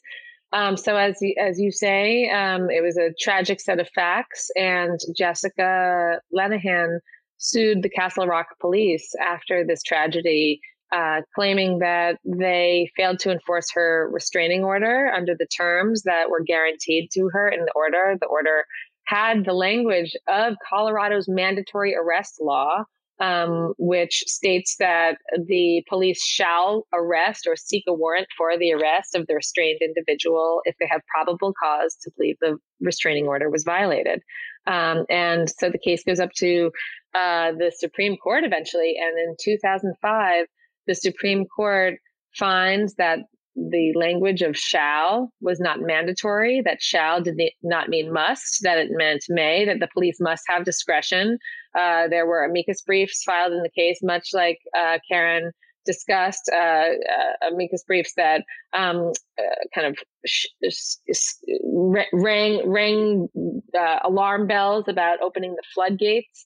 Um, 0.53 0.77
so 0.77 0.95
as 0.95 1.19
as 1.37 1.59
you 1.59 1.69
say, 1.69 2.29
um, 2.29 2.69
it 2.69 2.81
was 2.81 2.95
a 2.95 3.11
tragic 3.19 3.59
set 3.59 3.81
of 3.81 3.89
facts, 3.89 4.49
and 4.55 4.97
Jessica 5.17 6.21
Lenahan 6.33 6.99
sued 7.39 7.83
the 7.83 7.89
Castle 7.89 8.25
Rock 8.25 8.47
police 8.61 9.13
after 9.21 9.65
this 9.65 9.83
tragedy, 9.83 10.61
uh, 10.91 11.21
claiming 11.35 11.79
that 11.79 12.17
they 12.23 12.89
failed 12.95 13.19
to 13.19 13.31
enforce 13.31 13.71
her 13.73 14.09
restraining 14.11 14.63
order 14.63 15.11
under 15.13 15.35
the 15.37 15.47
terms 15.47 16.03
that 16.03 16.29
were 16.29 16.41
guaranteed 16.41 17.09
to 17.11 17.29
her 17.33 17.49
in 17.49 17.65
the 17.65 17.73
order. 17.75 18.15
The 18.19 18.27
order 18.27 18.65
had 19.05 19.45
the 19.45 19.53
language 19.53 20.15
of 20.27 20.55
Colorado's 20.69 21.27
mandatory 21.27 21.95
arrest 21.95 22.35
law, 22.41 22.83
um, 23.19 23.73
which 23.77 24.23
states 24.27 24.75
that 24.79 25.17
the 25.47 25.83
police 25.89 26.23
shall 26.23 26.85
arrest 26.93 27.47
or 27.47 27.55
seek 27.55 27.83
a 27.87 27.93
warrant 27.93 28.27
for 28.37 28.57
the 28.57 28.73
arrest 28.73 29.15
of 29.15 29.25
the 29.27 29.35
restrained 29.35 29.79
individual 29.81 30.61
if 30.65 30.75
they 30.79 30.87
have 30.87 31.01
probable 31.07 31.53
cause 31.61 31.97
to 32.03 32.11
believe 32.15 32.35
the 32.41 32.57
restraining 32.79 33.27
order 33.27 33.49
was 33.49 33.63
violated. 33.63 34.21
Um, 34.67 35.05
and 35.09 35.49
so 35.49 35.69
the 35.69 35.79
case 35.79 36.03
goes 36.03 36.19
up 36.19 36.31
to 36.37 36.71
uh, 37.15 37.53
the 37.53 37.71
Supreme 37.75 38.17
Court 38.17 38.43
eventually. 38.43 38.95
And 39.01 39.17
in 39.17 39.35
2005, 39.41 40.45
the 40.87 40.95
Supreme 40.95 41.45
Court 41.45 41.95
finds 42.37 42.95
that 42.95 43.19
the 43.55 43.91
language 43.95 44.43
of 44.43 44.55
shall 44.55 45.31
was 45.41 45.59
not 45.59 45.81
mandatory, 45.81 46.61
that 46.61 46.81
shall 46.81 47.21
did 47.21 47.39
not 47.63 47.89
mean 47.89 48.13
must, 48.13 48.59
that 48.61 48.77
it 48.77 48.89
meant 48.91 49.23
may, 49.29 49.65
that 49.65 49.79
the 49.79 49.89
police 49.93 50.17
must 50.19 50.43
have 50.47 50.63
discretion. 50.63 51.39
Uh, 51.77 52.07
there 52.07 52.27
were 52.27 52.43
amicus 52.43 52.81
briefs 52.83 53.23
filed 53.23 53.53
in 53.53 53.63
the 53.63 53.69
case, 53.69 53.99
much 54.03 54.29
like 54.33 54.59
uh, 54.77 54.99
Karon 55.11 55.51
discussed, 55.87 56.51
uh, 56.53 56.57
uh, 56.57 57.47
amicus 57.51 57.83
briefs 57.87 58.13
that 58.15 58.43
um, 58.73 59.11
uh, 59.39 59.43
kind 59.73 59.87
of 59.87 59.97
sh- 60.25 60.45
sh- 60.69 61.33
rang 62.13 62.69
rang 62.69 63.27
uh, 63.75 63.99
alarm 64.03 64.45
bells 64.45 64.83
about 64.87 65.19
opening 65.23 65.55
the 65.55 65.63
floodgates 65.73 66.45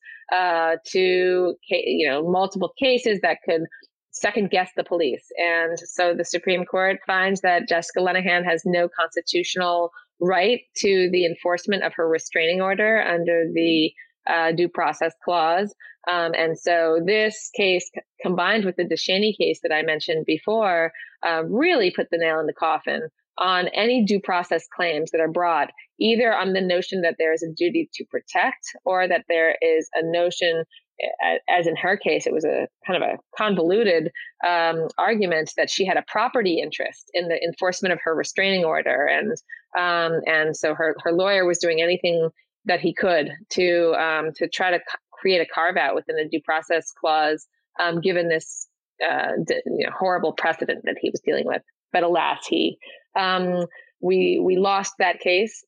to 0.85 1.55
you 1.69 2.07
know 2.07 2.31
multiple 2.31 2.71
cases 2.79 3.19
that 3.21 3.39
could 3.43 3.63
second 4.11 4.49
guess 4.49 4.69
the 4.75 4.83
police. 4.83 5.25
And 5.37 5.77
so 5.79 6.13
the 6.13 6.25
Supreme 6.25 6.65
Court 6.65 6.99
finds 7.07 7.41
that 7.41 7.67
Jessica 7.67 7.99
Lenahan 7.99 8.43
has 8.45 8.61
no 8.65 8.87
constitutional 8.87 9.91
right 10.19 10.61
to 10.77 11.09
the 11.11 11.25
enforcement 11.25 11.83
of 11.83 11.93
her 11.95 12.07
restraining 12.07 12.61
order 12.61 13.01
under 13.01 13.45
the 13.53 13.91
uh, 14.27 14.51
due 14.51 14.69
process 14.69 15.13
clause. 15.23 15.73
Um, 16.11 16.33
and 16.37 16.57
so 16.57 16.99
this 17.05 17.49
case, 17.55 17.89
combined 18.21 18.65
with 18.65 18.75
the 18.75 18.85
DeShaney 18.85 19.37
case 19.37 19.59
that 19.63 19.73
I 19.73 19.81
mentioned 19.81 20.25
before, 20.25 20.91
uh, 21.25 21.43
really 21.45 21.91
put 21.91 22.09
the 22.11 22.17
nail 22.17 22.39
in 22.39 22.47
the 22.47 22.53
coffin 22.53 23.09
on 23.37 23.67
any 23.69 24.03
due 24.03 24.19
process 24.19 24.67
claims 24.75 25.11
that 25.11 25.21
are 25.21 25.31
brought, 25.31 25.71
either 25.99 26.33
on 26.33 26.53
the 26.53 26.61
notion 26.61 27.01
that 27.01 27.15
there 27.17 27.33
is 27.33 27.43
a 27.43 27.51
duty 27.51 27.89
to 27.93 28.05
protect 28.05 28.65
or 28.85 29.07
that 29.07 29.25
there 29.27 29.55
is 29.61 29.89
a 29.95 30.03
notion 30.03 30.63
as 31.49 31.67
in 31.67 31.75
her 31.75 31.97
case, 31.97 32.27
it 32.27 32.33
was 32.33 32.45
a 32.45 32.67
kind 32.85 33.01
of 33.01 33.09
a 33.09 33.17
convoluted 33.37 34.11
um, 34.47 34.87
argument 34.97 35.51
that 35.57 35.69
she 35.69 35.85
had 35.85 35.97
a 35.97 36.03
property 36.07 36.59
interest 36.59 37.09
in 37.13 37.27
the 37.27 37.41
enforcement 37.43 37.93
of 37.93 37.99
her 38.03 38.15
restraining 38.15 38.63
order, 38.63 39.05
and 39.05 39.31
um, 39.77 40.21
and 40.27 40.55
so 40.55 40.73
her 40.73 40.95
her 41.03 41.11
lawyer 41.11 41.45
was 41.45 41.59
doing 41.59 41.81
anything 41.81 42.29
that 42.65 42.79
he 42.79 42.93
could 42.93 43.31
to 43.49 43.93
um, 43.93 44.31
to 44.35 44.47
try 44.47 44.71
to 44.71 44.79
create 45.11 45.41
a 45.41 45.53
carve 45.53 45.77
out 45.77 45.95
within 45.95 46.15
the 46.15 46.27
due 46.29 46.41
process 46.43 46.91
clause, 46.99 47.47
um, 47.79 48.01
given 48.01 48.29
this 48.29 48.67
uh, 49.07 49.31
you 49.47 49.85
know, 49.85 49.91
horrible 49.97 50.33
precedent 50.33 50.81
that 50.83 50.97
he 50.99 51.09
was 51.09 51.21
dealing 51.21 51.45
with. 51.45 51.61
But 51.91 52.03
alas, 52.03 52.45
he 52.47 52.77
um, 53.15 53.65
we 54.01 54.39
we 54.43 54.57
lost 54.57 54.93
that 54.99 55.19
case 55.19 55.63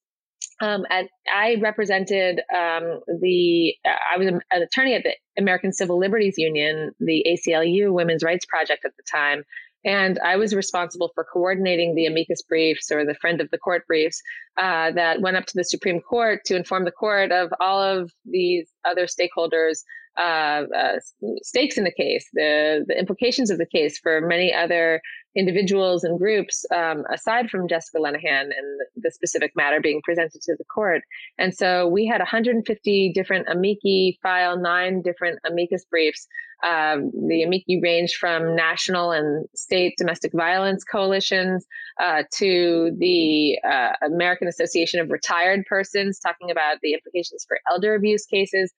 um, 0.62 0.86
and 0.90 1.10
I 1.34 1.58
represented 1.62 2.40
um, 2.56 3.00
the, 3.22 3.74
I 3.86 4.18
was 4.18 4.28
an 4.28 4.42
attorney 4.52 4.96
at 4.96 5.04
the 5.04 5.14
American 5.38 5.74
Civil 5.74 6.00
Liberties 6.00 6.36
Union, 6.38 6.92
the 7.00 7.26
ACLU 7.28 7.92
Women's 7.92 8.24
Rights 8.24 8.46
Project 8.46 8.86
at 8.86 8.92
the 8.96 9.04
time. 9.12 9.44
And 9.86 10.18
I 10.20 10.38
was 10.38 10.56
responsible 10.56 11.12
for 11.14 11.26
coordinating 11.26 11.94
the 11.94 12.06
amicus 12.06 12.42
briefs 12.42 12.90
or 12.92 13.06
the 13.06 13.16
friend 13.16 13.42
of 13.42 13.50
the 13.52 13.58
court 13.58 13.86
briefs 13.86 14.22
uh, 14.58 14.92
that 14.92 15.20
went 15.20 15.36
up 15.36 15.46
to 15.48 15.54
the 15.56 15.66
Supreme 15.66 16.00
Court 16.00 16.40
to 16.46 16.56
inform 16.56 16.86
the 16.86 16.92
court 16.92 17.32
of 17.32 17.52
all 17.60 17.82
of 17.82 18.12
these 18.26 18.70
other 18.86 19.08
stakeholders' 19.08 19.84
uh, 20.18 20.64
uh, 20.76 21.00
stakes 21.42 21.78
in 21.78 21.84
the 21.84 21.92
case, 21.92 22.28
the 22.34 22.86
the 22.88 22.98
implications 22.98 23.50
of 23.50 23.58
the 23.58 23.66
case 23.66 23.98
for 23.98 24.22
many 24.22 24.54
other 24.54 25.02
individuals 25.36 26.04
and 26.04 26.20
groups 26.20 26.66
um, 26.72 27.04
aside 27.12 27.50
from 27.50 27.68
Jessica 27.68 27.98
Lenahan 27.98 28.44
and 28.44 28.80
the 28.96 29.12
specific 29.12 29.52
matter 29.56 29.80
being 29.82 30.02
presented 30.04 30.42
to 30.42 30.56
the 30.58 30.64
court. 30.66 31.02
And 31.40 31.54
so 31.54 31.88
we 31.88 32.06
had 32.06 32.20
150 32.20 33.12
different 33.14 33.48
amici 33.50 34.20
file 34.22 34.60
nine 34.60 35.02
different 35.02 35.40
amicus 35.46 35.86
briefs. 35.90 36.28
Um, 36.64 37.12
the 37.28 37.44
amici 37.44 37.82
range 37.82 38.16
from 38.16 38.56
national 38.56 39.12
and 39.12 39.46
state 39.54 39.96
domestic 39.98 40.32
violence 40.34 40.86
coalitions 40.86 41.66
uh, 42.00 42.24
to 42.36 42.96
the 42.98 43.60
uh, 43.70 43.92
American 44.06 44.48
Association 44.48 45.02
of 45.02 45.10
Retired 45.10 45.66
Persons, 45.66 46.20
talking 46.20 46.50
about 46.52 46.78
the 46.82 46.94
implications 46.94 47.44
for 47.46 47.60
elder 47.70 47.96
abuse 47.96 48.26
cases, 48.26 48.72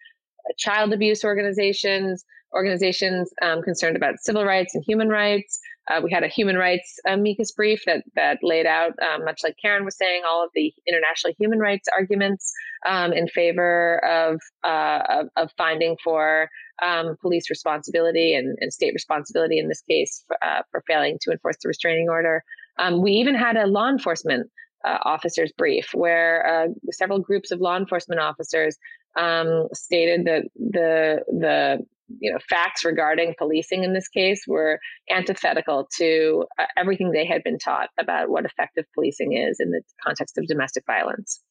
child 0.57 0.93
abuse 0.93 1.23
organizations, 1.23 2.23
organizations 2.53 3.31
um, 3.41 3.61
concerned 3.61 3.95
about 3.95 4.19
civil 4.19 4.45
rights 4.45 4.75
and 4.75 4.83
human 4.85 5.09
rights. 5.09 5.59
Uh, 5.87 6.01
we 6.03 6.11
had 6.11 6.23
a 6.23 6.27
human 6.27 6.55
rights 6.55 6.99
amicus 7.05 7.51
brief 7.51 7.83
that 7.85 8.03
that 8.15 8.39
laid 8.41 8.65
out, 8.65 8.93
um, 9.03 9.23
much 9.23 9.41
like 9.43 9.55
Karon 9.63 9.85
was 9.85 9.95
saying, 9.95 10.23
all 10.27 10.43
of 10.43 10.49
the 10.55 10.73
international 10.87 11.33
human 11.37 11.59
rights 11.59 11.87
arguments 11.95 12.51
um, 12.87 13.13
in 13.13 13.27
favor 13.27 14.03
of, 14.03 14.39
uh, 14.63 15.25
of, 15.35 15.51
finding 15.57 15.95
for 16.03 16.49
um, 16.83 17.15
police 17.21 17.49
responsibility 17.49 18.33
and, 18.33 18.57
and, 18.61 18.73
state 18.73 18.93
responsibility 18.93 19.59
in 19.59 19.67
this 19.67 19.81
case 19.81 20.23
for, 20.27 20.37
uh, 20.43 20.61
for 20.71 20.83
failing 20.87 21.17
to 21.21 21.31
enforce 21.31 21.57
the 21.61 21.67
restraining 21.67 22.09
order. 22.09 22.43
Um, 22.79 23.01
we 23.01 23.11
even 23.11 23.35
had 23.35 23.55
a 23.55 23.67
law 23.67 23.89
enforcement 23.89 24.49
uh, 24.85 24.97
officers 25.03 25.51
brief 25.57 25.89
where 25.93 26.45
uh, 26.45 26.67
several 26.91 27.19
groups 27.19 27.51
of 27.51 27.59
law 27.59 27.77
enforcement 27.77 28.21
officers 28.21 28.77
um, 29.15 29.67
stated 29.73 30.25
that 30.25 30.43
the 30.55 31.23
the 31.27 31.85
you 32.19 32.31
know 32.31 32.39
facts 32.49 32.85
regarding 32.85 33.33
policing 33.37 33.83
in 33.83 33.93
this 33.93 34.07
case 34.07 34.43
were 34.47 34.79
antithetical 35.09 35.87
to 35.97 36.45
uh, 36.59 36.65
everything 36.77 37.11
they 37.11 37.25
had 37.25 37.43
been 37.43 37.57
taught 37.57 37.89
about 37.99 38.29
what 38.29 38.45
effective 38.45 38.85
policing 38.93 39.33
is 39.33 39.59
in 39.59 39.71
the 39.71 39.81
context 40.03 40.37
of 40.37 40.47
domestic 40.47 40.83
violence. 40.85 41.41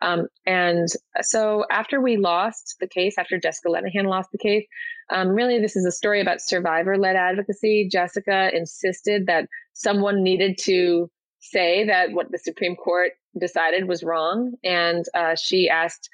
Um, 0.00 0.28
and 0.46 0.86
so 1.22 1.64
after 1.70 2.00
we 2.00 2.16
lost 2.16 2.76
the 2.78 2.86
case, 2.86 3.16
after 3.18 3.38
Jessica 3.38 3.68
Lenahan 3.68 4.06
lost 4.06 4.30
the 4.30 4.38
case, 4.38 4.64
um, 5.10 5.28
really 5.30 5.58
this 5.58 5.74
is 5.74 5.84
a 5.84 5.90
story 5.90 6.20
about 6.20 6.40
survivor-led 6.40 7.16
advocacy. 7.16 7.88
Jessica 7.90 8.50
insisted 8.54 9.26
that 9.26 9.48
someone 9.72 10.22
needed 10.22 10.56
to 10.62 11.10
say 11.40 11.84
that 11.86 12.12
what 12.12 12.30
the 12.30 12.38
Supreme 12.38 12.76
Court 12.76 13.12
decided 13.40 13.88
was 13.88 14.04
wrong, 14.04 14.52
and 14.62 15.04
uh, 15.14 15.34
she 15.34 15.68
asked 15.68 16.08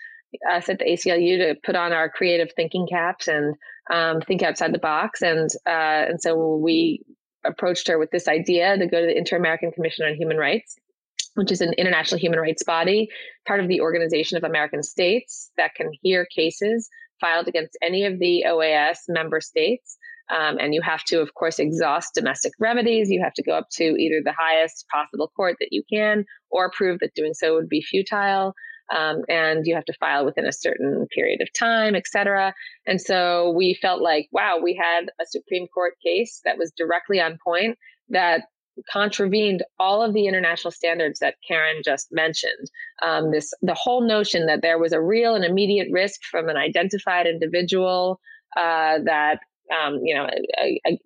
us 0.50 0.68
at 0.68 0.78
the 0.78 0.84
ACLU 0.84 1.38
to 1.38 1.60
put 1.64 1.76
on 1.76 1.92
our 1.92 2.08
creative 2.08 2.50
thinking 2.54 2.86
caps 2.86 3.28
and 3.28 3.54
um, 3.92 4.20
think 4.20 4.42
outside 4.42 4.72
the 4.72 4.78
box. 4.78 5.22
And 5.22 5.50
uh, 5.66 6.08
and 6.08 6.20
so 6.20 6.56
we 6.56 7.02
approached 7.44 7.88
her 7.88 7.98
with 7.98 8.10
this 8.10 8.28
idea 8.28 8.78
to 8.78 8.86
go 8.86 9.00
to 9.00 9.06
the 9.06 9.16
Inter 9.16 9.36
American 9.36 9.70
Commission 9.70 10.06
on 10.06 10.14
Human 10.14 10.36
Rights, 10.36 10.76
which 11.34 11.52
is 11.52 11.60
an 11.60 11.74
international 11.74 12.18
human 12.18 12.40
rights 12.40 12.62
body, 12.62 13.08
part 13.46 13.60
of 13.60 13.68
the 13.68 13.80
Organization 13.80 14.36
of 14.36 14.44
American 14.44 14.82
States 14.82 15.50
that 15.56 15.74
can 15.74 15.90
hear 16.02 16.26
cases 16.34 16.88
filed 17.20 17.48
against 17.48 17.76
any 17.82 18.04
of 18.04 18.18
the 18.18 18.44
OAS 18.46 18.98
member 19.08 19.40
states. 19.40 19.98
Um, 20.34 20.56
and 20.58 20.72
you 20.72 20.80
have 20.80 21.04
to, 21.04 21.20
of 21.20 21.34
course, 21.34 21.58
exhaust 21.58 22.14
domestic 22.14 22.52
remedies. 22.58 23.10
You 23.10 23.22
have 23.22 23.34
to 23.34 23.42
go 23.42 23.52
up 23.52 23.68
to 23.72 23.84
either 23.84 24.22
the 24.24 24.34
highest 24.36 24.86
possible 24.92 25.30
court 25.36 25.56
that 25.60 25.68
you 25.70 25.82
can 25.92 26.24
or 26.50 26.70
prove 26.70 27.00
that 27.00 27.14
doing 27.14 27.34
so 27.34 27.54
would 27.54 27.68
be 27.68 27.82
futile 27.82 28.54
um, 28.94 29.22
and 29.28 29.66
you 29.66 29.74
have 29.74 29.84
to 29.86 29.94
file 29.94 30.24
within 30.24 30.46
a 30.46 30.52
certain 30.52 31.06
period 31.14 31.40
of 31.40 31.48
time, 31.52 31.94
et 31.94 32.06
cetera. 32.06 32.54
And 32.86 33.00
so 33.00 33.52
we 33.56 33.78
felt 33.80 34.02
like, 34.02 34.28
wow, 34.32 34.58
we 34.62 34.74
had 34.74 35.06
a 35.20 35.26
Supreme 35.26 35.66
Court 35.68 35.94
case 36.04 36.40
that 36.44 36.58
was 36.58 36.72
directly 36.76 37.20
on 37.20 37.38
point 37.44 37.78
that 38.08 38.42
contravened 38.90 39.62
all 39.78 40.02
of 40.02 40.14
the 40.14 40.26
international 40.26 40.70
standards 40.70 41.20
that 41.20 41.36
Karon 41.48 41.82
just 41.84 42.08
mentioned. 42.10 42.70
Um, 43.02 43.30
this 43.30 43.52
the 43.62 43.74
whole 43.74 44.06
notion 44.06 44.46
that 44.46 44.62
there 44.62 44.78
was 44.78 44.92
a 44.92 45.00
real 45.00 45.34
and 45.34 45.44
immediate 45.44 45.88
risk 45.90 46.20
from 46.30 46.48
an 46.48 46.56
identified 46.56 47.26
individual 47.26 48.20
uh, 48.56 48.98
that 49.04 49.38
um, 49.72 50.00
you 50.02 50.14
know 50.14 50.28
a, 50.60 50.80
a, 50.86 50.98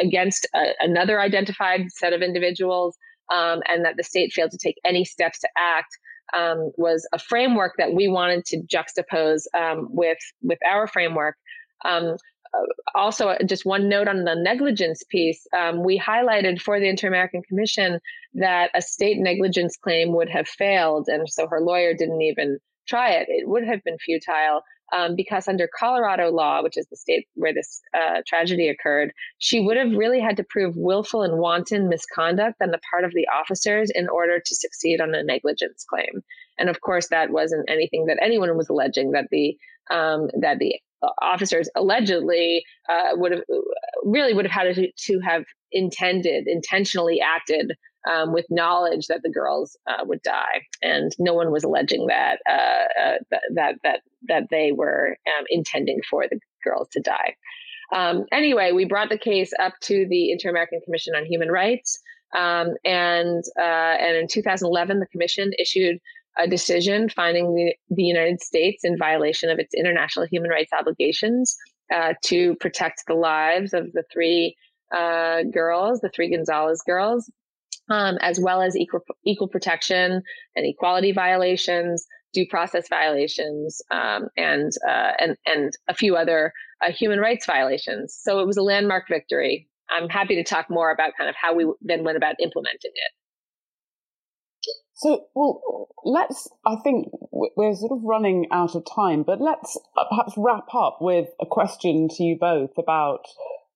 against 0.00 0.48
a, 0.54 0.72
another 0.80 1.20
identified 1.20 1.82
set 1.90 2.12
of 2.12 2.22
individuals, 2.22 2.96
um, 3.32 3.60
and 3.68 3.84
that 3.84 3.96
the 3.96 4.04
state 4.04 4.32
failed 4.32 4.50
to 4.52 4.58
take 4.58 4.76
any 4.84 5.04
steps 5.04 5.40
to 5.40 5.48
act 5.58 5.96
um, 6.36 6.72
was 6.76 7.06
a 7.12 7.18
framework 7.18 7.74
that 7.78 7.92
we 7.92 8.08
wanted 8.08 8.44
to 8.46 8.62
juxtapose 8.62 9.42
um, 9.54 9.88
with 9.90 10.18
with 10.42 10.58
our 10.68 10.86
framework. 10.86 11.36
Um, 11.84 12.16
uh, 12.54 12.66
also, 12.94 13.36
just 13.46 13.66
one 13.66 13.88
note 13.88 14.08
on 14.08 14.24
the 14.24 14.34
negligence 14.34 15.02
piece, 15.08 15.46
um, 15.58 15.82
we 15.82 15.98
highlighted 15.98 16.60
for 16.60 16.78
the 16.78 16.88
Inter 16.88 17.08
American 17.08 17.42
Commission 17.42 17.98
that 18.34 18.70
a 18.74 18.82
state 18.82 19.18
negligence 19.18 19.76
claim 19.76 20.14
would 20.14 20.28
have 20.28 20.48
failed, 20.48 21.08
and 21.08 21.28
so 21.28 21.46
her 21.48 21.60
lawyer 21.60 21.94
didn't 21.94 22.22
even 22.22 22.58
try 22.88 23.10
it. 23.12 23.26
It 23.28 23.48
would 23.48 23.64
have 23.64 23.82
been 23.84 23.98
futile 23.98 24.62
um, 24.94 25.16
because 25.16 25.48
under 25.48 25.68
Colorado 25.78 26.30
law, 26.30 26.62
which 26.62 26.76
is 26.76 26.86
the 26.86 26.96
state 26.96 27.26
where 27.34 27.52
this 27.52 27.80
uh, 27.94 28.20
tragedy 28.26 28.68
occurred, 28.68 29.12
she 29.38 29.60
would 29.60 29.76
have 29.76 29.92
really 29.92 30.20
had 30.20 30.36
to 30.36 30.44
prove 30.44 30.76
willful 30.76 31.22
and 31.22 31.38
wanton 31.38 31.88
misconduct 31.88 32.60
on 32.62 32.70
the 32.70 32.80
part 32.90 33.04
of 33.04 33.12
the 33.12 33.26
officers 33.28 33.90
in 33.94 34.08
order 34.08 34.38
to 34.44 34.54
succeed 34.54 35.00
on 35.00 35.14
a 35.14 35.22
negligence 35.22 35.84
claim. 35.88 36.22
And 36.58 36.68
of 36.68 36.80
course, 36.80 37.08
that 37.08 37.30
wasn't 37.30 37.68
anything 37.68 38.06
that 38.06 38.18
anyone 38.22 38.56
was 38.56 38.68
alleging 38.68 39.12
that 39.12 39.26
the 39.30 39.56
um, 39.90 40.28
that 40.40 40.58
the 40.58 40.80
officers 41.20 41.68
allegedly 41.76 42.64
uh, 42.88 43.10
would 43.12 43.32
have 43.32 43.42
really 44.04 44.32
would 44.32 44.46
have 44.46 44.66
had 44.66 44.74
to, 44.74 44.90
to 44.96 45.20
have 45.20 45.44
intended, 45.72 46.46
intentionally 46.46 47.20
acted 47.20 47.72
um, 48.10 48.32
with 48.32 48.46
knowledge 48.50 49.06
that 49.06 49.22
the 49.22 49.30
girls 49.30 49.76
uh, 49.86 50.04
would 50.04 50.22
die, 50.22 50.62
and 50.82 51.12
no 51.18 51.34
one 51.34 51.50
was 51.50 51.64
alleging 51.64 52.06
that 52.06 52.38
uh, 52.48 53.00
uh, 53.00 53.18
that 53.50 53.76
that 53.82 54.00
that 54.28 54.44
they 54.50 54.72
were 54.72 55.16
um, 55.38 55.44
intending 55.48 56.00
for 56.08 56.26
the 56.28 56.38
girls 56.62 56.88
to 56.92 57.00
die. 57.00 57.34
Um, 57.94 58.24
anyway, 58.32 58.72
we 58.72 58.84
brought 58.84 59.10
the 59.10 59.18
case 59.18 59.52
up 59.58 59.74
to 59.82 60.06
the 60.08 60.32
Inter 60.32 60.50
American 60.50 60.80
Commission 60.84 61.14
on 61.14 61.24
Human 61.24 61.50
Rights, 61.50 61.98
um, 62.36 62.74
and 62.84 63.44
uh, 63.58 63.96
and 64.00 64.16
in 64.16 64.28
2011, 64.28 65.00
the 65.00 65.06
commission 65.06 65.52
issued 65.58 65.98
a 66.36 66.48
decision 66.48 67.08
finding 67.08 67.54
the, 67.54 67.74
the 67.90 68.02
United 68.02 68.42
States 68.42 68.82
in 68.84 68.98
violation 68.98 69.50
of 69.50 69.58
its 69.58 69.72
international 69.74 70.26
human 70.26 70.50
rights 70.50 70.72
obligations 70.72 71.56
uh, 71.92 72.14
to 72.22 72.56
protect 72.56 73.04
the 73.06 73.14
lives 73.14 73.72
of 73.72 73.92
the 73.92 74.02
three 74.12 74.56
uh, 74.92 75.42
girls, 75.44 76.00
the 76.00 76.08
three 76.08 76.30
Gonzales 76.30 76.82
girls, 76.84 77.30
um, 77.90 78.18
as 78.20 78.40
well 78.40 78.62
as 78.62 78.76
equal, 78.76 79.00
equal 79.26 79.48
protection 79.48 80.22
and 80.56 80.66
equality 80.66 81.12
violations, 81.12 82.06
due 82.32 82.46
process 82.48 82.88
violations, 82.88 83.80
um, 83.90 84.28
and, 84.36 84.72
uh, 84.88 85.12
and, 85.18 85.36
and 85.46 85.72
a 85.88 85.94
few 85.94 86.16
other 86.16 86.52
uh, 86.82 86.90
human 86.90 87.18
rights 87.18 87.46
violations. 87.46 88.18
So 88.22 88.40
it 88.40 88.46
was 88.46 88.56
a 88.56 88.62
landmark 88.62 89.04
victory. 89.08 89.68
I'm 89.90 90.08
happy 90.08 90.34
to 90.36 90.44
talk 90.44 90.66
more 90.70 90.90
about 90.90 91.12
kind 91.16 91.28
of 91.28 91.36
how 91.40 91.54
we 91.54 91.70
then 91.82 92.04
went 92.04 92.16
about 92.16 92.36
implementing 92.40 92.92
it. 92.94 93.12
So, 94.96 95.26
well, 95.34 95.88
let's, 96.04 96.48
I 96.64 96.76
think 96.82 97.08
we're 97.32 97.74
sort 97.74 97.92
of 97.92 98.04
running 98.04 98.46
out 98.52 98.74
of 98.74 98.84
time, 98.94 99.24
but 99.24 99.40
let's 99.40 99.76
uh, 99.96 100.04
perhaps 100.08 100.34
wrap 100.36 100.68
up 100.74 100.98
with 101.00 101.28
a 101.40 101.46
question 101.46 102.08
to 102.12 102.22
you 102.22 102.38
both 102.40 102.70
about, 102.78 103.26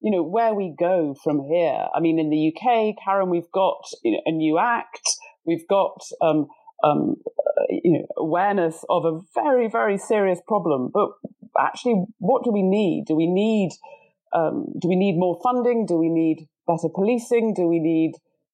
you 0.01 0.11
know, 0.11 0.23
where 0.23 0.55
we 0.55 0.75
go 0.79 1.15
from 1.23 1.43
here. 1.43 1.87
I 1.95 2.01
mean, 2.01 2.19
in 2.19 2.31
the 2.31 2.55
UK, 2.55 2.95
Karon, 3.05 3.31
we've 3.31 3.51
got 3.53 3.83
you 4.03 4.13
know, 4.13 4.21
a 4.27 4.33
new 4.33 4.59
act, 4.59 5.09
we've 5.45 5.67
got, 5.69 6.01
um, 6.21 6.47
um, 6.85 7.17
uh, 7.37 7.65
you 7.69 7.93
know, 7.93 8.07
awareness 8.17 8.85
of 8.89 9.05
a 9.05 9.19
very, 9.35 9.69
very 9.69 9.99
serious 9.99 10.41
problem. 10.47 10.91
But 10.93 11.09
actually, 11.59 12.05
what 12.19 12.45
do 12.45 12.53
we 12.53 12.63
need? 12.63 13.05
Do 13.07 13.17
we 13.17 13.27
need, 13.27 13.71
um, 14.33 14.67
do 14.81 14.89
we 14.89 14.97
need 14.97 15.17
more 15.17 15.41
funding? 15.43 15.87
Do 15.87 15.97
we 15.97 16.09
need 16.09 16.47
better 16.67 16.89
policing? 16.95 17.55
Do 17.55 17.67
we 17.67 17.81
need 17.81 18.13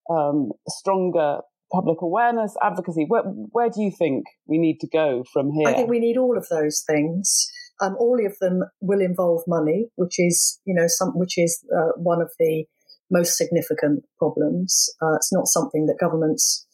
um, 0.09 0.51
stronger 0.67 1.41
public 1.71 2.01
awareness, 2.01 2.55
advocacy? 2.63 3.05
Where, 3.07 3.21
where 3.21 3.69
do 3.69 3.83
you 3.83 3.91
think 3.91 4.25
we 4.47 4.57
need 4.57 4.79
to 4.79 4.87
go 4.87 5.23
from 5.31 5.51
here? 5.51 5.67
I 5.67 5.73
think 5.73 5.89
we 5.89 5.99
need 5.99 6.17
all 6.17 6.37
of 6.37 6.47
those 6.49 6.83
things. 6.87 7.51
Um, 7.81 7.95
all 7.99 8.25
of 8.25 8.37
them 8.39 8.63
will 8.81 9.01
involve 9.01 9.43
money, 9.47 9.87
which 9.95 10.15
is, 10.17 10.59
you 10.65 10.73
know, 10.73 10.87
some, 10.87 11.09
which 11.17 11.37
is 11.37 11.63
uh, 11.75 11.91
one 11.97 12.21
of 12.21 12.31
the 12.39 12.65
most 13.11 13.37
significant 13.37 14.03
problems. 14.17 14.89
Uh, 15.01 15.15
it's 15.15 15.33
not 15.33 15.47
something 15.47 15.85
that 15.87 15.99
governments 15.99 16.65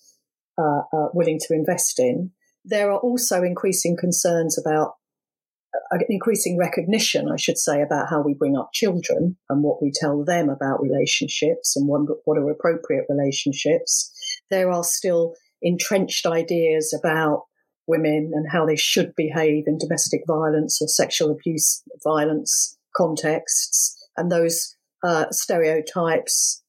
uh, 0.57 0.81
are 0.93 1.11
willing 1.13 1.39
to 1.39 1.53
invest 1.53 1.99
in. 1.99 2.31
There 2.63 2.91
are 2.91 2.99
also 2.99 3.41
increasing 3.41 3.97
concerns 3.99 4.57
about 4.57 4.93
an 5.91 6.01
increasing 6.09 6.57
recognition, 6.57 7.29
I 7.31 7.37
should 7.37 7.57
say, 7.57 7.81
about 7.81 8.09
how 8.09 8.21
we 8.21 8.33
bring 8.33 8.57
up 8.57 8.71
children 8.73 9.37
and 9.49 9.63
what 9.63 9.81
we 9.81 9.91
tell 9.93 10.23
them 10.23 10.49
about 10.49 10.81
relationships 10.81 11.75
and 11.75 11.87
what 11.87 12.37
are 12.37 12.49
appropriate 12.49 13.05
relationships. 13.09 14.11
There 14.49 14.69
are 14.71 14.83
still 14.83 15.33
entrenched 15.61 16.25
ideas 16.25 16.97
about 16.97 17.43
women 17.91 18.31
and 18.33 18.47
how 18.51 18.65
they 18.65 18.75
should 18.75 19.13
behave 19.15 19.65
in 19.67 19.77
domestic 19.77 20.21
violence 20.25 20.81
or 20.81 20.87
sexual 20.87 21.29
abuse 21.29 21.83
violence 22.03 22.77
contexts. 22.95 23.95
And 24.17 24.31
those 24.31 24.75
uh, 25.03 25.25
stereotypes 25.31 26.63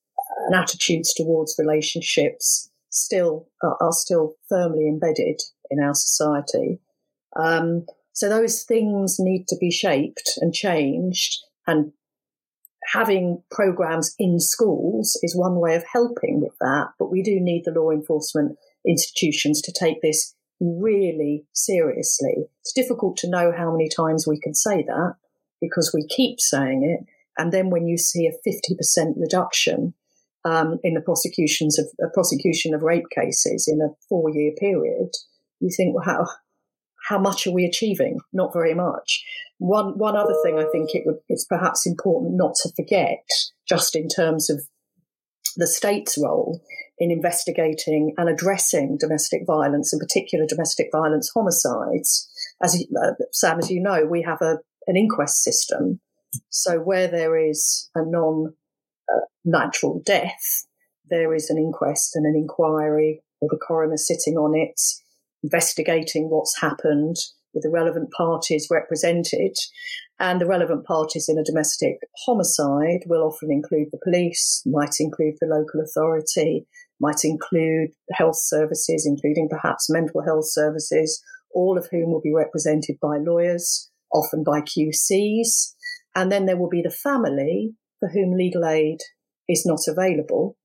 and 0.46 0.54
attitudes 0.54 1.14
towards 1.14 1.56
relationships 1.58 2.70
still 2.90 3.48
uh, 3.64 3.74
are 3.80 3.92
still 3.92 4.34
firmly 4.48 4.86
embedded 4.88 5.40
in 5.70 5.80
our 5.82 5.94
society. 5.94 6.80
Um, 7.36 7.86
so 8.12 8.28
those 8.28 8.62
things 8.64 9.16
need 9.18 9.46
to 9.48 9.56
be 9.58 9.70
shaped 9.70 10.32
and 10.40 10.52
changed 10.52 11.38
and 11.66 11.92
having 12.92 13.42
programs 13.50 14.14
in 14.18 14.40
schools 14.40 15.18
is 15.22 15.36
one 15.36 15.56
way 15.60 15.74
of 15.74 15.84
helping 15.92 16.40
with 16.40 16.56
that, 16.60 16.88
but 16.98 17.10
we 17.10 17.22
do 17.22 17.38
need 17.40 17.64
the 17.64 17.70
law 17.70 17.90
enforcement 17.90 18.58
institutions 18.86 19.62
to 19.62 19.72
take 19.72 20.02
this 20.02 20.34
really 20.62 21.44
seriously. 21.52 22.46
It's 22.60 22.72
difficult 22.72 23.16
to 23.18 23.30
know 23.30 23.52
how 23.56 23.72
many 23.72 23.88
times 23.88 24.26
we 24.26 24.38
can 24.40 24.54
say 24.54 24.82
that 24.82 25.14
because 25.60 25.92
we 25.92 26.06
keep 26.06 26.40
saying 26.40 26.82
it. 26.84 27.06
And 27.36 27.52
then 27.52 27.70
when 27.70 27.86
you 27.86 27.98
see 27.98 28.26
a 28.26 28.48
50% 28.48 29.14
reduction 29.16 29.94
um, 30.44 30.78
in 30.84 30.94
the 30.94 31.00
prosecutions 31.00 31.78
of 31.78 31.86
uh, 32.02 32.08
prosecution 32.14 32.74
of 32.74 32.82
rape 32.82 33.06
cases 33.14 33.68
in 33.68 33.80
a 33.80 33.94
four 34.08 34.30
year 34.30 34.52
period, 34.58 35.10
you 35.60 35.70
think, 35.74 35.94
well, 35.94 36.04
how, 36.04 36.26
how 37.08 37.18
much 37.18 37.46
are 37.46 37.52
we 37.52 37.64
achieving? 37.64 38.18
Not 38.32 38.52
very 38.52 38.74
much. 38.74 39.24
One 39.58 39.96
one 39.96 40.16
other 40.16 40.34
thing 40.42 40.58
I 40.58 40.64
think 40.72 40.90
it 40.92 41.02
would 41.06 41.18
it's 41.28 41.44
perhaps 41.44 41.86
important 41.86 42.34
not 42.34 42.54
to 42.62 42.72
forget, 42.74 43.24
just 43.68 43.94
in 43.94 44.08
terms 44.08 44.50
of 44.50 44.60
the 45.56 45.68
state's 45.68 46.18
role 46.18 46.60
in 47.02 47.10
investigating 47.10 48.14
and 48.16 48.28
addressing 48.28 48.96
domestic 48.96 49.42
violence, 49.44 49.92
in 49.92 49.98
particular 49.98 50.46
domestic 50.48 50.88
violence 50.92 51.30
homicides. 51.34 52.28
As 52.62 52.76
uh, 53.02 53.12
Sam, 53.32 53.58
as 53.58 53.70
you 53.70 53.82
know, 53.82 54.06
we 54.06 54.22
have 54.22 54.40
a 54.40 54.58
an 54.86 54.96
inquest 54.96 55.42
system. 55.42 56.00
So 56.48 56.78
where 56.78 57.08
there 57.08 57.36
is 57.36 57.90
a 57.96 58.04
non 58.04 58.54
uh, 59.12 59.26
natural 59.44 60.00
death, 60.04 60.66
there 61.10 61.34
is 61.34 61.50
an 61.50 61.58
inquest 61.58 62.14
and 62.14 62.24
an 62.24 62.36
inquiry 62.36 63.22
with 63.40 63.52
a 63.52 63.58
coroner 63.58 63.96
sitting 63.96 64.36
on 64.36 64.56
it 64.56 64.80
investigating 65.42 66.30
what's 66.30 66.60
happened 66.60 67.16
with 67.52 67.64
the 67.64 67.70
relevant 67.70 68.10
parties 68.12 68.68
represented. 68.70 69.56
And 70.18 70.40
the 70.40 70.46
relevant 70.46 70.86
parties 70.86 71.28
in 71.28 71.36
a 71.36 71.44
domestic 71.44 71.98
homicide 72.26 73.00
will 73.06 73.22
often 73.22 73.50
include 73.50 73.88
the 73.90 73.98
police, 74.04 74.62
might 74.64 74.94
include 75.00 75.34
the 75.40 75.48
local 75.48 75.80
authority, 75.80 76.66
might 77.02 77.24
include 77.24 77.90
health 78.12 78.38
services, 78.38 79.04
including 79.06 79.48
perhaps 79.50 79.90
mental 79.90 80.22
health 80.22 80.46
services, 80.48 81.20
all 81.52 81.76
of 81.76 81.88
whom 81.90 82.12
will 82.12 82.22
be 82.22 82.32
represented 82.32 82.96
by 83.02 83.18
lawyers, 83.18 83.90
often 84.14 84.44
by 84.44 84.60
QCs. 84.60 85.74
And 86.14 86.30
then 86.30 86.46
there 86.46 86.56
will 86.56 86.70
be 86.70 86.82
the 86.82 86.90
family 86.90 87.74
for 87.98 88.08
whom 88.08 88.36
legal 88.36 88.64
aid 88.64 88.98
is 89.48 89.66
not 89.66 89.80
available, 89.88 90.56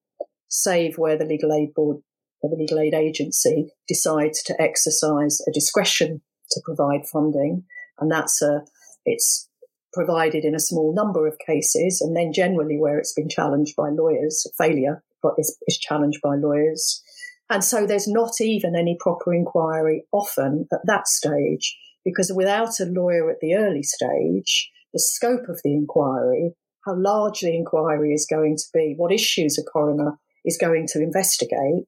save 0.47 0.97
where 0.97 1.17
the 1.17 1.25
legal 1.25 1.51
aid 1.51 1.73
board 1.73 1.97
or 2.41 2.51
the 2.51 2.55
legal 2.55 2.79
aid 2.79 2.93
agency 2.93 3.69
decides 3.87 4.43
to 4.43 4.61
exercise 4.61 5.39
a 5.47 5.51
discretion 5.51 6.21
to 6.51 6.61
provide 6.63 7.07
funding, 7.11 7.63
and 7.99 8.11
that's 8.11 8.41
a 8.41 8.61
it's 9.05 9.49
provided 9.93 10.45
in 10.45 10.53
a 10.53 10.59
small 10.59 10.93
number 10.93 11.27
of 11.27 11.39
cases, 11.45 11.99
and 12.01 12.15
then 12.15 12.31
generally 12.31 12.77
where 12.77 12.99
it's 12.99 13.13
been 13.13 13.29
challenged 13.29 13.75
by 13.75 13.89
lawyers, 13.89 14.45
failure 14.57 15.03
is, 15.37 15.57
is 15.67 15.77
challenged 15.77 16.19
by 16.21 16.35
lawyers. 16.35 17.01
And 17.49 17.63
so 17.63 17.87
there's 17.87 18.07
not 18.07 18.41
even 18.41 18.75
any 18.75 18.97
proper 18.99 19.33
inquiry 19.33 20.05
often 20.11 20.67
at 20.71 20.79
that 20.85 21.07
stage, 21.07 21.77
because 22.03 22.31
without 22.33 22.79
a 22.79 22.85
lawyer 22.85 23.29
at 23.29 23.39
the 23.41 23.55
early 23.55 23.83
stage, 23.83 24.69
the 24.93 24.99
scope 24.99 25.47
of 25.49 25.61
the 25.63 25.73
inquiry, 25.73 26.53
how 26.85 26.95
large 26.95 27.41
the 27.41 27.55
inquiry 27.55 28.13
is 28.13 28.27
going 28.29 28.57
to 28.57 28.65
be, 28.73 28.95
what 28.97 29.11
issues 29.11 29.57
a 29.57 29.63
coroner 29.63 30.17
is 30.45 30.57
going 30.57 30.87
to 30.87 31.01
investigate, 31.01 31.87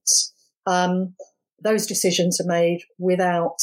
um, 0.66 1.14
those 1.62 1.86
decisions 1.86 2.40
are 2.40 2.48
made 2.48 2.80
without 2.98 3.56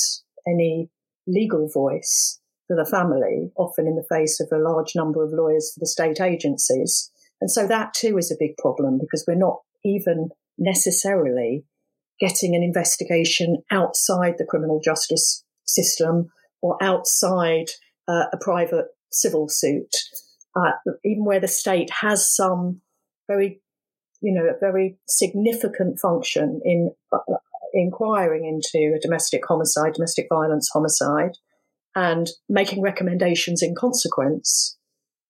any 0.48 0.90
legal 1.28 1.68
voice 1.68 2.40
for 2.68 2.76
the 2.76 2.90
family, 2.90 3.52
often 3.58 3.88
in 3.88 3.96
the 3.96 4.08
face 4.10 4.40
of 4.40 4.48
a 4.52 4.62
large 4.62 4.94
number 4.96 5.24
of 5.24 5.32
lawyers 5.32 5.72
for 5.74 5.80
the 5.80 5.88
state 5.88 6.20
agencies. 6.22 7.12
And 7.40 7.52
so 7.52 7.68
that 7.68 7.94
too 7.94 8.18
is 8.18 8.32
a 8.32 8.38
big 8.40 8.58
problem 8.58 8.98
because 9.00 9.26
we're 9.28 9.36
not 9.36 9.60
even 9.86 10.30
necessarily 10.58 11.66
getting 12.20 12.56
an 12.56 12.64
investigation 12.64 13.58
outside 13.72 14.36
the 14.38 14.46
criminal 14.46 14.80
justice 14.84 15.44
system 15.66 16.30
or 16.62 16.82
outside 16.82 17.68
uh, 18.08 18.26
a 18.34 18.38
private 18.42 18.88
civil 19.12 19.48
suit, 19.48 19.94
uh, 20.56 20.72
even 21.06 21.26
where 21.26 21.40
the 21.40 21.48
state 21.48 21.90
has 22.02 22.36
some 22.36 22.82
very 23.28 23.62
you 24.22 24.34
know, 24.34 24.54
very 24.60 24.98
significant 25.08 26.00
function 26.00 26.62
in 26.64 26.92
uh, 27.12 27.20
inquiring 27.74 28.46
into 28.46 28.96
a 28.96 29.00
domestic 29.00 29.42
homicide, 29.48 29.94
domestic 29.94 30.28
violence 30.30 30.70
homicide, 30.74 31.38
and 31.96 32.28
making 32.50 32.82
recommendations 32.82 33.62
in 33.62 33.76
consequence. 33.76 34.77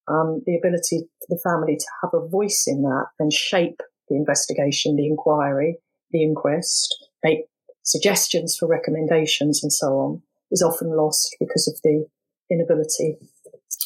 Um, 0.08 0.42
the 0.46 0.56
ability 0.56 1.10
for 1.20 1.28
the 1.30 1.42
family 1.44 1.76
to 1.76 1.86
have 2.02 2.12
a 2.14 2.28
voice 2.28 2.64
in 2.66 2.84
that 2.84 3.08
and 3.20 3.34
shape 3.34 3.82
the 4.10 4.16
investigation, 4.16 4.96
the 4.96 5.06
inquiry, 5.06 5.80
the 6.12 6.24
inquest, 6.24 7.10
make 7.24 7.46
suggestions 7.84 8.56
for 8.58 8.68
recommendations 8.68 9.62
and 9.64 9.72
so 9.72 9.88
on 9.98 10.22
is 10.50 10.62
often 10.62 10.96
lost 10.96 11.36
because 11.40 11.68
of 11.68 11.82
the 11.84 12.08
inability 12.50 13.18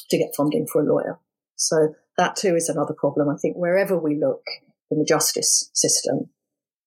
to 0.09 0.17
get 0.17 0.35
funding 0.35 0.67
for 0.67 0.81
a 0.81 0.85
lawyer. 0.85 1.19
So 1.55 1.95
that 2.17 2.35
too 2.35 2.55
is 2.55 2.69
another 2.69 2.93
problem. 2.93 3.29
I 3.29 3.37
think 3.37 3.55
wherever 3.57 3.97
we 3.97 4.15
look, 4.15 4.43
in 4.91 4.99
the 4.99 5.05
justice 5.05 5.71
system, 5.73 6.29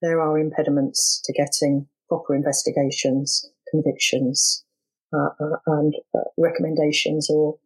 there 0.02 0.20
are 0.20 0.38
impediments 0.38 1.22
to 1.24 1.32
getting 1.32 1.88
proper 2.08 2.34
investigations, 2.34 3.48
convictions, 3.70 4.64
uh, 5.12 5.30
uh, 5.40 5.56
and 5.66 5.94
uh, 6.14 6.20
recommendations 6.36 7.30
or 7.30 7.56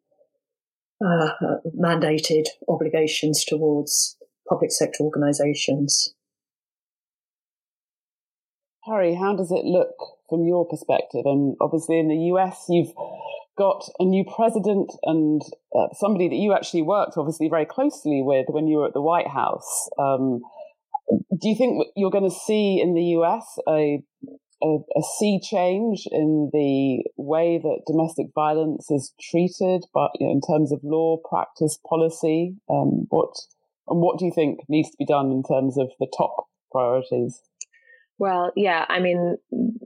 uh, 1.05 1.30
mandated 1.78 2.46
obligations 2.68 3.44
towards 3.44 4.16
public 4.49 4.72
sector 4.72 5.05
organisations. 5.05 6.14
Carrie, 8.86 9.14
how 9.14 9.36
does 9.36 9.53
it 9.53 9.64
look 9.64 9.94
from 10.28 10.44
your 10.46 10.66
perspective? 10.66 11.22
And 11.24 11.57
obviously, 11.61 11.99
in 11.99 12.09
the 12.09 12.32
US, 12.32 12.64
you've 12.68 12.92
got 13.59 13.84
a 13.99 14.05
new 14.05 14.24
president 14.24 14.92
and 15.03 15.42
uh, 15.76 15.88
somebody 15.92 16.28
that 16.28 16.36
you 16.36 16.55
actually 16.55 16.82
worked 16.82 17.14
obviously 17.16 17.49
very 17.49 17.66
closely 17.66 18.22
with 18.24 18.46
when 18.49 18.68
you 18.68 18.78
were 18.78 18.86
at 18.86 18.94
the 18.94 19.03
White 19.03 19.26
House. 19.26 19.88
Um, 19.99 20.40
do 21.11 21.49
you 21.49 21.57
think 21.57 21.86
you're 21.96 22.11
going 22.11 22.28
to 22.28 22.36
see 22.46 22.80
in 22.80 22.94
the 22.94 23.03
US 23.18 23.59
a, 23.68 24.03
a, 24.62 24.78
a, 24.96 25.02
sea 25.18 25.40
change 25.42 26.06
in 26.11 26.50
the 26.52 27.04
way 27.16 27.59
that 27.62 27.82
domestic 27.86 28.26
violence 28.34 28.90
is 28.90 29.12
treated, 29.20 29.84
but 29.94 30.11
you 30.18 30.26
know, 30.26 30.32
in 30.32 30.40
terms 30.40 30.72
of 30.72 30.80
law, 30.82 31.18
practice, 31.28 31.78
policy? 31.88 32.56
Um, 32.68 33.06
what 33.11 33.30
and 33.88 34.00
what 34.00 34.18
do 34.18 34.26
you 34.26 34.32
think 34.34 34.61
needs 34.68 34.90
to 34.90 34.96
be 34.98 35.06
done 35.06 35.30
in 35.30 35.42
terms 35.42 35.78
of 35.78 35.90
the 35.98 36.11
top 36.16 36.46
priorities? 36.70 37.40
Well, 38.18 38.52
yeah, 38.56 38.84
I 38.88 38.98
mean, 38.98 39.36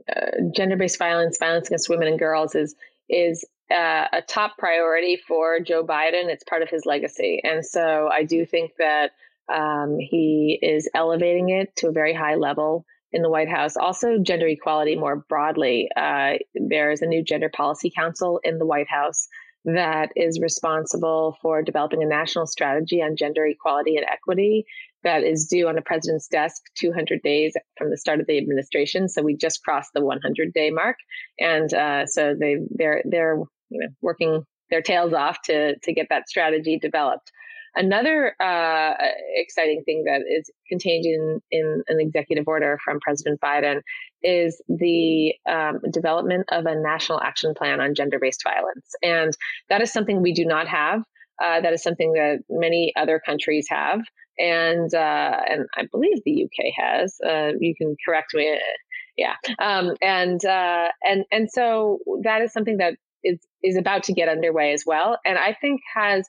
uh, 0.09 0.31
gender-based 0.55 0.97
violence, 0.97 1.37
violence 1.37 1.67
against 1.67 1.89
women 1.89 2.07
and 2.07 2.19
girls 2.19 2.55
is 2.55 2.75
is 3.09 3.45
uh, 3.71 4.07
a 4.11 4.21
top 4.27 4.57
priority 4.57 5.19
for 5.27 5.59
Joe 5.59 5.85
Biden. 5.85 6.29
It's 6.29 6.43
part 6.43 6.61
of 6.61 6.69
his 6.69 6.85
legacy, 6.85 7.41
and 7.43 7.65
so 7.65 8.09
I 8.11 8.23
do 8.23 8.45
think 8.45 8.71
that 8.79 9.11
um, 9.53 9.97
he 9.99 10.57
is 10.61 10.89
elevating 10.95 11.49
it 11.49 11.75
to 11.77 11.89
a 11.89 11.91
very 11.91 12.13
high 12.13 12.35
level 12.35 12.85
in 13.13 13.21
the 13.21 13.29
White 13.29 13.49
House. 13.49 13.77
Also, 13.77 14.17
gender 14.17 14.47
equality 14.47 14.95
more 14.95 15.23
broadly. 15.29 15.87
Uh, 15.95 16.33
there 16.55 16.91
is 16.91 17.01
a 17.01 17.05
new 17.05 17.23
Gender 17.23 17.49
Policy 17.49 17.91
Council 17.95 18.39
in 18.43 18.57
the 18.57 18.65
White 18.65 18.89
House 18.89 19.27
that 19.65 20.11
is 20.15 20.41
responsible 20.41 21.37
for 21.41 21.61
developing 21.61 22.03
a 22.03 22.07
national 22.07 22.45
strategy 22.47 23.01
on 23.01 23.15
gender 23.15 23.45
equality 23.45 23.95
and 23.95 24.05
equity 24.05 24.65
that 25.03 25.23
is 25.23 25.47
due 25.47 25.67
on 25.67 25.75
the 25.75 25.81
president's 25.81 26.27
desk 26.27 26.61
200 26.77 27.21
days 27.21 27.53
from 27.77 27.89
the 27.89 27.97
start 27.97 28.19
of 28.19 28.27
the 28.27 28.37
administration. 28.37 29.07
So 29.07 29.21
we 29.21 29.35
just 29.35 29.63
crossed 29.63 29.91
the 29.93 30.03
100 30.03 30.53
day 30.53 30.69
mark, 30.69 30.97
and 31.39 31.73
uh, 31.73 32.05
so 32.05 32.35
they 32.37 32.57
they're 32.71 33.01
they're 33.05 33.37
you 33.69 33.79
know 33.79 33.87
working 34.01 34.43
their 34.69 34.81
tails 34.81 35.13
off 35.13 35.41
to 35.43 35.77
to 35.77 35.93
get 35.93 36.07
that 36.09 36.29
strategy 36.29 36.79
developed. 36.79 37.31
Another 37.75 38.35
uh, 38.39 38.93
exciting 39.35 39.83
thing 39.85 40.03
that 40.05 40.21
is 40.29 40.49
contained 40.69 41.05
in, 41.05 41.39
in 41.51 41.83
an 41.87 41.99
executive 41.99 42.47
order 42.47 42.77
from 42.83 42.99
President 42.99 43.39
Biden 43.41 43.81
is 44.21 44.61
the 44.67 45.33
um, 45.49 45.79
development 45.91 46.45
of 46.51 46.65
a 46.65 46.75
national 46.75 47.21
action 47.21 47.53
plan 47.55 47.81
on 47.81 47.95
gender 47.95 48.19
based 48.19 48.43
violence. 48.43 48.91
And 49.01 49.33
that 49.69 49.81
is 49.81 49.91
something 49.91 50.21
we 50.21 50.33
do 50.33 50.45
not 50.45 50.67
have. 50.67 51.01
Uh, 51.43 51.61
that 51.61 51.73
is 51.73 51.81
something 51.81 52.13
that 52.13 52.39
many 52.49 52.93
other 52.95 53.19
countries 53.25 53.65
have. 53.69 54.01
And 54.37 54.93
uh, 54.93 55.41
and 55.49 55.65
I 55.75 55.85
believe 55.91 56.17
the 56.25 56.45
UK 56.45 56.73
has. 56.75 57.15
Uh, 57.25 57.51
you 57.59 57.75
can 57.75 57.95
correct 58.05 58.33
me. 58.33 58.59
Yeah. 59.17 59.35
Um, 59.59 59.95
and 60.01 60.43
uh, 60.43 60.87
and 61.03 61.25
and 61.31 61.49
so 61.51 61.99
that 62.23 62.41
is 62.41 62.51
something 62.51 62.77
that 62.77 62.95
is 63.23 63.39
is 63.61 63.77
about 63.77 64.03
to 64.03 64.13
get 64.13 64.29
underway 64.29 64.73
as 64.73 64.83
well. 64.85 65.17
And 65.25 65.37
I 65.37 65.55
think 65.59 65.81
has 65.95 66.27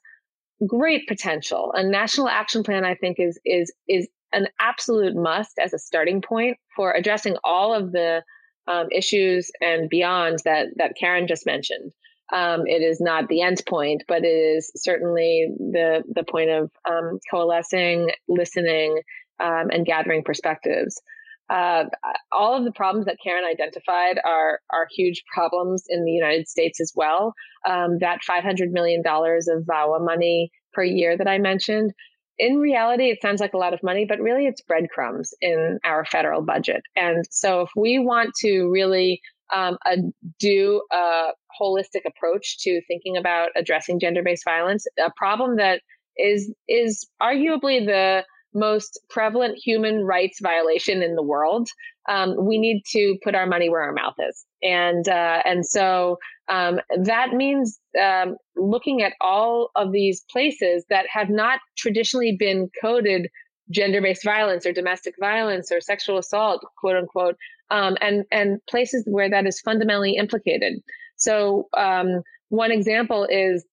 great 0.66 1.06
potential. 1.08 1.72
A 1.74 1.82
national 1.82 2.28
action 2.28 2.62
plan, 2.62 2.84
I 2.84 2.94
think, 2.94 3.18
is 3.18 3.38
is 3.44 3.72
is 3.88 4.08
an 4.32 4.48
absolute 4.60 5.14
must 5.14 5.58
as 5.58 5.72
a 5.72 5.78
starting 5.78 6.20
point 6.20 6.58
for 6.74 6.92
addressing 6.92 7.36
all 7.44 7.72
of 7.74 7.92
the 7.92 8.22
um, 8.66 8.86
issues 8.90 9.50
and 9.60 9.88
beyond 9.88 10.40
that 10.44 10.68
that 10.76 10.94
Karon 11.00 11.28
just 11.28 11.46
mentioned. 11.46 11.92
Um, 12.32 12.66
it 12.66 12.82
is 12.82 13.00
not 13.00 13.28
the 13.28 13.42
end 13.42 13.62
point, 13.68 14.04
but 14.08 14.24
it 14.24 14.28
is 14.28 14.72
certainly 14.76 15.48
the 15.58 16.02
the 16.08 16.24
point 16.24 16.50
of 16.50 16.70
um, 16.90 17.18
coalescing, 17.30 18.10
listening, 18.28 19.00
um, 19.40 19.70
and 19.70 19.86
gathering 19.86 20.24
perspectives. 20.24 21.00
Uh, 21.50 21.84
all 22.32 22.56
of 22.56 22.64
the 22.64 22.72
problems 22.72 23.06
that 23.06 23.18
Karon 23.22 23.44
identified 23.44 24.18
are 24.24 24.60
are 24.70 24.88
huge 24.94 25.22
problems 25.32 25.84
in 25.88 26.04
the 26.04 26.12
United 26.12 26.48
States 26.48 26.80
as 26.80 26.92
well. 26.94 27.34
Um, 27.68 27.98
that 28.00 28.22
five 28.24 28.42
hundred 28.42 28.72
million 28.72 29.02
dollars 29.02 29.46
of 29.48 29.64
VAWA 29.64 30.04
money 30.04 30.50
per 30.72 30.82
year 30.82 31.16
that 31.16 31.28
I 31.28 31.38
mentioned, 31.38 31.92
in 32.38 32.58
reality, 32.58 33.10
it 33.10 33.22
sounds 33.22 33.40
like 33.40 33.54
a 33.54 33.58
lot 33.58 33.74
of 33.74 33.82
money, 33.82 34.06
but 34.08 34.20
really 34.20 34.46
it's 34.46 34.62
breadcrumbs 34.62 35.32
in 35.40 35.78
our 35.84 36.04
federal 36.04 36.42
budget. 36.42 36.82
And 36.96 37.24
so, 37.30 37.62
if 37.62 37.70
we 37.76 37.98
want 37.98 38.34
to 38.40 38.70
really 38.70 39.20
um, 39.52 39.76
a, 39.86 39.96
do 40.40 40.82
a 40.92 41.28
holistic 41.60 42.02
approach 42.06 42.58
to 42.60 42.80
thinking 42.88 43.16
about 43.16 43.50
addressing 43.56 44.00
gender 44.00 44.22
based 44.22 44.44
violence, 44.44 44.86
a 44.98 45.10
problem 45.16 45.56
that 45.56 45.80
is 46.16 46.52
is 46.68 47.06
arguably 47.22 47.84
the 47.84 48.24
most 48.54 49.00
prevalent 49.10 49.58
human 49.58 50.04
rights 50.04 50.38
violation 50.40 51.02
in 51.02 51.14
the 51.14 51.22
world, 51.22 51.68
um, 52.08 52.36
we 52.38 52.58
need 52.58 52.82
to 52.86 53.16
put 53.22 53.34
our 53.34 53.46
money 53.46 53.68
where 53.68 53.82
our 53.82 53.92
mouth 53.92 54.14
is, 54.18 54.44
and 54.62 55.08
uh, 55.08 55.42
and 55.44 55.66
so 55.66 56.18
um, 56.48 56.78
that 57.02 57.32
means 57.32 57.78
um, 58.00 58.36
looking 58.56 59.02
at 59.02 59.12
all 59.20 59.70
of 59.74 59.92
these 59.92 60.24
places 60.30 60.84
that 60.90 61.06
have 61.08 61.30
not 61.30 61.60
traditionally 61.76 62.36
been 62.38 62.70
coded 62.80 63.28
gender-based 63.70 64.24
violence 64.24 64.66
or 64.66 64.72
domestic 64.72 65.14
violence 65.18 65.72
or 65.72 65.80
sexual 65.80 66.18
assault, 66.18 66.62
quote 66.78 66.96
unquote, 66.96 67.36
um, 67.70 67.96
and 68.00 68.24
and 68.30 68.60
places 68.68 69.04
where 69.06 69.30
that 69.30 69.46
is 69.46 69.60
fundamentally 69.60 70.16
implicated. 70.16 70.74
So 71.16 71.68
um, 71.76 72.22
one 72.48 72.70
example 72.70 73.26
is 73.30 73.64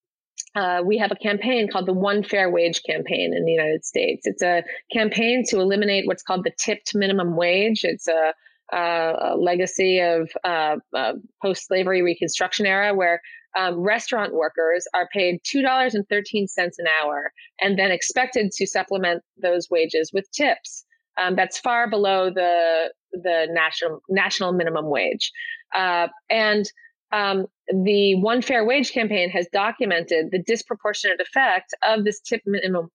uh, 0.56 0.82
we 0.86 0.98
have 0.98 1.12
a 1.12 1.16
campaign 1.16 1.70
called 1.72 1.86
the 1.86 1.94
One 1.94 2.24
Fair 2.24 2.50
Wage 2.50 2.84
campaign 2.84 3.34
in 3.36 3.46
the 3.46 3.52
United 3.52 3.86
States. 3.86 4.26
It's 4.26 4.42
a 4.42 4.64
campaign 4.92 5.44
to 5.50 5.60
eliminate 5.60 6.08
what's 6.08 6.24
called 6.24 6.44
the 6.44 6.52
tipped 6.58 6.94
minimum 6.94 7.36
wage. 7.36 7.84
It's 7.84 8.08
a, 8.08 8.34
a 8.76 9.36
legacy 9.38 10.00
of 10.00 10.30
uh, 10.44 10.78
uh, 10.96 11.14
post 11.42 11.68
slavery 11.68 12.02
Reconstruction 12.02 12.66
era 12.66 12.94
where 12.94 13.22
um, 13.58 13.80
restaurant 13.80 14.34
workers 14.34 14.86
are 14.94 15.08
paid 15.12 15.42
$2.13 15.44 16.48
an 16.58 16.86
hour 17.02 17.32
and 17.60 17.78
then 17.78 17.92
expected 17.92 18.52
to 18.52 18.66
supplement 18.66 19.24
those 19.42 19.70
wages 19.70 20.12
with 20.14 20.30
tips. 20.32 20.86
Um, 21.22 21.36
that's 21.36 21.60
far 21.60 21.90
below 21.90 22.30
the 22.30 22.94
the 23.12 23.48
national 23.52 24.02
national 24.08 24.54
minimum 24.54 24.90
wage, 24.90 25.32
uh, 25.76 26.08
and 26.30 26.66
um, 27.12 27.48
the 27.72 28.16
One 28.16 28.42
Fair 28.42 28.66
Wage 28.66 28.92
campaign 28.92 29.30
has 29.30 29.48
documented 29.52 30.32
the 30.32 30.40
disproportionate 30.40 31.20
effect 31.22 31.74
of 31.84 32.04
this 32.04 32.20
tip 32.20 32.42
minimum, 32.46 32.90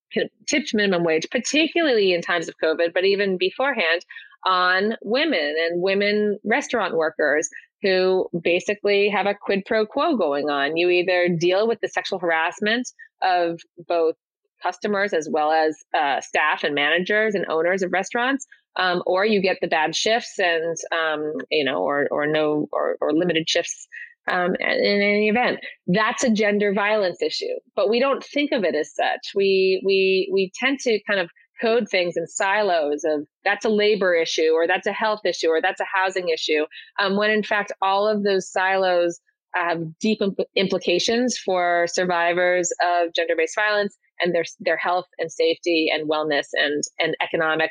tipped 0.46 0.74
minimum 0.74 1.04
wage, 1.04 1.28
particularly 1.30 2.12
in 2.12 2.22
times 2.22 2.48
of 2.48 2.54
COVID, 2.62 2.92
but 2.92 3.04
even 3.04 3.38
beforehand, 3.38 4.04
on 4.44 4.96
women 5.02 5.54
and 5.58 5.82
women 5.82 6.38
restaurant 6.44 6.96
workers 6.96 7.48
who 7.82 8.28
basically 8.42 9.08
have 9.08 9.26
a 9.26 9.34
quid 9.34 9.64
pro 9.66 9.84
quo 9.84 10.16
going 10.16 10.48
on. 10.48 10.76
You 10.76 10.88
either 10.88 11.28
deal 11.28 11.68
with 11.68 11.80
the 11.80 11.88
sexual 11.88 12.18
harassment 12.18 12.88
of 13.22 13.60
both 13.86 14.14
customers 14.62 15.12
as 15.12 15.28
well 15.30 15.52
as 15.52 15.76
uh, 15.94 16.20
staff 16.20 16.64
and 16.64 16.74
managers 16.74 17.34
and 17.34 17.44
owners 17.48 17.82
of 17.82 17.92
restaurants, 17.92 18.46
um, 18.76 19.02
or 19.06 19.24
you 19.24 19.40
get 19.40 19.58
the 19.60 19.68
bad 19.68 19.94
shifts 19.94 20.38
and 20.38 20.76
um, 20.92 21.32
you 21.50 21.64
know, 21.64 21.82
or 21.82 22.08
or 22.10 22.26
no 22.26 22.68
or, 22.72 22.96
or 23.00 23.12
limited 23.12 23.48
shifts 23.48 23.88
um, 24.30 24.54
in 24.58 25.02
any 25.02 25.28
event. 25.28 25.60
That's 25.86 26.24
a 26.24 26.30
gender 26.30 26.72
violence 26.72 27.22
issue, 27.22 27.54
but 27.74 27.88
we 27.88 28.00
don't 28.00 28.24
think 28.24 28.52
of 28.52 28.64
it 28.64 28.74
as 28.74 28.94
such. 28.94 29.32
We 29.34 29.82
we 29.84 30.30
we 30.32 30.52
tend 30.54 30.80
to 30.80 30.98
kind 31.08 31.20
of 31.20 31.30
code 31.60 31.88
things 31.88 32.16
in 32.16 32.26
silos 32.26 33.02
of 33.04 33.26
that's 33.44 33.64
a 33.64 33.70
labor 33.70 34.14
issue 34.14 34.50
or 34.52 34.66
that's 34.66 34.86
a 34.86 34.92
health 34.92 35.20
issue 35.24 35.48
or 35.48 35.62
that's 35.62 35.80
a 35.80 35.86
housing 35.92 36.28
issue, 36.28 36.66
um, 37.00 37.16
when 37.16 37.30
in 37.30 37.42
fact 37.42 37.72
all 37.80 38.06
of 38.06 38.24
those 38.24 38.50
silos 38.50 39.20
have 39.54 39.98
deep 39.98 40.20
imp- 40.20 40.48
implications 40.54 41.38
for 41.38 41.86
survivors 41.88 42.70
of 42.82 43.14
gender-based 43.14 43.54
violence 43.54 43.96
and 44.20 44.34
their 44.34 44.44
their 44.60 44.76
health 44.76 45.06
and 45.18 45.30
safety 45.30 45.88
and 45.92 46.08
wellness 46.10 46.46
and 46.52 46.82
and 46.98 47.16
economic 47.22 47.70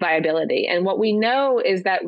viability. 0.00 0.66
And 0.66 0.84
what 0.84 0.98
we 0.98 1.12
know 1.12 1.60
is 1.64 1.82
that 1.84 2.02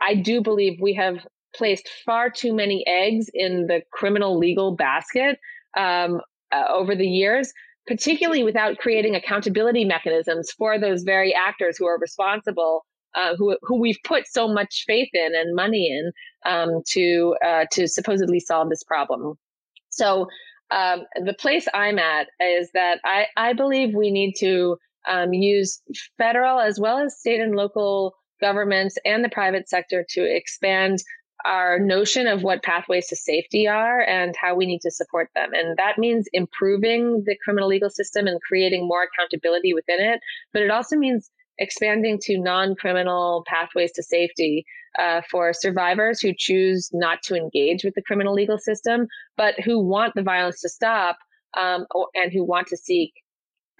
I 0.00 0.14
do 0.14 0.42
believe 0.42 0.78
we 0.80 0.94
have 0.94 1.26
placed 1.56 1.88
far 2.04 2.30
too 2.30 2.54
many 2.54 2.84
eggs 2.86 3.30
in 3.32 3.66
the 3.66 3.82
criminal 3.92 4.38
legal 4.38 4.74
basket 4.74 5.38
um, 5.76 6.20
uh, 6.52 6.64
over 6.72 6.94
the 6.94 7.06
years, 7.06 7.52
particularly 7.86 8.44
without 8.44 8.78
creating 8.78 9.14
accountability 9.14 9.84
mechanisms 9.84 10.50
for 10.52 10.78
those 10.78 11.02
very 11.02 11.34
actors 11.34 11.76
who 11.76 11.86
are 11.86 11.98
responsible, 11.98 12.84
uh, 13.14 13.34
who 13.36 13.56
who 13.62 13.80
we've 13.80 13.98
put 14.04 14.26
so 14.26 14.48
much 14.48 14.84
faith 14.86 15.08
in 15.12 15.34
and 15.34 15.54
money 15.54 15.88
in 15.90 16.12
um, 16.50 16.82
to 16.86 17.34
uh, 17.44 17.64
to 17.72 17.88
supposedly 17.88 18.40
solve 18.40 18.68
this 18.68 18.84
problem. 18.84 19.34
So 19.90 20.26
um, 20.70 21.04
the 21.24 21.34
place 21.34 21.66
I'm 21.74 21.98
at 21.98 22.28
is 22.40 22.70
that 22.74 23.00
I 23.04 23.26
I 23.36 23.52
believe 23.52 23.94
we 23.94 24.10
need 24.10 24.34
to 24.40 24.76
um, 25.08 25.32
use 25.32 25.80
federal 26.18 26.58
as 26.60 26.80
well 26.80 26.98
as 26.98 27.18
state 27.18 27.40
and 27.40 27.54
local 27.54 28.14
governments 28.40 28.98
and 29.04 29.24
the 29.24 29.28
private 29.28 29.68
sector 29.68 30.04
to 30.10 30.36
expand 30.36 30.98
our 31.46 31.78
notion 31.78 32.26
of 32.26 32.42
what 32.42 32.62
pathways 32.62 33.06
to 33.08 33.16
safety 33.16 33.66
are 33.68 34.00
and 34.00 34.34
how 34.40 34.54
we 34.54 34.66
need 34.66 34.80
to 34.80 34.90
support 34.90 35.28
them. 35.34 35.50
And 35.52 35.76
that 35.76 35.98
means 35.98 36.28
improving 36.32 37.22
the 37.24 37.36
criminal 37.44 37.68
legal 37.68 37.90
system 37.90 38.26
and 38.26 38.40
creating 38.42 38.86
more 38.86 39.04
accountability 39.04 39.72
within 39.72 40.00
it. 40.00 40.20
But 40.52 40.62
it 40.62 40.70
also 40.70 40.96
means 40.96 41.30
expanding 41.58 42.18
to 42.22 42.38
non-criminal 42.38 43.44
pathways 43.46 43.92
to 43.92 44.02
safety 44.02 44.64
uh, 44.98 45.22
for 45.30 45.52
survivors 45.52 46.20
who 46.20 46.32
choose 46.36 46.90
not 46.92 47.22
to 47.22 47.34
engage 47.34 47.84
with 47.84 47.94
the 47.94 48.02
criminal 48.02 48.34
legal 48.34 48.58
system, 48.58 49.06
but 49.36 49.54
who 49.60 49.78
want 49.78 50.14
the 50.14 50.22
violence 50.22 50.60
to 50.60 50.68
stop 50.68 51.16
um, 51.56 51.86
and 52.14 52.32
who 52.32 52.44
want 52.44 52.66
to 52.68 52.76
seek 52.76 53.12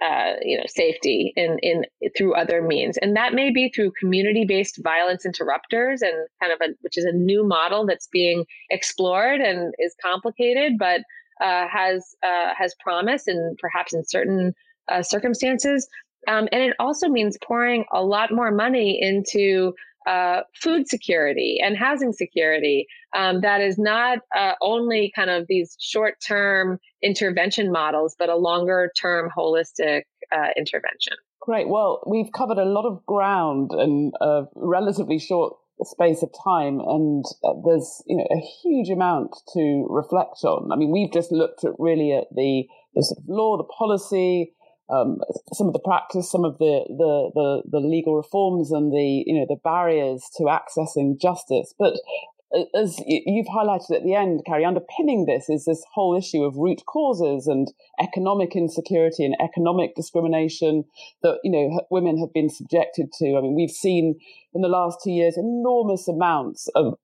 uh, 0.01 0.33
you 0.41 0.57
know 0.57 0.63
safety 0.67 1.33
in 1.35 1.57
in 1.61 1.83
through 2.17 2.35
other 2.35 2.61
means. 2.61 2.97
And 2.97 3.15
that 3.15 3.33
may 3.33 3.51
be 3.51 3.69
through 3.69 3.91
community 3.99 4.45
based 4.45 4.79
violence 4.83 5.25
interrupters 5.25 6.01
and 6.01 6.13
kind 6.41 6.53
of 6.53 6.59
a 6.61 6.73
which 6.81 6.97
is 6.97 7.05
a 7.05 7.11
new 7.11 7.45
model 7.45 7.85
that's 7.85 8.07
being 8.07 8.45
explored 8.69 9.41
and 9.41 9.73
is 9.79 9.95
complicated 10.01 10.73
but 10.77 11.01
uh, 11.41 11.67
has 11.67 12.15
uh, 12.23 12.53
has 12.57 12.75
promise 12.79 13.27
and 13.27 13.57
perhaps 13.59 13.93
in 13.93 14.03
certain 14.05 14.53
uh, 14.91 15.01
circumstances. 15.01 15.87
Um, 16.27 16.47
and 16.51 16.61
it 16.61 16.75
also 16.79 17.07
means 17.07 17.37
pouring 17.45 17.85
a 17.93 18.03
lot 18.03 18.31
more 18.31 18.51
money 18.51 18.99
into 19.01 19.73
uh, 20.07 20.41
food 20.55 20.87
security 20.87 21.59
and 21.61 21.77
housing 21.77 22.13
security 22.13 22.87
um, 23.15 23.41
that 23.41 23.61
is 23.61 23.77
not 23.77 24.19
uh, 24.35 24.53
only 24.61 25.11
kind 25.15 25.29
of 25.29 25.45
these 25.47 25.75
short 25.79 26.15
term 26.25 26.79
intervention 27.03 27.71
models, 27.71 28.15
but 28.17 28.29
a 28.29 28.35
longer 28.35 28.91
term 28.99 29.29
holistic 29.37 30.03
uh, 30.31 30.47
intervention. 30.57 31.13
Great. 31.41 31.69
Well, 31.69 32.03
we've 32.07 32.31
covered 32.35 32.57
a 32.57 32.65
lot 32.65 32.85
of 32.85 33.05
ground 33.05 33.71
in 33.73 34.11
a 34.19 34.43
relatively 34.55 35.19
short 35.19 35.53
space 35.83 36.23
of 36.23 36.29
time, 36.43 36.79
and 36.79 37.23
uh, 37.43 37.53
there's 37.65 38.03
you 38.07 38.17
know 38.17 38.27
a 38.31 38.39
huge 38.61 38.89
amount 38.89 39.35
to 39.53 39.87
reflect 39.89 40.43
on. 40.43 40.71
I 40.71 40.75
mean, 40.75 40.91
we've 40.91 41.11
just 41.11 41.31
looked 41.31 41.63
at 41.63 41.71
really 41.79 42.11
at 42.13 42.25
the 42.35 42.65
the 42.95 43.03
sort 43.03 43.19
of 43.19 43.25
law, 43.27 43.57
the 43.57 43.63
policy, 43.63 44.53
um, 44.89 45.19
some 45.53 45.67
of 45.67 45.73
the 45.73 45.79
practice, 45.79 46.31
some 46.31 46.45
of 46.45 46.57
the, 46.59 46.85
the, 46.87 47.31
the, 47.33 47.63
the, 47.69 47.79
legal 47.79 48.15
reforms 48.15 48.71
and 48.71 48.91
the, 48.91 49.23
you 49.25 49.37
know, 49.37 49.45
the 49.47 49.59
barriers 49.63 50.23
to 50.37 50.43
accessing 50.43 51.19
justice. 51.19 51.73
But 51.77 51.95
as 52.73 53.01
you've 53.05 53.47
highlighted 53.47 53.93
at 53.93 54.03
the 54.03 54.13
end, 54.13 54.41
Carrie, 54.45 54.63
underpinning 54.63 55.25
this 55.25 55.49
is 55.49 55.65
this 55.65 55.83
whole 55.93 56.17
issue 56.17 56.43
of 56.43 56.55
root 56.55 56.81
causes 56.85 57.45
and 57.45 57.67
economic 57.99 58.55
insecurity 58.55 59.25
and 59.25 59.35
economic 59.41 59.95
discrimination 59.95 60.85
that, 61.23 61.39
you 61.43 61.51
know, 61.51 61.81
women 61.91 62.17
have 62.19 62.33
been 62.33 62.49
subjected 62.49 63.11
to. 63.19 63.35
I 63.37 63.41
mean, 63.41 63.55
we've 63.55 63.69
seen 63.69 64.17
in 64.53 64.61
the 64.61 64.69
last 64.69 64.99
two 65.03 65.11
years 65.11 65.37
enormous 65.37 66.07
amounts 66.07 66.69
of 66.73 66.97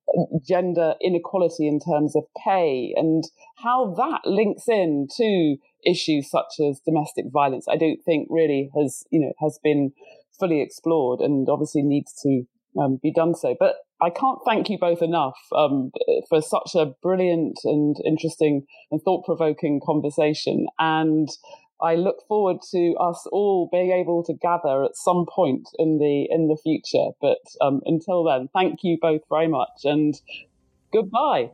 gender 0.46 0.94
inequality 1.02 1.68
in 1.68 1.78
terms 1.78 2.16
of 2.16 2.24
pay 2.42 2.94
and 2.96 3.24
how 3.56 3.94
that 3.94 4.28
links 4.28 4.66
in 4.66 5.08
to 5.18 5.56
issues 5.86 6.30
such 6.30 6.60
as 6.60 6.80
domestic 6.84 7.26
violence, 7.32 7.66
I 7.68 7.76
don't 7.76 8.00
think 8.04 8.28
really 8.30 8.70
has, 8.76 9.04
you 9.10 9.20
know, 9.20 9.32
has 9.40 9.58
been 9.62 9.92
fully 10.38 10.60
explored 10.60 11.20
and 11.20 11.48
obviously 11.48 11.82
needs 11.82 12.12
to 12.22 12.42
um, 12.80 12.98
be 13.02 13.12
done 13.12 13.34
so. 13.34 13.54
But 13.58 13.76
I 14.02 14.10
can't 14.10 14.38
thank 14.44 14.68
you 14.68 14.78
both 14.78 15.02
enough 15.02 15.38
um, 15.54 15.92
for 16.28 16.42
such 16.42 16.74
a 16.74 16.92
brilliant 17.02 17.58
and 17.64 17.96
interesting 18.04 18.66
and 18.90 19.00
thought 19.02 19.24
provoking 19.24 19.80
conversation. 19.84 20.66
And 20.78 21.28
I 21.82 21.94
look 21.94 22.16
forward 22.28 22.58
to 22.72 22.94
us 23.00 23.26
all 23.30 23.68
being 23.70 23.92
able 23.92 24.24
to 24.24 24.34
gather 24.34 24.84
at 24.84 24.96
some 24.96 25.26
point 25.28 25.68
in 25.78 25.98
the 25.98 26.26
in 26.30 26.48
the 26.48 26.58
future. 26.62 27.10
But 27.20 27.38
um, 27.60 27.80
until 27.84 28.24
then, 28.24 28.48
thank 28.52 28.80
you 28.82 28.98
both 29.00 29.22
very 29.28 29.48
much 29.48 29.84
and 29.84 30.14
goodbye. 30.92 31.50